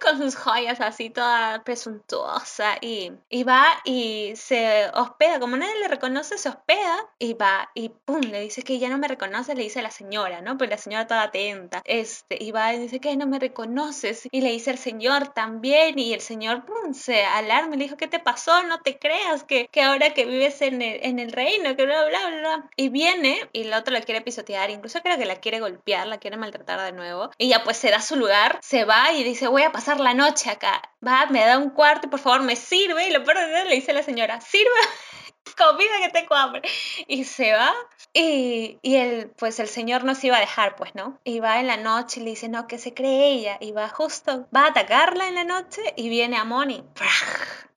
Con 0.05 0.19
sus 0.19 0.37
joyas 0.37 0.81
así 0.81 1.11
toda 1.11 1.63
presuntuosa 1.65 2.77
y, 2.81 3.13
y 3.29 3.45
va 3.45 3.67
y 3.85 4.33
se 4.37 4.91
hospeda, 4.95 5.41
como 5.41 5.57
nadie 5.57 5.81
le 5.81 5.89
reconoce, 5.89 6.39
se 6.39 6.49
hospeda 6.49 6.99
y 7.19 7.35
va 7.35 7.71
y 7.75 7.89
pum, 7.89 8.21
le 8.21 8.41
dice 8.41 8.63
que 8.63 8.79
ya 8.79 8.89
no 8.89 8.99
me 8.99 9.09
reconoce, 9.09 9.55
le 9.55 9.63
dice 9.63 9.81
a 9.81 9.83
la 9.83 9.91
señora, 9.91 10.41
¿no? 10.41 10.59
Pues 10.59 10.71
la 10.71 10.79
señora 10.79 11.07
toda 11.07 11.23
atenta, 11.25 11.83
este, 11.85 12.37
y 12.43 12.53
va 12.53 12.75
y 12.75 12.79
dice 12.79 13.01
que 13.01 13.17
no 13.17 13.27
me 13.27 13.39
reconoces 13.39 14.29
y 14.31 14.41
le 14.41 14.51
dice 14.51 14.71
al 14.71 14.79
señor 14.79 15.29
también 15.29 15.99
y 15.99 16.13
el 16.13 16.21
señor 16.21 16.65
pum, 16.65 16.95
se 16.95 17.25
alarma 17.25 17.75
y 17.75 17.79
le 17.79 17.85
dijo, 17.85 17.97
¿qué 17.97 18.09
te 18.09 18.19
pasó? 18.19 18.63
No 18.65 18.81
te 18.81 18.99
creas 18.99 19.45
que, 19.45 19.69
que 19.69 19.83
ahora 19.83 20.15
que 20.15 20.27
vives 20.27 20.61
en 20.63 20.83
el, 20.83 21.01
en 21.03 21.19
el 21.19 21.33
reino, 21.33 21.77
que 21.77 21.85
bla, 21.85 22.05
bla, 22.07 22.29
bla. 22.29 22.71
Y 22.77 22.89
viene 22.89 23.49
y 23.53 23.63
el 23.63 23.75
otro 23.75 23.93
la 23.93 24.01
quiere 24.01 24.21
pisotear, 24.21 24.71
incluso 24.71 25.01
creo 25.03 25.19
que 25.19 25.25
la 25.25 25.37
quiere 25.37 25.61
golpear, 25.61 26.07
la 26.07 26.19
quiere 26.19 26.37
maltratar 26.37 26.81
de 26.81 26.93
nuevo. 26.93 27.31
Y 27.39 27.49
ya 27.49 27.65
pues 27.65 27.77
se 27.77 27.91
da 27.91 28.01
su 28.01 28.17
lugar, 28.17 28.59
se 28.63 28.85
va 28.85 29.13
y 29.13 29.25
dice, 29.25 29.49
voy 29.49 29.63
a 29.63 29.73
pasar 29.73 29.94
la 30.01 30.15
noche 30.15 30.51
acá. 30.51 30.83
Va, 31.07 31.27
me 31.27 31.45
da 31.45 31.59
un 31.59 31.71
cuarto 31.71 32.09
por 32.09 32.21
favor 32.21 32.43
me 32.43 32.57
sirve. 32.57 33.09
Y 33.09 33.13
lo 33.13 33.25
peor 33.25 33.39
de 33.39 33.65
le 33.65 33.75
dice 33.75 33.93
la 33.93 34.03
señora, 34.03 34.41
sirve 34.41 34.71
comida 35.57 35.93
que 36.03 36.11
tengo 36.11 36.35
hambre. 36.35 36.63
Y 37.07 37.25
se 37.25 37.53
va. 37.53 37.73
Y, 38.13 38.79
y 38.83 38.97
el, 38.97 39.31
pues 39.31 39.59
el 39.59 39.69
señor 39.69 40.05
no 40.05 40.15
se 40.15 40.29
iba 40.29 40.37
a 40.37 40.41
dejar, 40.41 40.77
pues, 40.77 40.95
¿no? 40.95 41.19
Y 41.25 41.41
va 41.41 41.61
en 41.61 41.67
la 41.67 41.77
noche 41.77 42.21
y 42.21 42.25
le 42.25 42.31
dice, 42.31 42.49
no, 42.49 42.67
que 42.67 42.79
se 42.79 42.95
cree 42.95 43.33
ella. 43.33 43.59
Y 43.61 43.73
va 43.73 43.89
justo, 43.89 44.49
va 44.55 44.65
a 44.65 44.69
atacarla 44.69 45.29
en 45.29 45.35
la 45.35 45.45
noche 45.45 45.83
y 45.97 46.09
viene 46.09 46.37
a 46.37 46.45
Moni. 46.45 46.85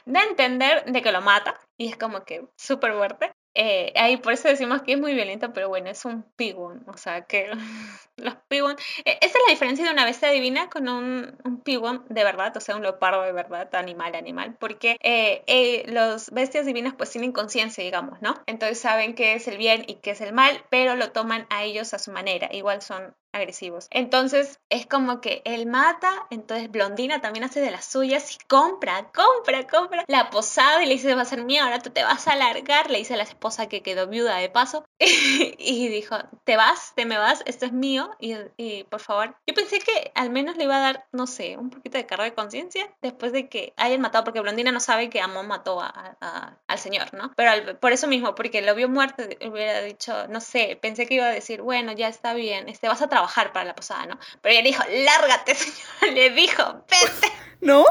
Da 0.06 0.22
a 0.22 0.24
entender 0.24 0.86
de 0.86 1.02
que 1.02 1.12
lo 1.12 1.22
mata. 1.22 1.60
Y 1.78 1.90
es 1.90 1.98
como 1.98 2.24
que 2.24 2.48
súper 2.56 2.94
fuerte. 2.94 3.32
Eh, 3.60 3.91
ahí 3.96 4.17
por 4.17 4.34
eso 4.34 4.48
decimos 4.48 4.84
que 4.84 4.93
es 4.93 5.00
muy 5.00 5.15
violento, 5.15 5.52
pero 5.52 5.67
bueno, 5.67 5.89
es 5.89 6.06
un 6.06 6.22
pigón, 6.36 6.84
o 6.86 6.96
sea 6.96 7.26
que 7.26 7.50
los 8.17 8.36
pigón, 8.48 8.76
eh, 9.04 9.17
esa 9.20 9.39
es 9.39 9.43
la 9.48 9.52
diferencia 9.52 9.84
de 9.84 9.91
una 9.91 10.06
bestia 10.06 10.30
divina 10.30 10.70
con 10.70 10.88
un, 10.88 11.36
un 11.43 11.62
pigón 11.62 12.06
de 12.08 12.24
verdad, 12.24 12.56
o 12.56 12.60
sea, 12.60 12.76
un 12.76 12.84
leopardo 12.84 13.24
de 13.24 13.32
verdad, 13.32 13.74
animal, 13.74 14.13
animal, 14.13 14.56
porque 14.60 14.98
eh, 15.02 15.84
los 15.88 16.30
bestias 16.30 16.67
divinas 16.67 16.93
pues 16.96 17.10
tienen 17.10 17.32
conciencia, 17.32 17.84
digamos, 17.84 18.22
¿no? 18.22 18.36
Entonces 18.46 18.80
saben 18.80 19.15
qué 19.15 19.34
es 19.34 19.48
el 19.48 19.58
bien 19.58 19.86
y 19.88 19.96
qué 19.96 20.12
es 20.12 20.22
el 20.22 20.34
mal, 20.34 20.63
pero 20.70 20.96
lo 20.96 21.12
toman 21.12 21.48
a 21.50 21.63
ellos 21.63 21.96
a 21.96 22.00
su 22.00 22.12
manera, 22.12 22.50
igual 22.52 22.84
son 22.84 23.15
agresivos. 23.38 23.88
Entonces 23.91 24.60
es 24.69 24.86
como 24.86 25.21
que 25.21 25.41
él 25.45 25.65
mata, 25.65 26.12
entonces 26.30 26.69
Blondina 26.69 27.21
también 27.21 27.45
hace 27.45 27.62
de 27.62 27.71
las 27.71 27.86
suyas 27.86 28.36
y 28.36 28.38
compra, 28.47 29.12
compra, 29.13 29.67
compra 29.67 30.04
la 30.08 30.30
posada 30.30 30.84
y 30.84 30.88
le 30.88 30.93
dice, 30.93 31.15
va 31.15 31.21
a 31.21 31.26
ser 31.26 31.43
mía, 31.43 31.63
ahora 31.63 31.80
tú 31.80 31.89
te 31.89 32.04
vas 32.04 32.28
a 32.28 32.36
largar, 32.36 32.91
le 32.91 33.00
dice 33.00 33.13
a 33.13 33.17
la 33.17 33.23
esposa 33.23 33.67
que 33.67 33.82
quedó 33.82 34.08
viuda 34.08 34.38
de 34.38 34.50
paso 34.50 34.86
y 35.60 35.88
dijo, 35.90 36.18
te 36.44 36.58
vas, 36.58 36.94
te 36.96 37.06
me 37.06 37.18
vas, 37.18 37.44
esto 37.46 37.66
es 37.66 37.72
mío 37.72 38.10
y, 38.20 38.36
y, 38.58 38.84
por 38.86 39.00
favor, 39.00 39.36
yo 39.46 39.54
pensé 39.54 39.80
que 39.80 40.12
al 40.16 40.32
menos 40.32 40.58
le 40.58 40.64
iba 40.64 40.76
a 40.76 40.80
dar, 40.80 41.06
no 41.12 41.28
sé, 41.28 41.56
un 41.56 41.70
poquito 41.70 41.98
de 41.98 42.08
carga 42.08 42.24
de 42.24 42.34
conciencia 42.34 42.90
después 43.02 43.32
de 43.32 43.48
que 43.48 43.74
hayan 43.78 44.02
matado, 44.02 44.24
porque 44.24 44.42
Blondina 44.42 44.72
no 44.72 44.80
sabe 44.80 45.10
que 45.10 45.22
Amon 45.22 45.48
mató 45.48 45.82
a, 45.82 46.58
al 46.68 46.80
señor, 46.80 47.14
¿no? 47.14 47.32
Pero 47.36 47.80
por 47.80 47.92
eso 47.92 48.08
mismo, 48.08 48.34
porque 48.34 48.62
lo 48.64 48.74
vio 48.74 48.90
muerto, 48.90 49.24
hubiera 49.48 49.82
dicho, 49.82 50.28
no 50.30 50.42
sé, 50.42 50.80
pensé 50.82 51.06
que 51.06 51.16
iba 51.16 51.28
a 51.28 51.32
decir, 51.32 51.62
bueno, 51.62 51.92
ya 51.92 52.08
está 52.08 52.34
bien, 52.34 52.68
este, 52.68 52.88
vas 52.88 53.02
a 53.02 53.10
trabajar 53.10 53.54
para 53.54 53.66
la 53.66 53.76
posada, 53.76 54.08
¿no? 54.08 54.20
Pero 54.42 54.54
ella 54.54 54.64
le 54.64 54.70
dijo, 54.70 54.84
lárgate, 55.06 55.56
señor. 55.56 56.16
Le 56.16 56.30
dijo, 56.32 56.64
vete. 56.90 57.32
No, 57.62 57.86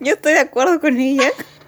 yo 0.00 0.14
estoy 0.14 0.32
de 0.34 0.40
acuerdo 0.40 0.80
con 0.80 0.98
ella. 0.98 1.30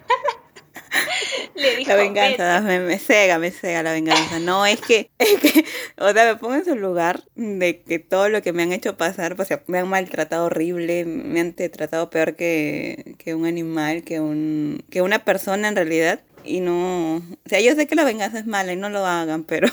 Le 1.63 1.77
dijo, 1.77 1.91
la 1.91 1.97
venganza, 1.97 2.61
me, 2.61 2.81
me, 2.81 2.99
cega, 2.99 3.39
me 3.39 3.51
cega 3.51 3.83
la 3.83 3.93
venganza. 3.93 4.39
No, 4.41 4.67
es 4.67 4.81
que, 4.81 5.11
es 5.19 5.39
que, 5.41 5.65
o 5.97 6.13
sea, 6.13 6.33
me 6.33 6.37
pongo 6.37 6.55
en 6.55 6.65
su 6.65 6.75
lugar 6.75 7.23
de 7.35 7.83
que 7.83 7.99
todo 7.99 8.29
lo 8.29 8.43
que 8.43 8.53
me 8.53 8.63
han 8.63 8.73
hecho 8.73 8.97
pasar, 8.97 9.37
pues, 9.37 9.49
me 9.67 9.79
han 9.79 9.89
maltratado 9.89 10.47
horrible, 10.47 11.05
me 11.05 11.41
han 11.41 11.55
tratado 11.55 12.11
peor 12.11 12.35
que, 12.35 13.15
que 13.19 13.35
un 13.35 13.47
animal, 13.47 14.03
que, 14.03 14.21
un, 14.21 14.85
que 14.91 15.03
una 15.03 15.25
persona 15.25 15.69
en 15.69 15.77
realidad. 15.77 16.21
Y 16.45 16.61
no, 16.61 17.17
o 17.17 17.23
sea, 17.47 17.61
yo 17.61 17.75
sé 17.75 17.87
que 17.87 17.95
la 17.95 18.05
venganza 18.05 18.41
es 18.41 18.47
mala 18.47 18.73
y 18.73 18.77
no 18.77 18.91
lo 18.91 19.07
hagan, 19.07 19.45
pero, 19.45 19.69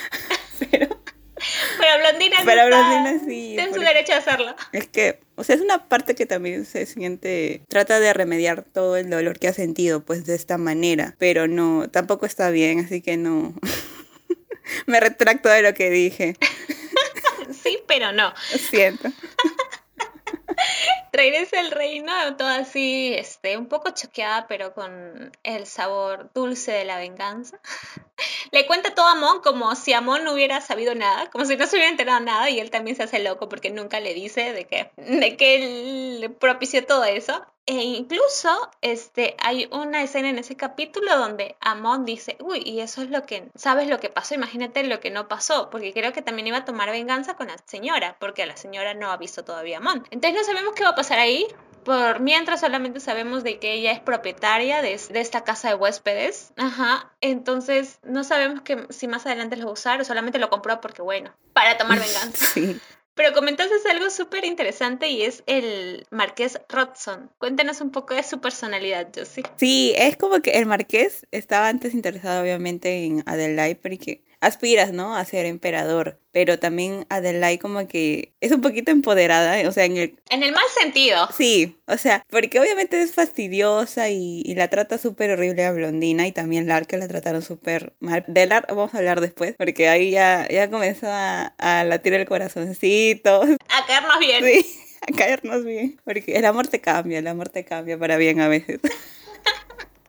pero 0.70 0.93
pero 1.84 1.98
Blondina 1.98 2.36
sí. 2.38 2.42
Pero 2.46 2.66
Blondina 2.66 3.18
sí. 3.18 3.52
Tiene 3.56 3.74
su 3.74 3.80
derecho 3.80 4.12
a 4.14 4.16
hacerlo. 4.16 4.56
Es 4.72 4.88
que, 4.88 5.20
o 5.34 5.44
sea, 5.44 5.56
es 5.56 5.60
una 5.60 5.88
parte 5.88 6.14
que 6.14 6.26
también 6.26 6.64
se 6.64 6.86
siente. 6.86 7.62
Trata 7.68 8.00
de 8.00 8.12
remediar 8.12 8.62
todo 8.62 8.96
el 8.96 9.10
dolor 9.10 9.38
que 9.38 9.48
ha 9.48 9.52
sentido, 9.52 10.04
pues 10.04 10.24
de 10.24 10.34
esta 10.34 10.58
manera. 10.58 11.14
Pero 11.18 11.46
no, 11.46 11.88
tampoco 11.90 12.26
está 12.26 12.50
bien, 12.50 12.80
así 12.80 13.02
que 13.02 13.16
no. 13.16 13.54
Me 14.86 14.98
retracto 15.00 15.48
de 15.48 15.62
lo 15.62 15.74
que 15.74 15.90
dije. 15.90 16.36
sí, 17.62 17.78
pero 17.86 18.12
no. 18.12 18.32
Lo 18.52 18.58
siento. 18.58 19.10
regresa 21.14 21.60
al 21.60 21.70
reino, 21.70 22.12
todo 22.36 22.48
así, 22.48 23.14
este, 23.14 23.56
un 23.56 23.66
poco 23.66 23.90
choqueada, 23.90 24.46
pero 24.46 24.74
con 24.74 25.32
el 25.42 25.66
sabor 25.66 26.30
dulce 26.34 26.72
de 26.72 26.84
la 26.84 26.98
venganza. 26.98 27.58
Le 28.52 28.66
cuenta 28.66 28.94
todo 28.94 29.06
a 29.06 29.12
Amon 29.12 29.40
como 29.40 29.74
si 29.74 29.92
Amon 29.92 30.24
no 30.24 30.32
hubiera 30.32 30.60
sabido 30.60 30.94
nada, 30.94 31.30
como 31.30 31.44
si 31.44 31.56
no 31.56 31.66
se 31.66 31.76
hubiera 31.76 31.90
enterado 31.90 32.20
nada, 32.20 32.50
y 32.50 32.60
él 32.60 32.70
también 32.70 32.96
se 32.96 33.04
hace 33.04 33.18
loco 33.20 33.48
porque 33.48 33.70
nunca 33.70 34.00
le 34.00 34.14
dice 34.14 34.52
de 34.52 34.66
que, 34.66 34.90
de 34.96 35.36
que 35.36 35.56
él 35.56 36.36
propició 36.38 36.84
todo 36.84 37.04
eso. 37.04 37.44
E 37.66 37.82
incluso 37.82 38.70
este, 38.82 39.36
hay 39.38 39.70
una 39.72 40.02
escena 40.02 40.28
en 40.28 40.38
ese 40.38 40.54
capítulo 40.54 41.16
donde 41.16 41.56
Amon 41.60 42.04
dice, 42.04 42.36
uy, 42.40 42.62
y 42.62 42.80
eso 42.80 43.00
es 43.00 43.08
lo 43.08 43.22
que, 43.22 43.48
¿sabes 43.54 43.88
lo 43.88 44.00
que 44.00 44.10
pasó? 44.10 44.34
Imagínate 44.34 44.84
lo 44.84 45.00
que 45.00 45.10
no 45.10 45.28
pasó, 45.28 45.70
porque 45.70 45.94
creo 45.94 46.12
que 46.12 46.20
también 46.20 46.46
iba 46.46 46.58
a 46.58 46.64
tomar 46.66 46.90
venganza 46.90 47.36
con 47.36 47.46
la 47.46 47.56
señora, 47.64 48.16
porque 48.20 48.44
la 48.44 48.58
señora 48.58 48.92
no 48.92 49.10
ha 49.10 49.16
visto 49.16 49.44
todavía 49.44 49.78
a 49.78 49.80
Amon. 49.80 50.06
Entonces 50.10 50.38
no 50.38 50.44
sabemos 50.44 50.74
qué 50.74 50.84
va 50.84 50.90
a 50.90 50.94
pasar 50.94 51.03
ahí, 51.10 51.46
por 51.84 52.20
mientras 52.20 52.60
solamente 52.60 52.98
sabemos 53.00 53.44
de 53.44 53.58
que 53.58 53.74
ella 53.74 53.92
es 53.92 54.00
propietaria 54.00 54.82
de, 54.82 54.98
de, 55.10 55.20
esta 55.20 55.44
casa 55.44 55.68
de 55.68 55.74
huéspedes. 55.74 56.52
Ajá. 56.56 57.12
Entonces 57.20 57.98
no 58.02 58.24
sabemos 58.24 58.62
que 58.62 58.86
si 58.90 59.06
más 59.06 59.26
adelante 59.26 59.56
lo 59.56 59.66
va 59.66 59.70
a 59.70 59.74
usar 59.74 60.00
o 60.00 60.04
solamente 60.04 60.38
lo 60.38 60.50
compró 60.50 60.80
porque, 60.80 61.02
bueno, 61.02 61.32
para 61.52 61.76
tomar 61.76 61.98
venganza. 62.00 62.46
Sí. 62.46 62.80
Pero 63.14 63.32
comentaste 63.32 63.74
algo 63.90 64.10
súper 64.10 64.44
interesante 64.44 65.08
y 65.08 65.22
es 65.22 65.44
el 65.46 66.04
Marqués 66.10 66.58
Rodson. 66.68 67.30
Cuéntanos 67.38 67.80
un 67.80 67.92
poco 67.92 68.12
de 68.14 68.24
su 68.24 68.40
personalidad, 68.40 69.08
Josie. 69.14 69.44
Sí, 69.56 69.94
es 69.96 70.16
como 70.16 70.40
que 70.40 70.58
el 70.58 70.66
Marqués 70.66 71.24
estaba 71.30 71.68
antes 71.68 71.94
interesado 71.94 72.42
obviamente 72.42 73.04
en 73.04 73.22
Adelaide 73.26 73.76
porque 73.76 74.24
aspiras, 74.44 74.92
¿no? 74.92 75.16
A 75.16 75.24
ser 75.24 75.46
emperador, 75.46 76.20
pero 76.32 76.58
también 76.58 77.06
Adelaide 77.08 77.58
como 77.58 77.86
que 77.88 78.34
es 78.40 78.52
un 78.52 78.60
poquito 78.60 78.90
empoderada, 78.90 79.68
o 79.68 79.72
sea, 79.72 79.84
en 79.84 79.96
el... 79.96 80.18
En 80.30 80.42
el 80.42 80.52
mal 80.52 80.64
sentido. 80.78 81.28
Sí, 81.36 81.78
o 81.86 81.96
sea, 81.96 82.24
porque 82.30 82.60
obviamente 82.60 83.00
es 83.00 83.14
fastidiosa 83.14 84.10
y, 84.10 84.42
y 84.44 84.54
la 84.54 84.68
trata 84.68 84.98
súper 84.98 85.30
horrible 85.30 85.64
a 85.64 85.72
Blondina 85.72 86.26
y 86.26 86.32
también 86.32 86.68
Lar 86.68 86.86
que 86.86 86.96
la 86.96 87.08
trataron 87.08 87.42
súper 87.42 87.94
mal. 88.00 88.24
De 88.28 88.46
Lar 88.46 88.66
vamos 88.68 88.94
a 88.94 88.98
hablar 88.98 89.20
después, 89.20 89.54
porque 89.56 89.88
ahí 89.88 90.10
ya, 90.10 90.46
ya 90.48 90.70
comenzó 90.70 91.06
a, 91.08 91.54
a 91.58 91.84
latir 91.84 92.14
el 92.14 92.26
corazoncito. 92.26 93.42
A 93.42 93.86
caernos 93.86 94.18
bien. 94.18 94.44
Sí, 94.44 94.80
a 95.00 95.16
caernos 95.16 95.64
bien, 95.64 96.00
porque 96.04 96.36
el 96.36 96.44
amor 96.44 96.68
te 96.68 96.80
cambia, 96.80 97.18
el 97.18 97.26
amor 97.26 97.48
te 97.48 97.64
cambia 97.64 97.98
para 97.98 98.16
bien 98.16 98.40
a 98.40 98.48
veces. 98.48 98.80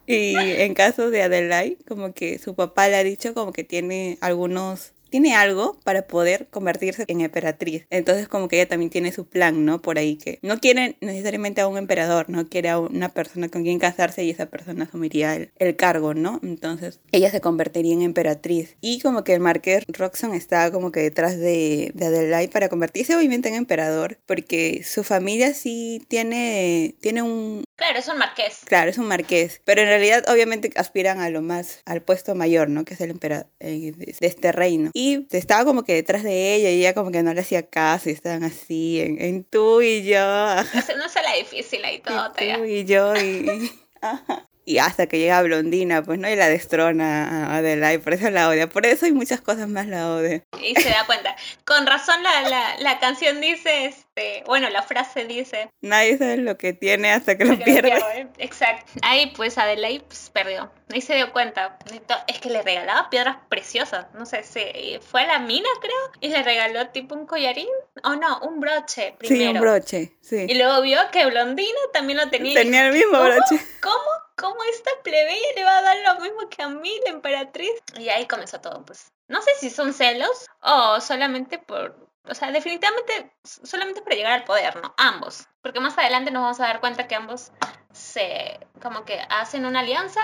Y 0.08 0.36
en 0.38 0.74
caso 0.76 1.12
de 1.12 1.24
Adelaide, 1.24 1.78
como 1.88 2.14
que 2.14 2.40
su 2.40 2.56
papá 2.56 2.88
le 2.90 2.96
ha 2.98 3.04
dicho 3.04 3.34
como 3.34 3.54
que 3.54 3.64
tiene 3.64 4.18
algunos 4.22 4.95
tiene 5.16 5.34
algo 5.34 5.80
para 5.86 6.08
poder 6.08 6.48
convertirse 6.50 7.06
en 7.08 7.22
emperatriz. 7.22 7.88
Entonces 7.90 8.28
como 8.28 8.50
que 8.50 8.58
ella 8.58 8.68
también 8.68 8.90
tiene 8.90 9.14
su 9.14 9.26
plan, 9.26 9.64
¿no? 9.64 9.82
Por 9.82 9.98
ahí 9.98 10.18
que 10.18 10.40
no 10.42 10.60
quiere 10.60 10.98
necesariamente 11.00 11.62
a 11.62 11.68
un 11.68 11.78
emperador, 11.78 12.30
no 12.30 12.50
quiere 12.50 12.68
a 12.68 12.80
una 12.80 13.08
persona 13.08 13.48
con 13.48 13.64
quien 13.64 13.80
casarse 13.80 14.26
y 14.26 14.30
esa 14.30 14.48
persona 14.48 14.84
asumiría 14.84 15.38
el, 15.38 15.54
el 15.58 15.78
cargo, 15.78 16.14
¿no? 16.14 16.42
Entonces 16.44 17.00
ella 17.14 17.32
se 17.32 17.40
convertiría 17.40 17.94
en 17.94 18.02
emperatriz. 18.02 18.76
Y 18.82 19.00
como 19.00 19.24
que 19.24 19.34
el 19.34 19.40
marqués 19.40 19.86
Roxon 19.88 20.34
está 20.34 20.70
como 20.70 20.92
que 20.92 21.00
detrás 21.00 21.38
de, 21.38 21.92
de 21.94 22.06
Adelaide 22.08 22.52
para 22.52 22.68
convertirse 22.68 23.16
obviamente 23.16 23.48
en 23.48 23.56
emperador, 23.56 24.20
porque 24.26 24.84
su 24.84 25.06
familia 25.06 25.54
sí 25.54 26.04
tiene, 26.10 26.96
tiene 27.00 27.22
un... 27.22 27.64
Claro, 27.78 28.00
es 28.00 28.08
un 28.10 28.18
marqués. 28.18 28.60
Claro, 28.66 28.90
es 28.90 28.98
un 28.98 29.08
marqués, 29.08 29.62
pero 29.64 29.82
en 29.82 29.88
realidad 29.88 30.26
obviamente 30.28 30.72
aspiran 30.76 31.20
a 31.20 31.30
lo 31.30 31.42
más, 31.42 31.82
al 31.86 32.02
puesto 32.02 32.36
mayor, 32.36 32.70
¿no? 32.70 32.84
Que 32.84 32.96
es 32.96 33.02
el 33.02 33.12
emperador 33.12 33.48
eh, 33.62 33.94
de, 33.96 34.28
este 34.28 34.52
reino. 34.52 34.92
Y 34.94 35.05
estaba 35.32 35.66
como 35.66 35.84
que 35.84 35.94
detrás 35.94 36.24
de 36.24 36.56
ella 36.56 36.70
y 36.72 36.80
ella 36.80 36.94
como 36.94 37.12
que 37.12 37.24
no 37.24 37.34
le 37.34 37.42
hacía 37.42 37.68
caso 37.68 38.10
y 38.10 38.14
estaban 38.14 38.44
así 38.44 39.02
en, 39.02 39.22
en 39.22 39.44
tú 39.44 39.82
y 39.82 40.04
yo. 40.04 40.20
No 40.98 41.10
se 41.10 41.22
la 41.22 41.36
difícil 41.38 41.84
ahí 41.84 42.00
todo. 42.06 42.32
Y 42.40 42.54
tú 42.54 42.64
y 42.64 42.86
yo 42.86 43.16
y... 43.16 43.72
Ajá. 44.02 44.46
Y 44.68 44.80
hasta 44.80 45.06
que 45.06 45.20
llega 45.20 45.44
Blondina, 45.44 46.02
pues 46.02 46.18
no, 46.18 46.28
y 46.28 46.36
la 46.36 46.50
destrona 46.50 47.52
a 47.52 47.58
Adelaide, 47.58 48.00
por 48.00 48.14
eso 48.14 48.32
la 48.32 48.50
odia. 48.50 48.68
Por 48.68 48.88
eso 48.88 49.06
hay 49.06 49.12
muchas 49.12 49.40
cosas 49.40 49.70
más 49.70 49.86
la 49.86 50.10
odia. 50.10 50.44
Y 50.60 50.74
se 50.74 50.90
da 50.90 51.06
cuenta. 51.06 51.36
Con 51.66 51.86
razón 51.86 52.24
la, 52.24 52.50
la, 52.50 52.80
la 52.80 53.00
canción 53.00 53.42
dice, 53.42 53.94
este, 54.16 54.44
bueno, 54.46 54.70
la 54.70 54.82
frase 54.82 55.26
dice... 55.26 55.70
Nadie 55.82 56.18
sabe 56.18 56.38
lo 56.38 56.58
que 56.58 56.74
tiene 56.74 57.12
hasta 57.12 57.38
que 57.38 57.46
lo 57.46 57.58
pierde. 57.58 57.92
Pierde. 57.92 58.28
Exacto. 58.38 58.94
Ahí 59.02 59.34
pues 59.36 59.58
Adelaide 59.58 60.06
pues, 60.06 60.30
perdió. 60.34 60.72
Ahí 60.94 61.02
se 61.02 61.16
dio 61.16 61.32
cuenta. 61.34 61.78
Es 62.28 62.40
que 62.40 62.50
le 62.50 62.62
regalaba 62.62 63.10
piedras 63.10 63.38
preciosas. 63.50 64.08
No 64.14 64.26
sé, 64.26 64.44
si 64.44 65.00
fue 65.02 65.24
a 65.24 65.28
la 65.28 65.40
mina, 65.40 65.68
creo, 65.82 66.12
y 66.22 66.30
le 66.30 66.44
regaló 66.44 66.88
tipo 66.90 67.16
un 67.16 67.26
collarín. 67.26 67.68
O 68.04 68.16
no, 68.16 68.40
un 68.40 68.60
broche 68.60 69.16
primero. 69.18 69.52
Sí, 69.52 69.56
un 69.56 69.62
broche, 69.62 70.12
sí. 70.22 70.46
Y 70.48 70.56
luego 70.56 70.82
vio 70.82 71.00
que 71.12 71.26
Blondina 71.26 71.80
también 71.92 72.20
lo 72.20 72.30
tenía. 72.30 72.54
Tenía 72.54 72.88
el 72.88 72.94
mismo 72.94 73.18
¿Cómo? 73.18 73.24
broche. 73.24 73.66
¿Cómo? 73.82 74.26
¿Cómo 74.38 74.58
esta 74.74 74.92
plebeya 75.02 75.48
le 75.56 75.64
va 75.64 75.78
a 75.78 75.82
dar 75.82 75.98
lo 75.98 76.22
mismo 76.22 76.50
que 76.50 76.62
a 76.62 76.68
mí, 76.68 76.92
la 77.06 77.12
emperatriz? 77.12 77.72
Y 77.98 78.10
ahí 78.10 78.28
comenzó 78.28 78.60
todo, 78.60 78.84
pues. 78.86 79.12
No 79.28 79.42
sé 79.42 79.52
si 79.60 79.70
son 79.70 79.94
celos 79.94 80.46
o 80.62 81.00
solamente 81.02 81.58
por... 81.58 82.05
O 82.28 82.34
sea, 82.34 82.52
definitivamente 82.52 83.32
solamente 83.44 84.02
para 84.02 84.16
llegar 84.16 84.32
al 84.34 84.44
poder, 84.44 84.76
¿no? 84.82 84.94
Ambos. 84.98 85.48
Porque 85.62 85.80
más 85.80 85.98
adelante 85.98 86.32
nos 86.32 86.42
vamos 86.44 86.60
a 86.60 86.64
dar 86.64 86.80
cuenta 86.80 87.08
que 87.08 87.16
ambos 87.16 87.52
se... 87.92 88.60
como 88.82 89.06
que 89.06 89.20
hacen 89.30 89.66
una 89.66 89.80
alianza 89.82 90.22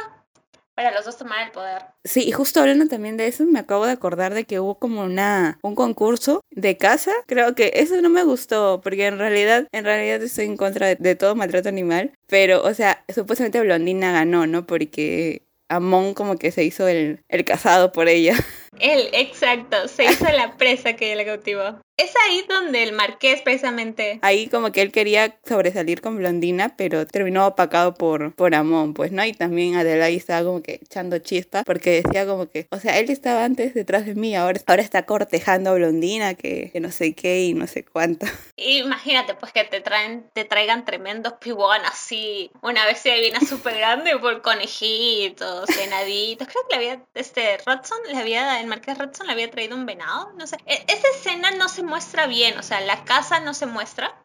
para 0.76 0.92
los 0.92 1.06
dos 1.06 1.18
tomar 1.18 1.46
el 1.46 1.52
poder. 1.52 1.84
Sí, 2.04 2.24
y 2.28 2.32
justo 2.32 2.60
hablando 2.60 2.88
también 2.88 3.18
de 3.18 3.28
eso, 3.28 3.46
me 3.46 3.60
acabo 3.60 3.86
de 3.86 3.92
acordar 3.92 4.34
de 4.34 4.46
que 4.46 4.60
hubo 4.60 4.80
como 4.80 5.04
una 5.04 5.60
un 5.62 5.76
concurso 5.76 6.42
de 6.50 6.78
casa. 6.78 7.12
Creo 7.28 7.56
que 7.56 7.72
eso 7.76 8.02
no 8.02 8.10
me 8.10 8.24
gustó, 8.24 8.82
porque 8.82 9.08
en 9.08 9.20
realidad, 9.20 9.68
en 9.72 9.86
realidad 9.86 10.22
estoy 10.24 10.46
en 10.46 10.58
contra 10.58 10.88
de, 10.88 10.96
de 10.96 11.16
todo 11.16 11.36
maltrato 11.36 11.70
animal. 11.70 12.14
Pero, 12.28 12.64
o 12.64 12.74
sea, 12.74 13.04
supuestamente 13.14 13.60
Blondina 13.62 14.12
ganó, 14.12 14.48
¿no? 14.48 14.66
Porque 14.66 15.46
Amon 15.70 16.14
como 16.14 16.38
que 16.38 16.52
se 16.52 16.64
hizo 16.64 16.88
el, 16.88 17.24
el 17.30 17.46
casado 17.46 17.92
por 17.92 18.08
ella. 18.08 18.36
Él, 18.80 19.10
exacto, 19.14 19.88
se 19.88 20.06
hizo 20.06 20.26
la 20.26 20.58
presa 20.58 20.94
que 20.94 21.16
la 21.16 21.26
cautivó. 21.26 21.80
Es 21.98 22.14
ahí 22.26 22.44
donde 22.50 22.82
el 22.82 22.94
marqués 22.94 23.42
precisamente... 23.44 24.18
Ahí 24.24 24.48
como 24.48 24.72
que 24.72 24.82
él 24.82 24.92
quería 24.92 25.38
sobresalir 25.48 26.02
con 26.02 26.18
Blondina, 26.18 26.76
pero 26.76 27.06
terminó 27.06 27.46
opacado 27.46 27.94
por, 27.94 28.34
por 28.34 28.56
Amon, 28.56 28.96
pues, 28.96 29.12
¿no? 29.12 29.24
Y 29.24 29.34
también 29.34 29.76
Adelaide 29.76 30.18
estaba 30.18 30.44
como 30.44 30.64
que 30.64 30.80
echando 30.82 31.20
chispa, 31.20 31.64
porque 31.64 32.02
decía 32.02 32.26
como 32.26 32.50
que, 32.50 32.66
o 32.72 32.80
sea, 32.80 32.98
él 32.98 33.12
estaba 33.12 33.44
antes 33.44 33.76
detrás 33.76 34.08
de 34.08 34.16
mí, 34.16 34.36
ahora, 34.36 34.60
ahora 34.66 34.82
está 34.82 35.06
cortejando 35.06 35.70
a 35.70 35.74
Blondina, 35.74 36.34
que, 36.34 36.72
que 36.72 36.80
no 36.80 36.92
sé 36.92 37.14
qué 37.14 37.44
y 37.44 37.54
no 37.54 37.68
sé 37.68 37.86
cuánto. 37.86 38.26
Imagínate, 38.56 39.36
pues, 39.36 39.52
que 39.52 39.64
te 39.66 39.82
traen, 39.82 40.26
te 40.34 40.44
traigan 40.44 40.86
tremendos 40.86 41.34
pibones 41.34 41.88
así, 41.92 42.50
una 42.64 42.86
vez 42.88 42.98
se 42.98 43.14
viene 43.20 43.42
súper 43.46 43.78
grande 43.78 44.18
por 44.18 44.42
conejitos, 44.42 45.68
venaditos. 45.76 46.48
Creo 46.48 46.64
que 46.68 46.78
le 46.78 46.78
había, 46.78 47.06
este, 47.14 47.58
Rodson, 47.60 48.00
le 48.10 48.18
había, 48.18 48.61
el 48.62 48.67
marqués 48.67 48.97
Rodson 48.97 49.28
le 49.28 49.34
había 49.34 49.52
traído 49.52 49.76
un 49.76 49.86
venado, 49.86 50.32
no 50.38 50.47
sé. 50.47 50.58
E, 50.65 50.86
esa 50.88 51.08
escena 51.15 51.52
no 51.52 51.67
se 51.67 51.84
muestra 51.84 52.28
bien, 52.28 52.58
o 52.58 52.63
sea, 52.63 52.80
la 52.82 53.04
casa 53.04 53.39
no 53.39 53.54
se 53.54 53.65
muestra, 53.65 54.15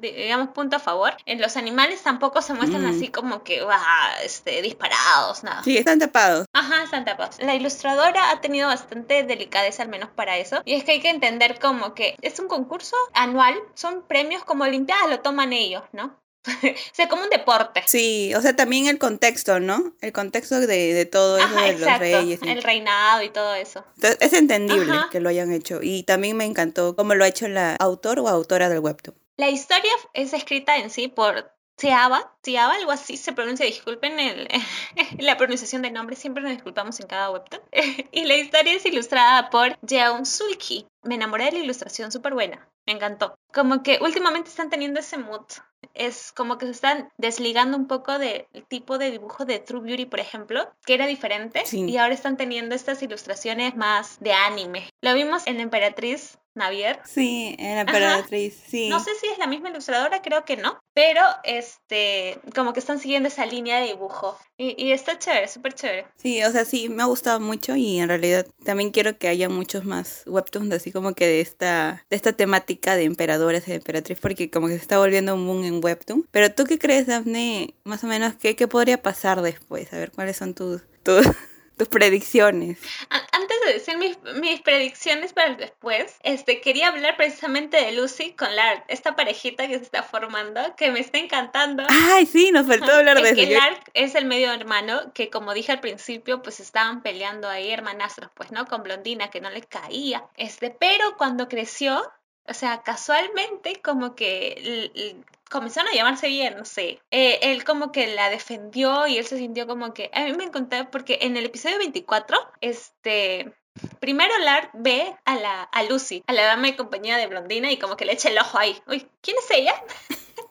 digamos, 0.00 0.48
punto 0.48 0.76
a 0.76 0.80
favor. 0.80 1.16
En 1.26 1.40
los 1.40 1.56
animales 1.56 2.02
tampoco 2.02 2.42
se 2.42 2.54
muestran 2.54 2.82
Mm. 2.84 2.90
así 2.90 3.08
como 3.08 3.44
que, 3.44 3.64
ah, 3.68 4.14
este, 4.24 4.62
disparados, 4.62 5.44
nada. 5.44 5.62
Sí, 5.62 5.76
están 5.78 5.98
tapados. 6.00 6.46
Ajá, 6.52 6.82
están 6.82 7.04
tapados. 7.04 7.38
La 7.40 7.54
ilustradora 7.54 8.30
ha 8.30 8.40
tenido 8.40 8.66
bastante 8.68 9.22
delicadeza, 9.22 9.82
al 9.84 9.88
menos 9.88 10.10
para 10.10 10.38
eso. 10.38 10.60
Y 10.64 10.74
es 10.74 10.82
que 10.84 10.92
hay 10.92 11.00
que 11.00 11.10
entender 11.10 11.60
como 11.60 11.94
que 11.94 12.16
es 12.20 12.38
un 12.40 12.48
concurso 12.48 12.96
anual, 13.14 13.54
son 13.74 14.02
premios 14.06 14.44
como 14.44 14.64
Olimpiadas, 14.64 15.08
lo 15.08 15.20
toman 15.20 15.52
ellos, 15.52 15.84
¿no? 15.92 16.19
O 16.46 16.92
sea, 16.92 17.08
como 17.08 17.22
un 17.22 17.30
deporte. 17.30 17.82
Sí, 17.86 18.32
o 18.34 18.40
sea, 18.40 18.56
también 18.56 18.86
el 18.86 18.98
contexto, 18.98 19.60
¿no? 19.60 19.94
El 20.00 20.12
contexto 20.12 20.60
de, 20.60 20.94
de 20.94 21.04
todo 21.04 21.38
eso 21.38 21.46
Ajá, 21.46 21.64
de 21.66 21.72
los 21.72 21.82
exacto. 21.82 22.00
reyes. 22.00 22.40
El 22.42 22.62
reinado 22.62 23.22
y 23.22 23.30
todo 23.30 23.54
eso. 23.54 23.84
Entonces, 23.96 24.18
es 24.20 24.32
entendible 24.32 24.92
Ajá. 24.92 25.08
que 25.10 25.20
lo 25.20 25.28
hayan 25.28 25.52
hecho. 25.52 25.80
Y 25.82 26.04
también 26.04 26.36
me 26.36 26.44
encantó 26.44 26.96
cómo 26.96 27.14
lo 27.14 27.24
ha 27.24 27.28
hecho 27.28 27.48
la 27.48 27.76
autor 27.76 28.20
o 28.20 28.28
autora 28.28 28.68
del 28.68 28.80
webtoon. 28.80 29.16
La 29.36 29.48
historia 29.48 29.92
es 30.12 30.32
escrita 30.32 30.76
en 30.76 30.90
sí 30.90 31.08
por 31.08 31.50
Tiaba, 31.76 32.36
Tiaba, 32.42 32.74
algo 32.74 32.92
así 32.92 33.16
se 33.16 33.32
pronuncia, 33.32 33.64
disculpen 33.64 34.20
el, 34.20 34.48
la 35.18 35.38
pronunciación 35.38 35.80
del 35.80 35.94
nombre, 35.94 36.14
siempre 36.14 36.42
nos 36.42 36.52
disculpamos 36.52 37.00
en 37.00 37.06
cada 37.06 37.30
webtoon. 37.30 37.62
y 38.12 38.24
la 38.24 38.36
historia 38.36 38.74
es 38.74 38.84
ilustrada 38.84 39.48
por 39.48 39.78
Jeon 39.86 40.26
Sulki. 40.26 40.86
Me 41.02 41.14
enamoré 41.14 41.46
de 41.46 41.52
la 41.52 41.58
ilustración, 41.60 42.12
súper 42.12 42.34
buena, 42.34 42.68
me 42.86 42.92
encantó. 42.92 43.34
Como 43.52 43.82
que 43.82 43.98
últimamente 44.02 44.50
están 44.50 44.68
teniendo 44.68 45.00
ese 45.00 45.16
mood. 45.16 45.46
Es 45.94 46.32
como 46.32 46.58
que 46.58 46.66
se 46.66 46.72
están 46.72 47.10
desligando 47.16 47.76
un 47.76 47.86
poco 47.86 48.18
del 48.18 48.46
tipo 48.68 48.98
de 48.98 49.10
dibujo 49.10 49.44
de 49.44 49.58
True 49.58 49.82
Beauty, 49.82 50.06
por 50.06 50.20
ejemplo, 50.20 50.70
que 50.84 50.94
era 50.94 51.06
diferente. 51.06 51.62
Sí. 51.64 51.84
Y 51.88 51.96
ahora 51.96 52.14
están 52.14 52.36
teniendo 52.36 52.74
estas 52.74 53.02
ilustraciones 53.02 53.76
más 53.76 54.18
de 54.20 54.32
anime. 54.32 54.89
Lo 55.02 55.14
vimos 55.14 55.46
en 55.46 55.60
Emperatriz 55.60 56.38
Navier. 56.54 57.00
Sí, 57.06 57.54
en 57.58 57.76
la 57.76 57.80
emperatriz, 57.82 58.60
sí. 58.66 58.88
No 58.88 59.00
sé 59.00 59.10
si 59.20 59.28
es 59.28 59.38
la 59.38 59.46
misma 59.46 59.70
ilustradora, 59.70 60.20
creo 60.20 60.44
que 60.44 60.56
no, 60.56 60.78
pero 60.94 61.22
este, 61.44 62.38
como 62.54 62.72
que 62.72 62.80
están 62.80 62.98
siguiendo 62.98 63.28
esa 63.28 63.46
línea 63.46 63.80
de 63.80 63.86
dibujo. 63.86 64.36
Y, 64.58 64.74
y 64.76 64.92
está 64.92 65.18
chévere, 65.18 65.48
súper 65.48 65.74
chévere. 65.74 66.06
Sí, 66.16 66.42
o 66.42 66.50
sea, 66.50 66.64
sí, 66.64 66.88
me 66.88 67.02
ha 67.02 67.06
gustado 67.06 67.40
mucho 67.40 67.76
y 67.76 67.98
en 67.98 68.08
realidad 68.08 68.46
también 68.64 68.90
quiero 68.90 69.16
que 69.16 69.28
haya 69.28 69.48
muchos 69.48 69.84
más 69.84 70.24
webtoons 70.26 70.74
así 70.74 70.92
como 70.92 71.14
que 71.14 71.26
de 71.26 71.40
esta, 71.40 72.04
de 72.10 72.16
esta 72.16 72.32
temática 72.32 72.96
de 72.96 73.04
emperadores 73.04 73.66
y 73.68 73.72
emperatriz, 73.72 74.18
porque 74.20 74.50
como 74.50 74.66
que 74.66 74.74
se 74.74 74.82
está 74.82 74.98
volviendo 74.98 75.34
un 75.34 75.46
boom 75.46 75.64
en 75.64 75.82
webtoon. 75.82 76.26
Pero 76.30 76.52
tú 76.52 76.64
qué 76.64 76.78
crees, 76.78 77.06
Daphne, 77.06 77.74
más 77.84 78.04
o 78.04 78.06
menos, 78.06 78.34
qué, 78.34 78.56
qué 78.56 78.68
podría 78.68 79.00
pasar 79.00 79.40
después? 79.40 79.92
A 79.92 79.98
ver, 79.98 80.10
¿cuáles 80.10 80.36
son 80.36 80.52
tus, 80.52 80.82
tus, 81.04 81.26
tus 81.80 81.88
predicciones. 81.88 82.78
Antes 83.08 83.56
de 83.64 83.72
decir 83.72 83.96
mis, 83.96 84.18
mis, 84.38 84.60
predicciones 84.60 85.32
para 85.32 85.54
después, 85.54 86.14
este, 86.22 86.60
quería 86.60 86.88
hablar 86.88 87.16
precisamente 87.16 87.78
de 87.78 87.92
Lucy 87.92 88.32
con 88.32 88.54
Lark, 88.54 88.84
esta 88.88 89.16
parejita 89.16 89.66
que 89.66 89.78
se 89.78 89.84
está 89.84 90.02
formando, 90.02 90.76
que 90.76 90.90
me 90.90 91.00
está 91.00 91.16
encantando. 91.16 91.84
Ay, 91.88 92.26
sí, 92.26 92.50
nos 92.52 92.66
faltó 92.66 92.92
hablar 92.92 93.22
de 93.22 93.30
eso. 93.30 93.34
Que 93.34 93.46
Lark 93.54 93.90
es 93.94 94.14
el 94.14 94.26
medio 94.26 94.52
hermano 94.52 95.10
que, 95.14 95.30
como 95.30 95.54
dije 95.54 95.72
al 95.72 95.80
principio, 95.80 96.42
pues 96.42 96.60
estaban 96.60 97.02
peleando 97.02 97.48
ahí 97.48 97.70
hermanastros, 97.70 98.30
pues, 98.34 98.52
¿no? 98.52 98.66
Con 98.66 98.82
Blondina, 98.82 99.30
que 99.30 99.40
no 99.40 99.48
le 99.48 99.62
caía. 99.62 100.22
Este, 100.36 100.68
pero 100.68 101.16
cuando 101.16 101.48
creció, 101.48 102.12
o 102.46 102.52
sea, 102.52 102.82
casualmente 102.82 103.80
como 103.80 104.14
que 104.14 105.22
comenzaron 105.50 105.90
a 105.90 105.94
llamarse 105.94 106.28
bien, 106.28 106.56
no 106.56 106.64
sé. 106.64 107.02
Eh, 107.10 107.40
él 107.42 107.64
como 107.64 107.92
que 107.92 108.06
la 108.06 108.30
defendió 108.30 109.06
y 109.06 109.18
él 109.18 109.26
se 109.26 109.36
sintió 109.36 109.66
como 109.66 109.92
que... 109.92 110.10
A 110.14 110.24
mí 110.24 110.32
me 110.32 110.44
encontré 110.44 110.84
porque 110.84 111.18
en 111.22 111.36
el 111.36 111.44
episodio 111.44 111.78
24, 111.78 112.38
este... 112.62 113.52
Primero 114.00 114.36
Lard 114.38 114.70
ve 114.74 115.14
a 115.24 115.36
la 115.36 115.62
a 115.62 115.82
Lucy, 115.84 116.24
a 116.26 116.32
la 116.32 116.44
dama 116.44 116.66
de 116.66 116.76
compañía 116.76 117.16
de 117.16 117.28
Blondina 117.28 117.70
y 117.70 117.78
como 117.78 117.96
que 117.96 118.04
le 118.04 118.12
echa 118.12 118.28
el 118.28 118.38
ojo 118.38 118.58
ahí. 118.58 118.76
Uy, 118.86 119.06
¿quién 119.22 119.36
es 119.38 119.50
ella? 119.50 119.74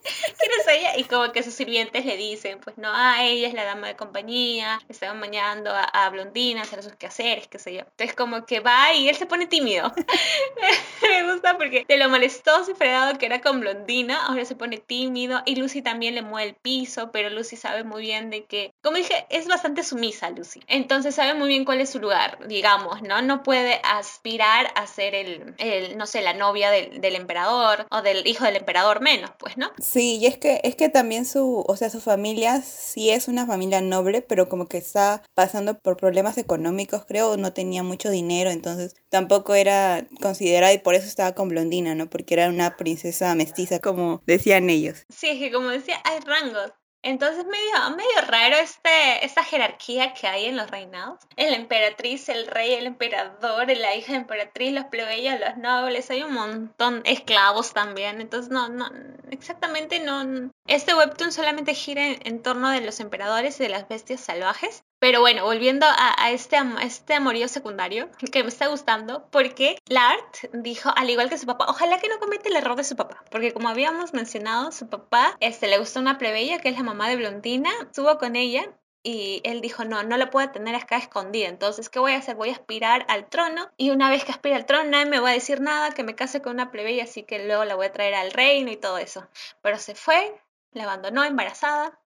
¿Quién 0.03 0.51
es 0.59 0.67
ella? 0.67 0.97
Y 0.97 1.03
como 1.03 1.31
que 1.31 1.43
sus 1.43 1.53
sirvientes 1.53 2.05
le 2.05 2.17
dicen, 2.17 2.59
pues 2.59 2.77
no, 2.77 2.89
ah, 2.91 3.23
ella 3.23 3.47
es 3.47 3.53
la 3.53 3.63
dama 3.63 3.88
de 3.88 3.95
compañía, 3.95 4.79
estaban 4.89 5.19
bañando 5.19 5.71
a, 5.71 5.83
a 5.83 6.09
Blondina, 6.09 6.62
hacer 6.62 6.83
sus 6.83 6.95
quehaceres, 6.95 7.47
qué 7.47 7.59
sé 7.59 7.73
yo. 7.73 7.81
Entonces 7.81 8.15
como 8.15 8.45
que 8.45 8.59
va 8.59 8.93
y 8.93 9.09
él 9.09 9.15
se 9.15 9.25
pone 9.25 9.47
tímido. 9.47 9.91
Me 11.01 11.31
gusta 11.31 11.57
porque 11.57 11.85
de 11.88 11.97
lo 11.97 12.09
molestoso 12.09 12.71
y 12.71 12.75
fregado 12.75 13.17
que 13.17 13.25
era 13.25 13.41
con 13.41 13.59
Blondina, 13.59 14.25
ahora 14.27 14.45
se 14.45 14.55
pone 14.55 14.77
tímido 14.77 15.41
y 15.45 15.55
Lucy 15.55 15.81
también 15.81 16.15
le 16.15 16.21
mueve 16.21 16.49
el 16.49 16.55
piso, 16.55 17.12
pero 17.12 17.29
Lucy 17.29 17.55
sabe 17.55 17.83
muy 17.83 18.01
bien 18.01 18.29
de 18.29 18.45
que, 18.45 18.73
como 18.81 18.97
dije, 18.97 19.25
es 19.29 19.47
bastante 19.47 19.83
sumisa 19.83 20.29
Lucy. 20.29 20.61
Entonces 20.67 21.15
sabe 21.15 21.33
muy 21.33 21.49
bien 21.49 21.65
cuál 21.65 21.81
es 21.81 21.89
su 21.89 21.99
lugar, 21.99 22.47
digamos, 22.47 23.01
¿no? 23.01 23.21
No 23.21 23.43
puede 23.43 23.79
aspirar 23.83 24.71
a 24.75 24.87
ser 24.87 25.15
el, 25.15 25.55
el 25.57 25.97
no 25.97 26.05
sé, 26.05 26.21
la 26.21 26.33
novia 26.33 26.71
del, 26.71 27.01
del 27.01 27.15
emperador 27.15 27.85
o 27.91 28.01
del 28.01 28.25
hijo 28.25 28.45
del 28.45 28.55
emperador 28.55 29.01
menos, 29.01 29.31
pues, 29.37 29.57
¿no? 29.57 29.71
Sí, 29.79 30.17
y 30.17 30.27
es 30.27 30.37
que, 30.37 30.61
es 30.63 30.75
que 30.75 30.89
también 30.89 31.25
su, 31.25 31.63
o 31.67 31.75
sea, 31.75 31.89
su 31.89 31.99
familia 31.99 32.61
sí 32.61 33.09
es 33.09 33.27
una 33.27 33.45
familia 33.45 33.81
noble, 33.81 34.21
pero 34.21 34.47
como 34.47 34.67
que 34.67 34.77
está 34.77 35.23
pasando 35.33 35.77
por 35.77 35.97
problemas 35.97 36.37
económicos, 36.37 37.05
creo, 37.05 37.37
no 37.37 37.53
tenía 37.53 37.83
mucho 37.83 38.09
dinero, 38.09 38.49
entonces 38.49 38.95
tampoco 39.09 39.55
era 39.55 40.05
considerada 40.21 40.73
y 40.73 40.79
por 40.79 40.95
eso 40.95 41.07
estaba 41.07 41.33
con 41.33 41.49
Blondina, 41.49 41.95
¿no? 41.95 42.09
Porque 42.09 42.35
era 42.35 42.49
una 42.49 42.77
princesa 42.77 43.35
mestiza, 43.35 43.79
como 43.79 44.21
decían 44.25 44.69
ellos. 44.69 45.05
Sí, 45.09 45.27
es 45.29 45.39
que 45.39 45.51
como 45.51 45.69
decía, 45.69 46.01
hay 46.05 46.19
rangos. 46.19 46.71
Entonces 47.01 47.45
medio, 47.45 47.95
medio 47.95 48.21
raro 48.27 48.57
este, 48.57 49.25
esta 49.25 49.43
jerarquía 49.43 50.13
que 50.13 50.27
hay 50.27 50.45
en 50.45 50.57
los 50.57 50.69
reinados. 50.69 51.19
La 51.38 51.55
emperatriz, 51.55 52.27
el 52.29 52.47
rey, 52.47 52.73
el 52.73 52.88
emperador, 52.88 53.67
la 53.77 53.95
hija 53.95 54.13
de 54.13 54.19
emperatriz, 54.19 54.73
los 54.73 54.85
plebeyos, 54.85 55.39
los 55.39 55.57
nobles, 55.57 56.09
hay 56.12 56.23
un 56.23 56.33
montón 56.33 57.01
esclavos 57.05 57.73
también. 57.73 58.19
Entonces 58.19 58.51
no, 58.51 58.67
no, 58.67 58.89
exactamente 59.31 59.99
no. 59.99 60.51
Este 60.67 60.93
webtoon 60.93 61.31
solamente 61.31 61.73
gira 61.73 62.03
en 62.05 62.41
torno 62.41 62.69
de 62.69 62.81
los 62.81 62.99
emperadores 62.99 63.59
y 63.59 63.63
de 63.63 63.69
las 63.69 63.88
bestias 63.88 64.19
salvajes. 64.19 64.83
Pero 64.99 65.21
bueno, 65.21 65.45
volviendo 65.45 65.85
a, 65.88 66.31
este, 66.31 66.57
este 66.81 67.13
amorío 67.13 67.47
secundario 67.47 68.09
que 68.31 68.43
me 68.43 68.49
está 68.49 68.67
gustando, 68.67 69.27
porque 69.31 69.77
Lart 69.88 70.38
dijo, 70.53 70.91
al 70.95 71.09
igual 71.09 71.29
que 71.29 71.38
su 71.38 71.45
papá, 71.45 71.65
ojalá 71.69 71.99
que 71.99 72.09
no 72.09 72.19
cometa 72.19 72.49
el 72.49 72.57
error 72.57 72.75
de 72.75 72.83
su 72.83 72.95
papá, 72.95 73.23
porque 73.31 73.53
como 73.53 73.69
habíamos 73.69 74.13
mencionado, 74.13 74.71
su 74.71 74.89
papá 74.89 75.38
este, 75.39 75.67
le 75.67 75.77
gustó 75.77 76.01
una 76.01 76.17
plebeya, 76.17 76.59
que 76.59 76.69
es 76.69 76.75
la 76.75 76.83
mamá 76.83 77.07
de 77.07 77.15
Blondina, 77.15 77.71
estuvo 77.81 78.17
con 78.17 78.35
ella 78.35 78.69
y 79.01 79.39
él 79.45 79.62
dijo, 79.62 79.85
no, 79.85 80.03
no 80.03 80.17
la 80.17 80.29
puedo 80.29 80.51
tener 80.51 80.75
acá 80.75 80.97
escondida. 80.97 81.47
Entonces, 81.47 81.89
¿qué 81.89 81.99
voy 81.99 82.12
a 82.12 82.17
hacer? 82.17 82.35
Voy 82.35 82.49
a 82.49 82.53
aspirar 82.53 83.05
al 83.07 83.29
trono. 83.29 83.71
Y 83.77 83.91
una 83.91 84.09
vez 84.09 84.25
que 84.25 84.33
aspire 84.33 84.55
al 84.55 84.65
trono, 84.65 84.89
nadie 84.89 85.05
me 85.05 85.19
va 85.19 85.29
a 85.29 85.33
decir 85.33 85.62
nada, 85.62 85.91
que 85.91 86.03
me 86.03 86.15
case 86.15 86.41
con 86.41 86.53
una 86.53 86.69
plebeya, 86.69 87.05
así 87.05 87.23
que 87.23 87.45
luego 87.45 87.63
la 87.63 87.75
voy 87.75 87.85
a 87.85 87.93
traer 87.93 88.13
al 88.15 88.31
reino 88.31 88.71
y 88.71 88.75
todo 88.75 88.97
eso. 88.97 89.25
Pero 89.62 89.77
se 89.79 89.95
fue, 89.95 90.41
la 90.73 90.83
abandonó 90.83 91.23
embarazada 91.23 91.97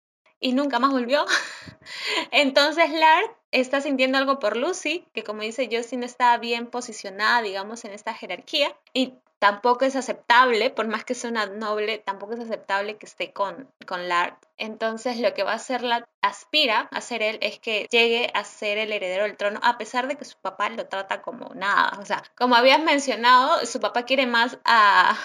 y 0.44 0.52
nunca 0.52 0.78
más 0.78 0.92
volvió. 0.92 1.26
Entonces 2.32 2.92
Lard 2.92 3.32
está 3.52 3.82
sintiendo 3.82 4.18
algo 4.18 4.40
por 4.40 4.58
Lucy, 4.58 5.08
que 5.14 5.24
como 5.24 5.42
dice 5.42 5.70
Josie 5.72 5.98
no 5.98 6.06
está 6.06 6.38
bien 6.38 6.68
posicionada, 6.68 7.42
digamos, 7.42 7.86
en 7.86 7.92
esta 7.94 8.14
jerarquía. 8.14 8.76
Y 8.94 9.16
tampoco 9.40 9.86
es 9.86 9.96
aceptable, 9.96 10.70
por 10.70 10.88
más 10.88 11.06
que 11.06 11.16
sea 11.16 11.30
una 11.30 11.46
noble, 11.46 11.98
tampoco 11.98 12.34
es 12.34 12.40
aceptable 12.42 12.98
que 12.98 13.06
esté 13.06 13.32
con, 13.32 13.70
con 13.88 14.08
Lard. 14.10 14.36
Entonces 14.58 15.20
lo 15.20 15.34
que 15.34 15.44
va 15.44 15.54
a 15.54 15.56
hacer 15.56 15.82
la 15.82 16.06
aspira 16.22 16.90
a 16.92 17.02
ser 17.02 17.22
él 17.22 17.40
es 17.42 17.60
que 17.60 17.88
llegue 17.90 18.30
a 18.34 18.44
ser 18.44 18.78
el 18.78 18.92
heredero 18.92 19.24
del 19.24 19.38
trono, 19.38 19.60
a 19.64 19.78
pesar 19.78 20.08
de 20.08 20.16
que 20.16 20.26
su 20.26 20.38
papá 20.38 20.70
lo 20.70 20.88
trata 20.88 21.22
como 21.22 21.54
nada. 21.56 21.98
O 22.02 22.06
sea, 22.06 22.22
como 22.36 22.56
habías 22.56 22.82
mencionado, 22.82 23.66
su 23.66 23.80
papá 23.80 24.04
quiere 24.04 24.28
más 24.28 24.58
a, 24.66 25.18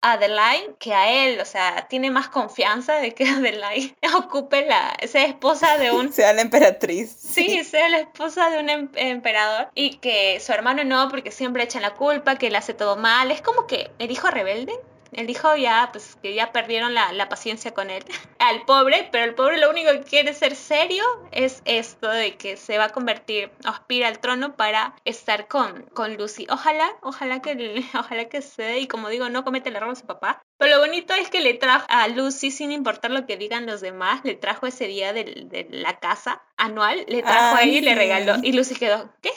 Adeline 0.00 0.74
que 0.78 0.94
a 0.94 1.26
él, 1.26 1.40
o 1.40 1.44
sea, 1.44 1.88
tiene 1.88 2.10
más 2.10 2.28
confianza 2.28 2.94
de 2.94 3.14
que 3.14 3.24
Adeline 3.28 3.96
ocupe 4.16 4.64
la, 4.64 4.96
sea 5.06 5.24
esposa 5.24 5.76
de 5.78 5.90
un... 5.90 6.12
sea 6.12 6.32
la 6.32 6.42
emperatriz. 6.42 7.10
Sí, 7.10 7.64
sea 7.64 7.88
la 7.88 7.98
esposa 7.98 8.50
de 8.50 8.58
un 8.58 8.68
em, 8.68 8.88
emperador 8.94 9.68
y 9.74 9.96
que 9.96 10.38
su 10.40 10.52
hermano 10.52 10.84
no, 10.84 11.08
porque 11.08 11.30
siempre 11.30 11.64
echan 11.64 11.82
la 11.82 11.94
culpa, 11.94 12.36
que 12.36 12.46
él 12.46 12.56
hace 12.56 12.74
todo 12.74 12.96
mal. 12.96 13.30
Es 13.30 13.42
como 13.42 13.66
que 13.66 13.90
el 13.98 14.10
hijo 14.10 14.28
rebelde, 14.28 14.72
él 15.12 15.26
dijo 15.26 15.56
ya, 15.56 15.88
pues 15.92 16.16
que 16.22 16.34
ya 16.34 16.52
perdieron 16.52 16.94
la, 16.94 17.12
la, 17.12 17.28
paciencia 17.28 17.72
con 17.72 17.90
él, 17.90 18.04
al 18.38 18.64
pobre, 18.64 19.08
pero 19.10 19.24
el 19.24 19.34
pobre 19.34 19.58
lo 19.58 19.70
único 19.70 19.90
que 19.92 20.02
quiere 20.02 20.34
ser 20.34 20.54
serio 20.54 21.04
es 21.30 21.62
esto 21.64 22.08
de 22.08 22.36
que 22.36 22.56
se 22.56 22.78
va 22.78 22.84
a 22.84 22.88
convertir, 22.90 23.50
aspira 23.64 24.08
al 24.08 24.18
trono 24.18 24.56
para 24.56 24.94
estar 25.04 25.48
con, 25.48 25.82
con 25.94 26.16
Lucy. 26.16 26.46
Ojalá, 26.50 26.88
ojalá 27.02 27.40
que, 27.40 27.84
ojalá 27.98 28.26
que 28.26 28.42
se 28.42 28.78
y 28.78 28.86
como 28.86 29.08
digo, 29.08 29.28
no 29.28 29.44
comete 29.44 29.68
el 29.68 29.76
error 29.76 29.90
de 29.90 30.00
su 30.00 30.06
papá. 30.06 30.42
Pero 30.58 30.74
lo 30.74 30.80
bonito 30.80 31.14
es 31.14 31.30
que 31.30 31.40
le 31.40 31.54
trajo 31.54 31.86
a 31.88 32.08
Lucy, 32.08 32.50
sin 32.50 32.72
importar 32.72 33.10
lo 33.10 33.26
que 33.26 33.36
digan 33.36 33.66
los 33.66 33.80
demás, 33.80 34.20
le 34.24 34.34
trajo 34.34 34.66
ese 34.66 34.86
día 34.86 35.12
de, 35.12 35.24
de 35.46 35.68
la 35.70 36.00
casa 36.00 36.42
anual, 36.56 37.04
le 37.08 37.22
trajo 37.22 37.56
ahí 37.56 37.76
y 37.76 37.80
le 37.80 37.94
regaló. 37.94 38.36
Y 38.42 38.52
Lucy 38.52 38.74
quedó, 38.74 39.12
¿qué? 39.22 39.30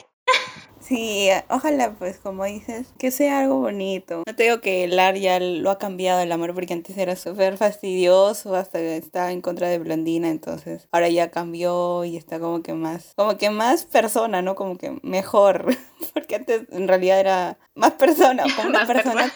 Sí, 0.92 1.30
ojalá 1.48 1.94
pues 1.98 2.18
como 2.18 2.44
dices, 2.44 2.92
que 2.98 3.10
sea 3.10 3.40
algo 3.40 3.60
bonito. 3.60 4.24
No 4.26 4.36
te 4.36 4.42
digo 4.42 4.60
que 4.60 4.86
Lar 4.88 5.16
ya 5.16 5.40
lo 5.40 5.70
ha 5.70 5.78
cambiado 5.78 6.20
el 6.20 6.30
amor 6.30 6.52
porque 6.52 6.74
antes 6.74 6.98
era 6.98 7.16
súper 7.16 7.56
fastidioso, 7.56 8.54
hasta 8.54 8.78
estaba 8.78 9.32
en 9.32 9.40
contra 9.40 9.68
de 9.68 9.78
Blondina, 9.78 10.28
entonces 10.28 10.88
ahora 10.92 11.08
ya 11.08 11.30
cambió 11.30 12.04
y 12.04 12.18
está 12.18 12.38
como 12.38 12.62
que 12.62 12.74
más, 12.74 13.14
como 13.16 13.38
que 13.38 13.48
más 13.48 13.84
persona, 13.84 14.42
¿no? 14.42 14.54
Como 14.54 14.76
que 14.76 14.98
mejor, 15.02 15.74
porque 16.12 16.34
antes 16.34 16.64
en 16.70 16.86
realidad 16.86 17.20
era 17.20 17.58
más 17.74 17.92
persona, 17.92 18.44
como 18.54 18.68
una 18.68 18.86
persona 18.86 19.32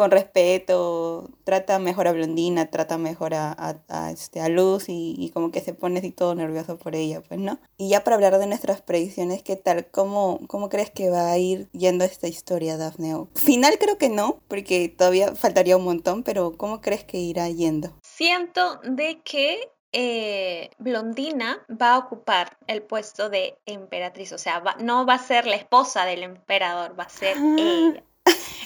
con 0.00 0.10
respeto, 0.10 1.28
trata 1.44 1.78
mejor 1.78 2.08
a 2.08 2.12
Blondina, 2.12 2.70
trata 2.70 2.96
mejor 2.96 3.34
a, 3.34 3.52
a, 3.52 3.76
a 3.90 4.10
este, 4.10 4.40
a 4.40 4.48
Luz 4.48 4.88
y, 4.88 5.14
y, 5.18 5.28
como 5.28 5.50
que 5.50 5.60
se 5.60 5.74
pone 5.74 5.98
así 5.98 6.10
todo 6.10 6.34
nervioso 6.34 6.78
por 6.78 6.94
ella, 6.94 7.20
pues, 7.20 7.38
¿no? 7.38 7.60
Y 7.76 7.90
ya 7.90 8.02
para 8.02 8.16
hablar 8.16 8.38
de 8.38 8.46
nuestras 8.46 8.80
predicciones, 8.80 9.42
¿qué 9.42 9.56
tal? 9.56 9.88
¿Cómo, 9.90 10.40
cómo 10.46 10.70
crees 10.70 10.90
que 10.90 11.10
va 11.10 11.30
a 11.30 11.36
ir 11.36 11.68
yendo 11.72 12.06
esta 12.06 12.28
historia, 12.28 12.78
Daphne? 12.78 13.26
Final 13.34 13.76
creo 13.78 13.98
que 13.98 14.08
no, 14.08 14.40
porque 14.48 14.88
todavía 14.88 15.34
faltaría 15.34 15.76
un 15.76 15.84
montón, 15.84 16.22
pero 16.22 16.56
¿cómo 16.56 16.80
crees 16.80 17.04
que 17.04 17.18
irá 17.18 17.50
yendo? 17.50 17.92
Siento 18.00 18.80
de 18.82 19.20
que 19.20 19.70
eh, 19.92 20.70
Blondina 20.78 21.62
va 21.70 21.92
a 21.92 21.98
ocupar 21.98 22.56
el 22.68 22.80
puesto 22.82 23.28
de 23.28 23.58
emperatriz, 23.66 24.32
o 24.32 24.38
sea, 24.38 24.60
va, 24.60 24.76
no 24.80 25.04
va 25.04 25.14
a 25.14 25.18
ser 25.18 25.46
la 25.46 25.56
esposa 25.56 26.06
del 26.06 26.22
emperador, 26.22 26.98
va 26.98 27.04
a 27.04 27.08
ser 27.10 27.36
ah. 27.36 27.56
ella. 27.58 28.04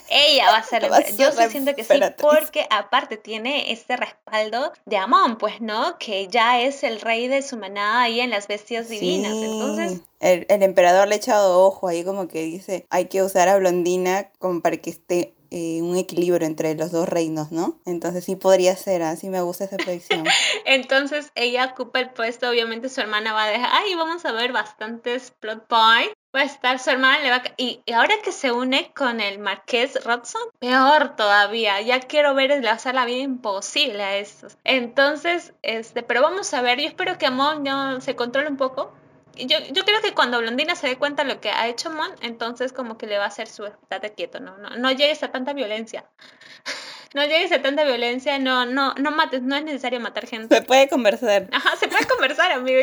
Ella 0.09 0.51
va 0.51 0.59
a 0.59 0.63
ser, 0.63 0.85
va 0.93 0.99
a 0.99 1.03
ser 1.03 1.17
yo 1.17 1.33
sí 1.33 1.51
siento 1.51 1.75
que 1.75 1.83
sí, 1.85 1.95
porque 2.19 2.67
aparte 2.71 3.17
tiene 3.17 3.73
este 3.73 3.97
respaldo 3.97 4.73
de 4.85 4.97
Amon, 4.97 5.39
pues, 5.39 5.61
¿no? 5.61 5.99
Que 5.99 6.29
ya 6.29 6.61
es 6.61 6.85
el 6.85 7.01
rey 7.01 7.27
de 7.29 7.43
su 7.43 7.57
manada 7.57 8.03
ahí 8.03 8.21
en 8.21 8.31
las 8.31 8.47
bestias 8.47 8.89
divinas. 8.89 9.33
Entonces. 9.33 10.01
El, 10.21 10.47
el, 10.49 10.63
emperador 10.63 11.09
le 11.09 11.15
ha 11.15 11.19
echado 11.19 11.61
ojo 11.65 11.89
ahí, 11.89 12.05
como 12.05 12.29
que 12.29 12.43
dice: 12.43 12.87
hay 12.91 13.07
que 13.07 13.23
usar 13.23 13.49
a 13.49 13.57
Blondina 13.59 14.31
como 14.39 14.63
para 14.63 14.77
que 14.77 14.91
esté 14.91 15.35
eh, 15.57 15.83
un 15.83 15.97
equilibrio 15.97 16.45
entre 16.49 16.75
los 16.75 16.91
dos 16.91 17.09
reinos, 17.09 17.53
¿no? 17.53 17.79
Entonces 17.87 18.25
sí 18.25 18.35
podría 18.35 18.75
ser, 18.77 19.03
así 19.03 19.29
me 19.29 19.41
gusta 19.41 19.63
esa 19.63 19.77
predicción. 19.77 20.25
Entonces 20.65 21.31
ella 21.37 21.67
ocupa 21.67 22.01
el 22.01 22.11
puesto, 22.11 22.51
obviamente 22.51 22.89
su 22.89 23.01
hermana 23.01 23.33
va 23.33 23.45
a 23.45 23.51
dejar, 23.51 23.71
ay, 23.73 23.95
vamos 23.95 24.25
a 24.25 24.33
ver 24.33 24.51
bastantes 24.51 25.31
plot 25.31 25.69
points 25.69 26.14
va 26.35 26.41
a 26.41 26.45
estar 26.45 26.79
su 26.79 26.91
hermana 26.91 27.23
le 27.23 27.31
va 27.31 27.43
y, 27.57 27.81
ahora 27.93 28.15
que 28.23 28.33
se 28.33 28.51
une 28.51 28.93
con 28.95 29.21
el 29.21 29.39
Marqués 29.39 30.05
Rodson, 30.05 30.43
peor 30.59 31.17
todavía. 31.17 31.81
Ya 31.81 32.01
quiero 32.01 32.35
ver 32.35 32.51
le 32.61 32.69
hacer 32.69 32.95
la 32.95 33.05
vida 33.05 33.23
imposible 33.23 34.03
a 34.03 34.17
estos. 34.17 34.57
Entonces, 34.65 35.53
este, 35.63 36.03
pero 36.03 36.23
vamos 36.23 36.53
a 36.55 36.63
ver. 36.63 36.81
Yo 36.81 36.89
espero 36.89 37.19
que 37.19 37.27
Amon 37.27 37.63
no 37.63 38.01
se 38.01 38.17
controle 38.17 38.49
un 38.49 38.57
poco. 38.57 38.93
Yo, 39.37 39.59
yo 39.73 39.85
creo 39.85 40.01
que 40.01 40.15
cuando 40.15 40.39
Blondina 40.39 40.77
se 40.77 40.87
dé 40.87 40.97
cuenta 40.97 41.25
de 41.25 41.35
lo 41.35 41.41
que 41.41 41.51
ha 41.51 41.67
hecho 41.67 41.91
Mon, 41.91 42.11
entonces 42.21 42.73
como 42.73 42.97
que 42.97 43.07
le 43.07 43.19
va 43.19 43.25
a 43.25 43.29
hacer 43.29 43.49
su 43.49 43.67
estate 43.67 44.13
quieto, 44.13 44.39
¿no? 44.39 44.57
No, 44.59 44.71
no 44.71 44.93
llegues 44.93 45.25
a 45.25 45.33
tanta 45.33 45.53
violencia 45.55 46.05
no 47.15 47.25
llegues 47.25 47.53
a 47.53 47.63
tanta 47.63 47.85
violencia, 47.85 48.39
no, 48.39 48.67
no, 48.67 48.93
no 48.95 49.11
mates, 49.13 49.41
no 49.43 49.57
es 49.57 49.65
necesario 49.65 50.01
matar 50.01 50.27
gente. 50.27 50.55
Se 50.55 50.63
puede 50.63 50.89
conversar. 50.89 51.49
Ajá, 51.53 51.77
se 51.77 51.89
puede 51.89 52.07
conversar, 52.07 52.53
amigo. 52.53 52.81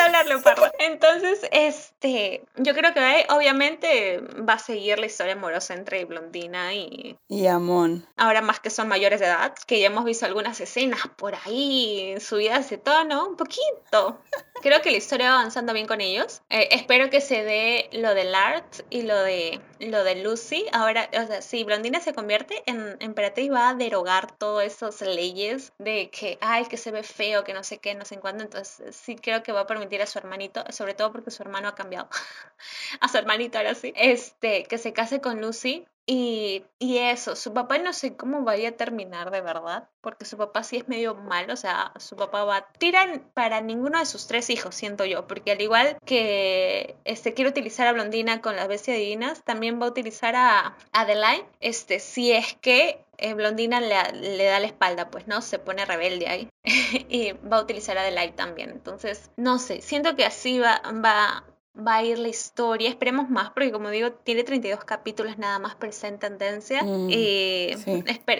Hablar, 0.00 0.26
Leopardo. 0.26 0.70
Entonces, 0.78 1.40
este, 1.50 2.44
yo 2.56 2.74
creo 2.74 2.92
que 2.94 3.26
obviamente 3.30 4.18
va 4.18 4.54
a 4.54 4.58
seguir 4.58 4.98
la 4.98 5.06
historia 5.06 5.34
amorosa 5.34 5.74
entre 5.74 6.04
Blondina 6.04 6.74
y... 6.74 7.18
Y 7.28 7.46
Amon. 7.46 8.06
Ahora 8.16 8.42
más 8.42 8.60
que 8.60 8.70
son 8.70 8.88
mayores 8.88 9.20
de 9.20 9.26
edad, 9.26 9.54
que 9.66 9.80
ya 9.80 9.86
hemos 9.86 10.04
visto 10.04 10.26
algunas 10.26 10.60
escenas 10.60 11.00
por 11.16 11.34
ahí, 11.34 12.14
subidas 12.20 12.70
de 12.70 12.78
tono, 12.78 13.28
un 13.28 13.36
poquito. 13.36 14.20
Creo 14.62 14.80
que 14.80 14.90
la 14.90 14.96
historia 14.96 15.30
va 15.30 15.40
avanzando 15.40 15.72
bien 15.72 15.86
con 15.86 16.00
ellos. 16.00 16.42
Eh, 16.50 16.68
espero 16.72 17.10
que 17.10 17.20
se 17.20 17.42
dé 17.42 17.88
lo 17.92 18.14
del 18.14 18.34
art 18.34 18.80
y 18.90 19.02
lo 19.02 19.18
de 19.22 19.60
lo 19.82 20.04
de 20.04 20.16
Lucy. 20.16 20.66
Ahora, 20.72 21.08
o 21.12 21.26
sea, 21.26 21.42
si 21.42 21.64
Blondina 21.64 22.00
se 22.00 22.14
convierte 22.14 22.62
en 22.66 22.96
emperatriz 23.00 23.50
va 23.50 23.70
a 23.70 23.74
derogar 23.74 24.36
todas 24.36 24.66
esas 24.66 25.00
leyes 25.02 25.72
de 25.78 26.10
que, 26.10 26.38
ay, 26.40 26.66
que 26.66 26.76
se 26.76 26.90
ve 26.90 27.02
feo, 27.02 27.44
que 27.44 27.54
no 27.54 27.64
sé 27.64 27.78
qué, 27.78 27.94
no 27.94 28.04
sé 28.04 28.18
cuándo. 28.18 28.44
Entonces, 28.44 28.94
sí 28.94 29.16
creo 29.16 29.42
que 29.42 29.52
va 29.52 29.60
a 29.60 29.66
permitir 29.66 30.00
a 30.02 30.06
su 30.06 30.18
hermanito, 30.18 30.64
sobre 30.70 30.94
todo 30.94 31.12
porque 31.12 31.30
su 31.30 31.42
hermano 31.42 31.68
ha 31.68 31.74
cambiado. 31.74 32.08
a 33.00 33.08
su 33.08 33.18
hermanito 33.18 33.58
ahora 33.58 33.74
sí. 33.74 33.92
Este, 33.96 34.64
que 34.64 34.78
se 34.78 34.92
case 34.92 35.20
con 35.20 35.40
Lucy 35.40 35.86
y, 36.06 36.64
y, 36.78 36.98
eso, 36.98 37.36
su 37.36 37.52
papá 37.52 37.78
no 37.78 37.92
sé 37.92 38.16
cómo 38.16 38.42
vaya 38.42 38.70
a 38.70 38.76
terminar 38.76 39.30
de 39.30 39.40
verdad, 39.40 39.88
porque 40.00 40.24
su 40.24 40.36
papá 40.36 40.64
sí 40.64 40.76
es 40.76 40.88
medio 40.88 41.14
malo, 41.14 41.54
o 41.54 41.56
sea, 41.56 41.92
su 41.98 42.16
papá 42.16 42.44
va 42.44 42.56
a 42.56 42.72
tirar 42.72 43.22
para 43.34 43.60
ninguno 43.60 43.98
de 43.98 44.06
sus 44.06 44.26
tres 44.26 44.50
hijos, 44.50 44.74
siento 44.74 45.04
yo, 45.04 45.26
porque 45.26 45.52
al 45.52 45.62
igual 45.62 45.96
que 46.04 46.96
este 47.04 47.34
quiere 47.34 47.50
utilizar 47.50 47.86
a 47.86 47.92
Blondina 47.92 48.40
con 48.40 48.56
las 48.56 48.68
bestias 48.68 48.96
divinas, 48.98 49.44
también 49.44 49.80
va 49.80 49.86
a 49.86 49.90
utilizar 49.90 50.34
a 50.34 50.76
Adeline, 50.92 51.46
este, 51.60 52.00
si 52.00 52.32
es 52.32 52.54
que 52.60 53.04
eh, 53.18 53.34
Blondina 53.34 53.80
le, 53.80 54.36
le, 54.36 54.44
da 54.44 54.58
la 54.58 54.66
espalda, 54.66 55.08
pues, 55.08 55.28
¿no? 55.28 55.42
Se 55.42 55.60
pone 55.60 55.84
rebelde 55.84 56.26
ahí. 56.26 56.48
y 57.08 57.32
va 57.32 57.58
a 57.58 57.62
utilizar 57.62 57.96
a 57.96 58.02
Adelaide 58.02 58.32
también. 58.32 58.70
Entonces, 58.70 59.30
no 59.36 59.60
sé, 59.60 59.80
siento 59.80 60.16
que 60.16 60.24
así 60.24 60.58
va, 60.58 60.82
va, 61.04 61.44
va 61.76 61.96
a 61.96 62.02
ir 62.04 62.18
la 62.18 62.28
historia. 62.28 62.88
Esperemos 62.88 63.30
más, 63.30 63.50
porque 63.50 63.72
como 63.72 63.90
digo, 63.90 64.12
tiene 64.12 64.44
32 64.44 64.84
capítulos 64.84 65.38
nada 65.38 65.58
más, 65.58 65.74
pero 65.76 65.90
está 65.90 66.08
en 66.08 66.18
tendencia. 66.18 66.82
Mm, 66.82 67.10
y 67.10 67.70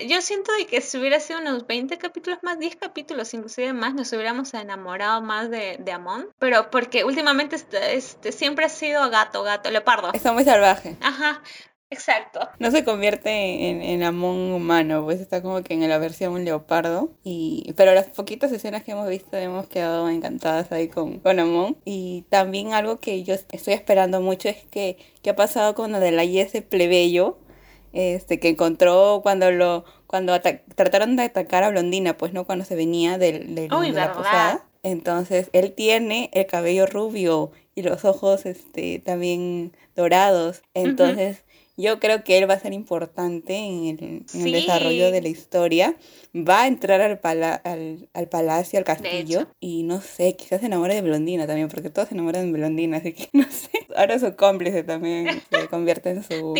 yo 0.09 0.21
siento 0.21 0.53
de 0.53 0.66
que 0.66 0.81
si 0.81 0.99
hubiera 0.99 1.21
sido 1.21 1.40
unos 1.40 1.66
20 1.66 1.99
capítulos 1.99 2.38
más, 2.42 2.59
10 2.59 2.77
capítulos 2.77 3.33
inclusive 3.35 3.73
más, 3.73 3.95
nos 3.95 4.12
hubiéramos 4.12 4.53
enamorado 4.55 5.23
más 5.23 5.51
de, 5.51 5.79
de 5.79 5.92
Amon. 5.92 6.29
Pero 6.38 6.71
porque 6.71 7.05
últimamente 7.05 7.57
este, 7.57 7.97
este, 7.97 8.33
siempre 8.33 8.66
ha 8.66 8.68
sido 8.68 9.09
gato, 9.11 9.42
gato, 9.42 9.71
leopardo. 9.71 10.11
Está 10.12 10.33
muy 10.33 10.45
salvaje. 10.45 10.97
Ajá. 11.01 11.42
Exacto. 11.92 12.40
No 12.59 12.70
se 12.70 12.85
convierte 12.85 13.68
en, 13.68 13.83
en 13.83 14.02
Amon 14.02 14.52
humano, 14.52 15.05
pues 15.05 15.20
está 15.20 15.42
como 15.42 15.62
que 15.62 15.74
en 15.74 15.87
la 15.87 15.98
versión 15.98 16.33
un 16.33 16.44
leopardo. 16.44 17.11
Y, 17.22 17.74
pero 17.76 17.92
las 17.94 18.07
poquitas 18.07 18.50
escenas 18.50 18.83
que 18.83 18.92
hemos 18.92 19.09
visto 19.09 19.37
hemos 19.37 19.66
quedado 19.66 20.09
encantadas 20.09 20.72
ahí 20.72 20.88
con, 20.88 21.18
con 21.18 21.38
Amon. 21.38 21.76
Y 21.85 22.24
también 22.31 22.72
algo 22.72 22.98
que 22.98 23.22
yo 23.24 23.35
estoy 23.35 23.74
esperando 23.74 24.22
mucho 24.22 24.48
es 24.48 24.57
que 24.70 24.96
qué 25.22 25.31
ha 25.31 25.37
pasado 25.37 25.74
con 25.74 25.94
Adelaide 25.94 26.40
ese 26.40 26.62
plebeyo 26.62 27.37
este 27.92 28.40
que 28.40 28.48
encontró 28.48 29.20
cuando 29.22 29.50
lo 29.50 29.85
cuando 30.07 30.38
trataron 30.40 31.16
de 31.16 31.24
atacar 31.24 31.62
a 31.62 31.70
Blondina, 31.70 32.16
pues 32.16 32.33
no 32.33 32.44
cuando 32.44 32.64
se 32.64 32.74
venía 32.74 33.18
del, 33.18 33.55
del 33.55 33.68
de 33.68 33.92
la 33.92 34.12
posada. 34.14 34.64
Entonces, 34.83 35.48
él 35.52 35.72
tiene 35.72 36.31
el 36.33 36.46
cabello 36.46 36.87
rubio 36.87 37.52
y 37.74 37.83
los 37.83 38.05
ojos 38.05 38.46
este 38.46 38.98
también 38.98 39.76
dorados. 39.94 40.62
Entonces, 40.74 41.44
yo 41.77 41.99
creo 42.01 42.23
que 42.23 42.37
él 42.37 42.49
va 42.49 42.55
a 42.55 42.61
ser 42.61 42.73
importante 42.75 43.57
en 43.57 44.27
el, 44.33 44.53
desarrollo 44.53 45.11
de 45.11 45.23
la 45.23 45.29
historia. 45.29 45.97
Va 46.35 46.63
a 46.63 46.67
entrar 46.67 47.01
al, 47.01 47.21
al, 48.13 48.29
palacio, 48.29 48.79
al 48.79 48.85
castillo. 48.85 49.47
Y 49.59 49.83
no 49.85 50.01
sé, 50.03 50.37
quizás 50.37 50.61
se 50.61 50.67
enamore 50.67 50.95
de 50.95 51.03
Blondina 51.03 51.47
también, 51.47 51.69
porque 51.69 51.89
todos 51.89 52.09
se 52.09 52.15
enamoran 52.15 52.53
de 52.53 52.59
Blondina, 52.59 52.99
así 52.99 53.15
que 53.15 53.29
no 53.33 53.45
sé. 53.45 53.71
Ahora 53.97 54.19
su 54.19 54.37
cómplice 54.37 54.83
también 54.85 55.43
se 55.51 55.67
convierte 55.71 56.11
en 56.11 56.23
su, 56.23 56.55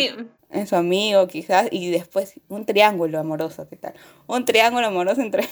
en 0.49 0.67
su 0.67 0.75
amigo, 0.75 1.27
quizás. 1.27 1.67
Y 1.71 1.91
después 1.91 2.33
un 2.49 2.65
triángulo 2.65 3.19
amoroso, 3.19 3.67
¿qué 3.69 3.75
tal? 3.75 3.93
Un 4.25 4.45
triángulo 4.45 4.87
amoroso 4.87 5.21
entre 5.21 5.43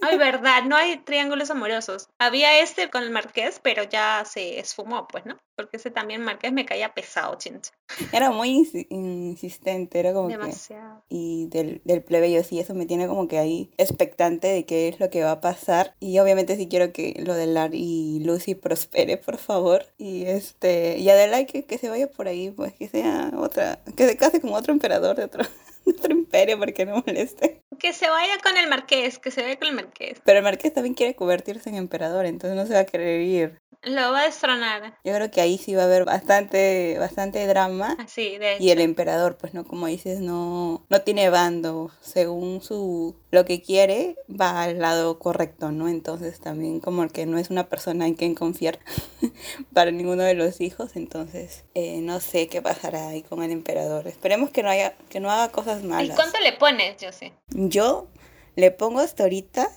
Ay, 0.00 0.18
verdad, 0.18 0.62
no 0.64 0.76
hay 0.76 0.98
triángulos 0.98 1.50
amorosos. 1.50 2.08
Había 2.18 2.60
este 2.60 2.90
con 2.90 3.02
el 3.02 3.10
marqués, 3.10 3.60
pero 3.62 3.82
ya 3.84 4.24
se 4.24 4.58
esfumó, 4.58 5.06
pues, 5.08 5.24
¿no? 5.26 5.36
Porque 5.56 5.78
ese 5.78 5.90
también 5.90 6.22
marqués 6.22 6.52
me 6.52 6.66
caía 6.66 6.92
pesado, 6.92 7.36
chincha. 7.38 7.72
Era 8.12 8.30
muy 8.30 8.68
insistente, 8.90 9.98
era 9.98 10.12
como 10.12 10.28
Demasiado. 10.28 11.02
Y 11.08 11.46
del, 11.48 11.80
del 11.84 12.02
plebeyo, 12.02 12.42
sí, 12.44 12.60
eso 12.60 12.74
me 12.74 12.86
tiene 12.86 13.08
como 13.08 13.26
que 13.26 13.38
ahí 13.38 13.70
expectante 13.78 14.48
de 14.48 14.66
qué 14.66 14.88
es 14.88 15.00
lo 15.00 15.08
que 15.08 15.22
va 15.22 15.32
a 15.32 15.40
pasar. 15.40 15.94
Y 15.98 16.18
obviamente 16.18 16.56
sí 16.56 16.68
quiero 16.68 16.92
que 16.92 17.14
lo 17.24 17.34
de 17.34 17.46
Lar 17.46 17.70
y 17.74 18.20
Lucy 18.24 18.54
prospere, 18.54 19.16
por 19.16 19.38
favor. 19.38 19.86
Y 19.96 20.26
este, 20.26 20.98
y 20.98 21.08
Adelaide 21.08 21.46
que, 21.46 21.64
que 21.64 21.78
se 21.78 21.88
vaya 21.88 22.10
por 22.10 22.28
ahí, 22.28 22.50
pues 22.50 22.74
que 22.74 22.88
sea 22.88 23.32
otra, 23.36 23.80
que 23.96 24.06
se 24.06 24.16
case 24.16 24.40
como 24.40 24.56
otro 24.56 24.72
emperador 24.72 25.16
de 25.16 25.24
otro 25.24 25.44
nuestro 25.86 26.12
imperio 26.12 26.58
porque 26.58 26.84
no 26.84 27.02
moleste. 27.06 27.62
Que 27.78 27.92
se 27.92 28.08
vaya 28.08 28.38
con 28.42 28.56
el 28.56 28.68
marqués, 28.68 29.18
que 29.18 29.30
se 29.30 29.42
vaya 29.42 29.58
con 29.58 29.68
el 29.68 29.74
marqués. 29.74 30.20
Pero 30.24 30.38
el 30.38 30.44
marqués 30.44 30.72
también 30.72 30.94
quiere 30.94 31.14
convertirse 31.14 31.68
en 31.68 31.76
emperador, 31.76 32.26
entonces 32.26 32.56
no 32.56 32.66
se 32.66 32.74
va 32.74 32.80
a 32.80 32.86
querer 32.86 33.20
ir. 33.22 33.58
Lo 33.86 34.10
va 34.10 34.22
a 34.22 34.24
destronar. 34.24 34.98
Yo 35.04 35.14
creo 35.14 35.30
que 35.30 35.40
ahí 35.40 35.58
sí 35.58 35.76
va 35.76 35.82
a 35.82 35.84
haber 35.84 36.04
bastante, 36.04 36.96
bastante 36.98 37.46
drama. 37.46 37.96
Sí, 38.08 38.36
de 38.36 38.56
Y 38.58 38.70
el 38.70 38.80
emperador, 38.80 39.36
pues 39.36 39.54
no, 39.54 39.64
como 39.64 39.86
dices, 39.86 40.18
no, 40.18 40.84
no 40.88 41.02
tiene 41.02 41.30
bando. 41.30 41.92
Según 42.00 42.62
su 42.62 43.14
lo 43.30 43.44
que 43.44 43.62
quiere, 43.62 44.16
va 44.28 44.64
al 44.64 44.80
lado 44.80 45.20
correcto, 45.20 45.70
¿no? 45.70 45.88
Entonces 45.88 46.40
también 46.40 46.80
como 46.80 47.06
que 47.06 47.26
no 47.26 47.38
es 47.38 47.48
una 47.48 47.68
persona 47.68 48.08
en 48.08 48.14
quien 48.14 48.34
confiar 48.34 48.80
para 49.72 49.92
ninguno 49.92 50.24
de 50.24 50.34
los 50.34 50.60
hijos. 50.60 50.96
Entonces, 50.96 51.64
eh, 51.74 52.00
no 52.00 52.18
sé 52.18 52.48
qué 52.48 52.60
pasará 52.60 53.06
ahí 53.06 53.22
con 53.22 53.44
el 53.44 53.52
emperador. 53.52 54.08
Esperemos 54.08 54.50
que 54.50 54.64
no 54.64 54.68
haya, 54.68 54.96
que 55.08 55.20
no 55.20 55.30
haga 55.30 55.52
cosas 55.52 55.84
malas. 55.84 56.12
¿Y 56.12 56.16
cuánto 56.16 56.40
le 56.40 56.54
pones, 56.54 56.96
yo 57.00 57.12
sé? 57.12 57.34
Yo 57.50 58.08
le 58.56 58.72
pongo 58.72 58.98
hasta 58.98 59.22
ahorita 59.22 59.70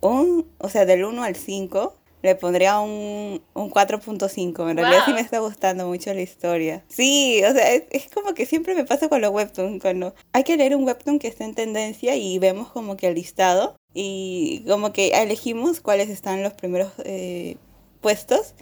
un, 0.00 0.50
o 0.56 0.70
sea, 0.70 0.86
del 0.86 1.04
1 1.04 1.22
al 1.22 1.36
5 1.36 1.99
le 2.22 2.34
pondría 2.34 2.80
un, 2.80 3.42
un 3.54 3.70
4.5. 3.70 4.70
En 4.70 4.76
realidad 4.76 5.02
sí 5.04 5.12
me 5.12 5.20
está 5.20 5.38
gustando 5.38 5.86
mucho 5.86 6.12
la 6.12 6.20
historia. 6.20 6.84
Sí, 6.88 7.42
o 7.48 7.52
sea, 7.52 7.72
es, 7.74 8.08
como 8.12 8.34
que 8.34 8.46
siempre 8.46 8.74
me 8.74 8.84
pasa 8.84 9.08
con 9.08 9.20
los 9.20 9.30
webtoons. 9.30 9.80
Cuando 9.80 10.14
hay 10.32 10.44
que 10.44 10.56
leer 10.56 10.76
un 10.76 10.84
webtoon 10.84 11.18
que 11.18 11.28
está 11.28 11.44
en 11.44 11.54
tendencia 11.54 12.16
y 12.16 12.38
vemos 12.38 12.68
como 12.68 12.96
que 12.96 13.08
el 13.08 13.14
listado 13.14 13.76
y 13.94 14.62
como 14.68 14.92
que 14.92 15.08
elegimos 15.08 15.80
cuáles 15.80 16.08
están 16.08 16.42
los 16.42 16.52
primeros 16.52 16.92
eh, 17.04 17.56
puestos 18.00 18.54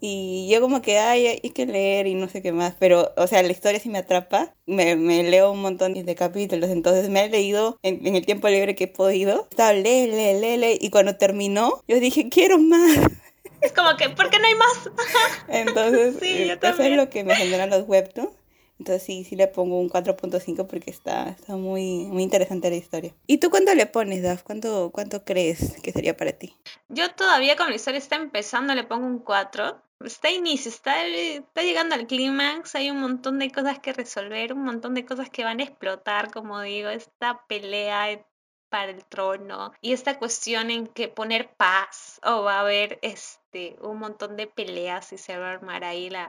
y 0.00 0.48
yo 0.50 0.60
como 0.60 0.82
que, 0.82 0.98
ay, 0.98 1.26
hay 1.26 1.50
que 1.50 1.66
leer 1.66 2.06
y 2.06 2.14
no 2.14 2.28
sé 2.28 2.42
qué 2.42 2.52
más, 2.52 2.74
pero, 2.78 3.12
o 3.16 3.26
sea, 3.26 3.42
la 3.42 3.52
historia 3.52 3.80
sí 3.80 3.88
me 3.88 3.98
atrapa, 3.98 4.54
me, 4.66 4.96
me 4.96 5.22
leo 5.22 5.50
un 5.52 5.62
montón 5.62 5.94
de 5.94 6.14
capítulos, 6.14 6.70
entonces 6.70 7.08
me 7.08 7.24
he 7.24 7.28
leído 7.28 7.78
en, 7.82 8.14
el 8.14 8.26
tiempo 8.26 8.48
libre 8.48 8.74
que 8.74 8.84
he 8.84 8.88
podido, 8.88 9.46
estaba 9.50 9.72
lee, 9.72 10.06
lee, 10.06 10.38
lee, 10.40 10.56
lee, 10.56 10.78
y 10.80 10.90
cuando 10.90 11.16
terminó, 11.16 11.82
yo 11.88 11.98
dije, 12.00 12.28
quiero 12.28 12.58
más. 12.58 12.98
Es 13.62 13.72
como 13.72 13.96
que, 13.96 14.10
¿por 14.10 14.28
qué 14.28 14.38
no 14.38 14.46
hay 14.46 14.54
más? 14.54 14.90
entonces, 15.48 16.16
sí, 16.20 16.50
eso 16.50 16.82
es 16.82 16.96
lo 16.96 17.08
que 17.08 17.24
me 17.24 17.34
generan 17.34 17.70
los 17.70 17.88
webtoons. 17.88 18.30
Entonces 18.78 19.02
sí, 19.02 19.24
sí 19.24 19.36
le 19.36 19.46
pongo 19.46 19.80
un 19.80 19.88
4.5 19.88 20.66
porque 20.66 20.90
está, 20.90 21.30
está 21.30 21.56
muy, 21.56 22.04
muy 22.06 22.22
interesante 22.22 22.68
la 22.68 22.76
historia. 22.76 23.14
¿Y 23.26 23.38
tú 23.38 23.48
cuánto 23.48 23.74
le 23.74 23.86
pones, 23.86 24.22
Daf? 24.22 24.42
¿Cuánto, 24.42 24.90
¿Cuánto 24.92 25.24
crees 25.24 25.80
que 25.82 25.92
sería 25.92 26.16
para 26.16 26.32
ti? 26.32 26.54
Yo 26.88 27.10
todavía 27.14 27.56
como 27.56 27.70
la 27.70 27.76
historia 27.76 27.98
está 27.98 28.16
empezando 28.16 28.74
le 28.74 28.84
pongo 28.84 29.06
un 29.06 29.20
4. 29.20 29.82
Está 30.00 30.30
inicio, 30.30 30.70
está, 30.70 31.04
está 31.06 31.62
llegando 31.62 31.94
al 31.94 32.06
clímax, 32.06 32.74
hay 32.74 32.90
un 32.90 33.00
montón 33.00 33.38
de 33.38 33.50
cosas 33.50 33.78
que 33.78 33.92
resolver, 33.92 34.52
un 34.52 34.64
montón 34.64 34.94
de 34.94 35.06
cosas 35.06 35.30
que 35.30 35.42
van 35.42 35.60
a 35.60 35.64
explotar, 35.64 36.30
como 36.30 36.60
digo, 36.60 36.90
esta 36.90 37.44
pelea 37.46 38.24
para 38.68 38.90
el 38.90 39.04
trono 39.04 39.72
y 39.80 39.92
esta 39.92 40.18
cuestión 40.18 40.70
en 40.70 40.86
que 40.86 41.08
poner 41.08 41.54
paz 41.56 42.20
o 42.24 42.42
va 42.42 42.56
a 42.56 42.60
haber 42.60 42.98
este 43.02 43.76
un 43.80 43.98
montón 43.98 44.36
de 44.36 44.46
peleas 44.46 45.12
y 45.12 45.18
se 45.18 45.38
va 45.38 45.48
a 45.48 45.52
armar 45.52 45.84
ahí 45.84 46.10
las 46.10 46.28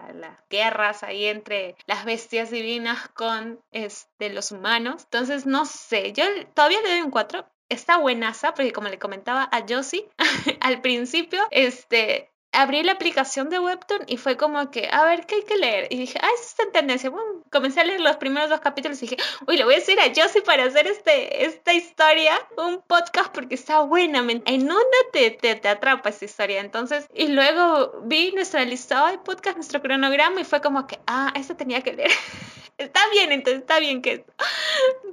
guerras 0.50 1.04
ahí 1.04 1.26
entre 1.26 1.76
las 1.88 2.06
bestias 2.06 2.52
divinas 2.52 3.10
con 3.10 3.60
este 3.72 4.30
los 4.30 4.52
humanos. 4.52 5.04
Entonces 5.06 5.46
no 5.46 5.66
sé 5.66 6.14
yo 6.14 6.24
todavía 6.54 6.82
le 6.82 6.90
doy 6.90 7.02
un 7.02 7.12
4 7.12 7.46
está 7.70 7.98
buenaza 7.98 8.54
porque 8.54 8.72
como 8.72 8.88
le 8.88 9.00
comentaba 9.00 9.50
a 9.52 9.66
Josie 9.68 10.10
al 10.62 10.82
principio 10.82 11.42
este 11.52 12.32
abrí 12.58 12.82
la 12.82 12.94
aplicación 12.94 13.50
de 13.50 13.60
Webtoon 13.60 14.02
y 14.08 14.18
fue 14.18 14.36
como 14.36 14.72
que, 14.72 14.90
a 14.92 15.06
ver, 15.06 15.26
¿qué 15.28 15.36
hay 15.36 15.44
que 15.44 15.58
leer? 15.58 15.88
Y 15.92 15.98
dije, 15.98 16.18
ah, 16.22 16.30
eso 16.36 16.44
está 16.44 16.64
en 16.64 16.72
tendencia. 16.72 17.10
Bueno, 17.10 17.44
comencé 17.52 17.82
a 17.82 17.84
leer 17.84 18.02
los 18.02 18.18
primeros 18.18 18.50
dos 18.50 18.60
capítulos 18.62 18.98
y 18.98 19.08
dije, 19.08 19.18
uy, 19.48 19.58
le 19.58 19.64
voy 19.64 19.76
a 19.76 19.78
decir 19.78 20.00
a 20.00 20.12
Josie 20.16 20.42
para 20.42 20.64
hacer 20.64 20.88
este, 20.88 21.46
esta 21.46 21.74
historia, 21.74 22.34
un 22.58 22.82
podcast 22.82 23.32
porque 23.32 23.56
está 23.56 23.82
buena. 23.82 24.26
En 24.46 24.64
una 24.64 24.98
te, 25.14 25.32
te, 25.32 25.56
te 25.56 25.70
atrapa 25.70 26.10
esta 26.10 26.26
historia. 26.26 26.60
Entonces, 26.60 27.08
y 27.14 27.28
luego 27.28 28.02
vi 28.06 28.32
nuestra 28.32 28.66
listado 28.66 29.08
de 29.08 29.20
podcast, 29.20 29.58
nuestro 29.58 29.82
cronograma 29.82 30.42
y 30.42 30.44
fue 30.44 30.60
como 30.60 30.88
que, 30.88 31.00
ah, 31.06 31.32
esto 31.36 31.56
tenía 31.56 31.82
que 31.82 31.94
leer. 31.94 32.12
está 32.80 33.02
bien, 33.12 33.32
entonces 33.32 33.62
está 33.62 33.80
bien 33.80 34.02
que... 34.02 34.26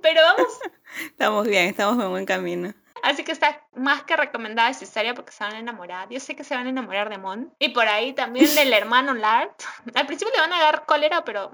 Pero 0.01 0.23
vamos. 0.23 0.49
estamos 1.07 1.47
bien, 1.47 1.67
estamos 1.67 2.03
en 2.03 2.11
buen 2.11 2.25
camino. 2.25 2.75
Así 3.05 3.23
que 3.23 3.33
está 3.33 3.61
más 3.75 4.03
que 4.05 4.17
recomendada 4.17 4.71
esta 4.71 4.85
historia 4.85 5.13
porque 5.13 5.31
se 5.31 5.45
van 5.45 5.55
a 5.55 5.59
enamorar. 5.59 6.09
Yo 6.09 6.19
sé 6.21 6.35
que 6.35 6.43
se 6.43 6.55
van 6.55 6.67
a 6.67 6.71
enamorar 6.71 7.11
de 7.11 7.19
Mon. 7.19 7.53
Y 7.59 7.69
por 7.69 7.87
ahí 7.87 8.15
también 8.15 8.53
del 8.55 8.73
hermano 8.73 9.13
Lart. 9.13 9.63
Al 9.95 10.07
principio 10.07 10.33
le 10.35 10.41
van 10.41 10.55
a 10.55 10.61
dar 10.61 10.87
cólera, 10.87 11.23
pero 11.23 11.53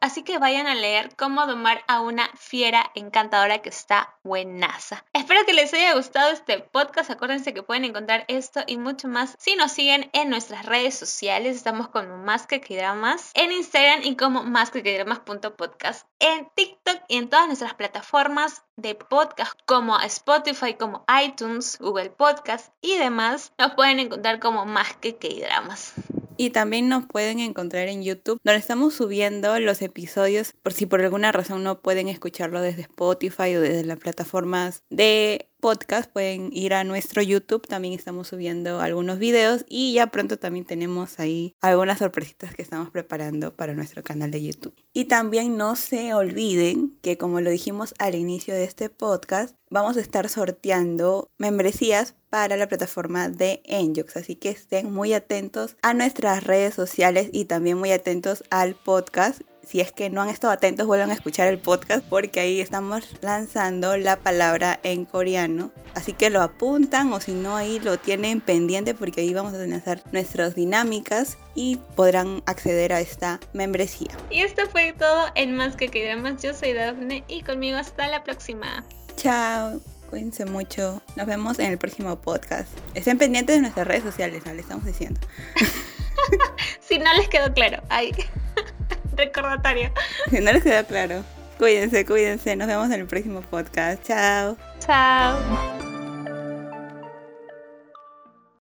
Así 0.00 0.22
que 0.22 0.38
vayan 0.38 0.66
a 0.66 0.74
leer 0.74 1.14
Cómo 1.16 1.46
domar 1.46 1.82
a 1.86 2.00
una 2.00 2.28
fiera 2.36 2.90
encantadora 2.94 3.58
que 3.58 3.68
está 3.68 4.16
buenaza. 4.22 5.04
Espero 5.12 5.44
que 5.46 5.52
les 5.52 5.72
haya 5.74 5.94
gustado 5.94 6.30
este 6.30 6.58
podcast. 6.58 7.10
Acuérdense 7.10 7.54
que 7.54 7.62
pueden 7.62 7.84
encontrar 7.84 8.24
esto 8.28 8.60
y 8.66 8.78
mucho 8.78 9.08
más 9.08 9.36
si 9.38 9.56
nos 9.56 9.72
siguen 9.72 10.10
en 10.12 10.30
nuestras 10.30 10.66
redes 10.66 10.98
sociales. 10.98 11.56
Estamos 11.56 11.88
como 11.88 12.16
Más 12.18 12.46
que 12.46 12.58
Dramas 12.58 13.30
en 13.34 13.52
Instagram 13.52 14.00
y 14.04 14.16
como 14.16 14.42
más 14.42 14.70
que 14.70 14.82
Dramas.podcast 14.82 16.06
en 16.18 16.48
TikTok 16.54 17.02
y 17.08 17.16
en 17.16 17.28
todas 17.28 17.46
nuestras 17.46 17.74
plataformas 17.74 18.62
de 18.76 18.94
podcast 18.94 19.52
como 19.66 19.98
Spotify, 20.00 20.74
como 20.74 21.04
iTunes, 21.24 21.78
Google 21.78 22.10
Podcast 22.10 22.72
y 22.80 22.96
demás. 22.96 23.52
Nos 23.58 23.74
pueden 23.74 24.00
encontrar 24.00 24.40
como 24.40 24.64
Más 24.64 24.96
que 24.96 25.12
Dramas. 25.40 25.94
Y 26.42 26.50
también 26.50 26.88
nos 26.88 27.06
pueden 27.06 27.38
encontrar 27.38 27.86
en 27.86 28.02
YouTube, 28.02 28.40
donde 28.42 28.58
estamos 28.58 28.94
subiendo 28.94 29.60
los 29.60 29.80
episodios 29.80 30.54
por 30.64 30.72
si 30.72 30.86
por 30.86 31.00
alguna 31.00 31.30
razón 31.30 31.62
no 31.62 31.80
pueden 31.82 32.08
escucharlo 32.08 32.60
desde 32.60 32.82
Spotify 32.82 33.54
o 33.54 33.60
desde 33.60 33.84
las 33.84 34.00
plataformas 34.00 34.82
de 34.90 35.51
podcast, 35.62 36.10
pueden 36.10 36.50
ir 36.52 36.74
a 36.74 36.82
nuestro 36.82 37.22
YouTube, 37.22 37.68
también 37.68 37.94
estamos 37.94 38.26
subiendo 38.26 38.80
algunos 38.80 39.20
videos 39.20 39.64
y 39.68 39.94
ya 39.94 40.08
pronto 40.08 40.36
también 40.36 40.64
tenemos 40.64 41.20
ahí 41.20 41.54
algunas 41.60 42.00
sorpresitas 42.00 42.52
que 42.52 42.62
estamos 42.62 42.90
preparando 42.90 43.54
para 43.54 43.72
nuestro 43.72 44.02
canal 44.02 44.32
de 44.32 44.42
YouTube. 44.42 44.74
Y 44.92 45.04
también 45.04 45.56
no 45.56 45.76
se 45.76 46.14
olviden 46.14 46.98
que 47.00 47.16
como 47.16 47.40
lo 47.40 47.48
dijimos 47.48 47.94
al 48.00 48.16
inicio 48.16 48.54
de 48.54 48.64
este 48.64 48.90
podcast, 48.90 49.54
vamos 49.70 49.96
a 49.96 50.00
estar 50.00 50.28
sorteando 50.28 51.30
membresías 51.38 52.16
para 52.28 52.56
la 52.56 52.66
plataforma 52.66 53.28
de 53.28 53.62
Enjox, 53.64 54.16
así 54.16 54.34
que 54.34 54.48
estén 54.48 54.92
muy 54.92 55.12
atentos 55.12 55.76
a 55.82 55.94
nuestras 55.94 56.42
redes 56.42 56.74
sociales 56.74 57.28
y 57.32 57.44
también 57.44 57.78
muy 57.78 57.92
atentos 57.92 58.42
al 58.50 58.74
podcast 58.74 59.42
si 59.66 59.80
es 59.80 59.92
que 59.92 60.10
no 60.10 60.22
han 60.22 60.28
estado 60.28 60.52
atentos, 60.52 60.86
vuelvan 60.86 61.10
a 61.10 61.14
escuchar 61.14 61.48
el 61.48 61.58
podcast 61.58 62.04
porque 62.08 62.40
ahí 62.40 62.60
estamos 62.60 63.04
lanzando 63.20 63.96
la 63.96 64.16
palabra 64.16 64.80
en 64.82 65.04
coreano. 65.04 65.70
Así 65.94 66.12
que 66.12 66.30
lo 66.30 66.42
apuntan 66.42 67.12
o 67.12 67.20
si 67.20 67.32
no 67.32 67.56
ahí 67.56 67.78
lo 67.78 67.98
tienen 67.98 68.40
pendiente 68.40 68.94
porque 68.94 69.20
ahí 69.20 69.32
vamos 69.32 69.54
a 69.54 69.62
hacer 69.62 70.02
nuestras 70.12 70.54
dinámicas 70.54 71.38
y 71.54 71.76
podrán 71.96 72.42
acceder 72.46 72.92
a 72.92 73.00
esta 73.00 73.40
membresía. 73.52 74.10
Y 74.30 74.40
esto 74.40 74.62
fue 74.70 74.92
todo 74.92 75.26
en 75.34 75.56
Más 75.56 75.76
que 75.76 75.88
Dramas. 75.88 76.42
Yo 76.42 76.54
soy 76.54 76.72
Daphne 76.72 77.24
y 77.28 77.42
conmigo 77.42 77.76
hasta 77.76 78.08
la 78.08 78.24
próxima. 78.24 78.84
Chao. 79.16 79.80
Cuídense 80.10 80.44
mucho. 80.44 81.00
Nos 81.16 81.26
vemos 81.26 81.58
en 81.58 81.72
el 81.72 81.78
próximo 81.78 82.20
podcast. 82.20 82.68
Estén 82.94 83.16
pendientes 83.16 83.56
de 83.56 83.62
nuestras 83.62 83.86
redes 83.86 84.02
sociales, 84.02 84.42
¿no? 84.44 84.52
Les 84.52 84.64
estamos 84.64 84.84
diciendo. 84.84 85.18
si 86.80 86.98
no 86.98 87.10
les 87.14 87.28
quedó 87.28 87.54
claro. 87.54 87.82
Ay. 87.88 88.12
Recordatorio. 89.16 89.90
No 90.32 90.52
les 90.52 90.62
quedó 90.62 90.84
claro. 90.84 91.24
Cuídense, 91.58 92.04
cuídense. 92.04 92.56
Nos 92.56 92.66
vemos 92.66 92.86
en 92.86 93.00
el 93.00 93.06
próximo 93.06 93.42
podcast. 93.42 94.02
Chao. 94.04 94.56
Chao. 94.80 95.91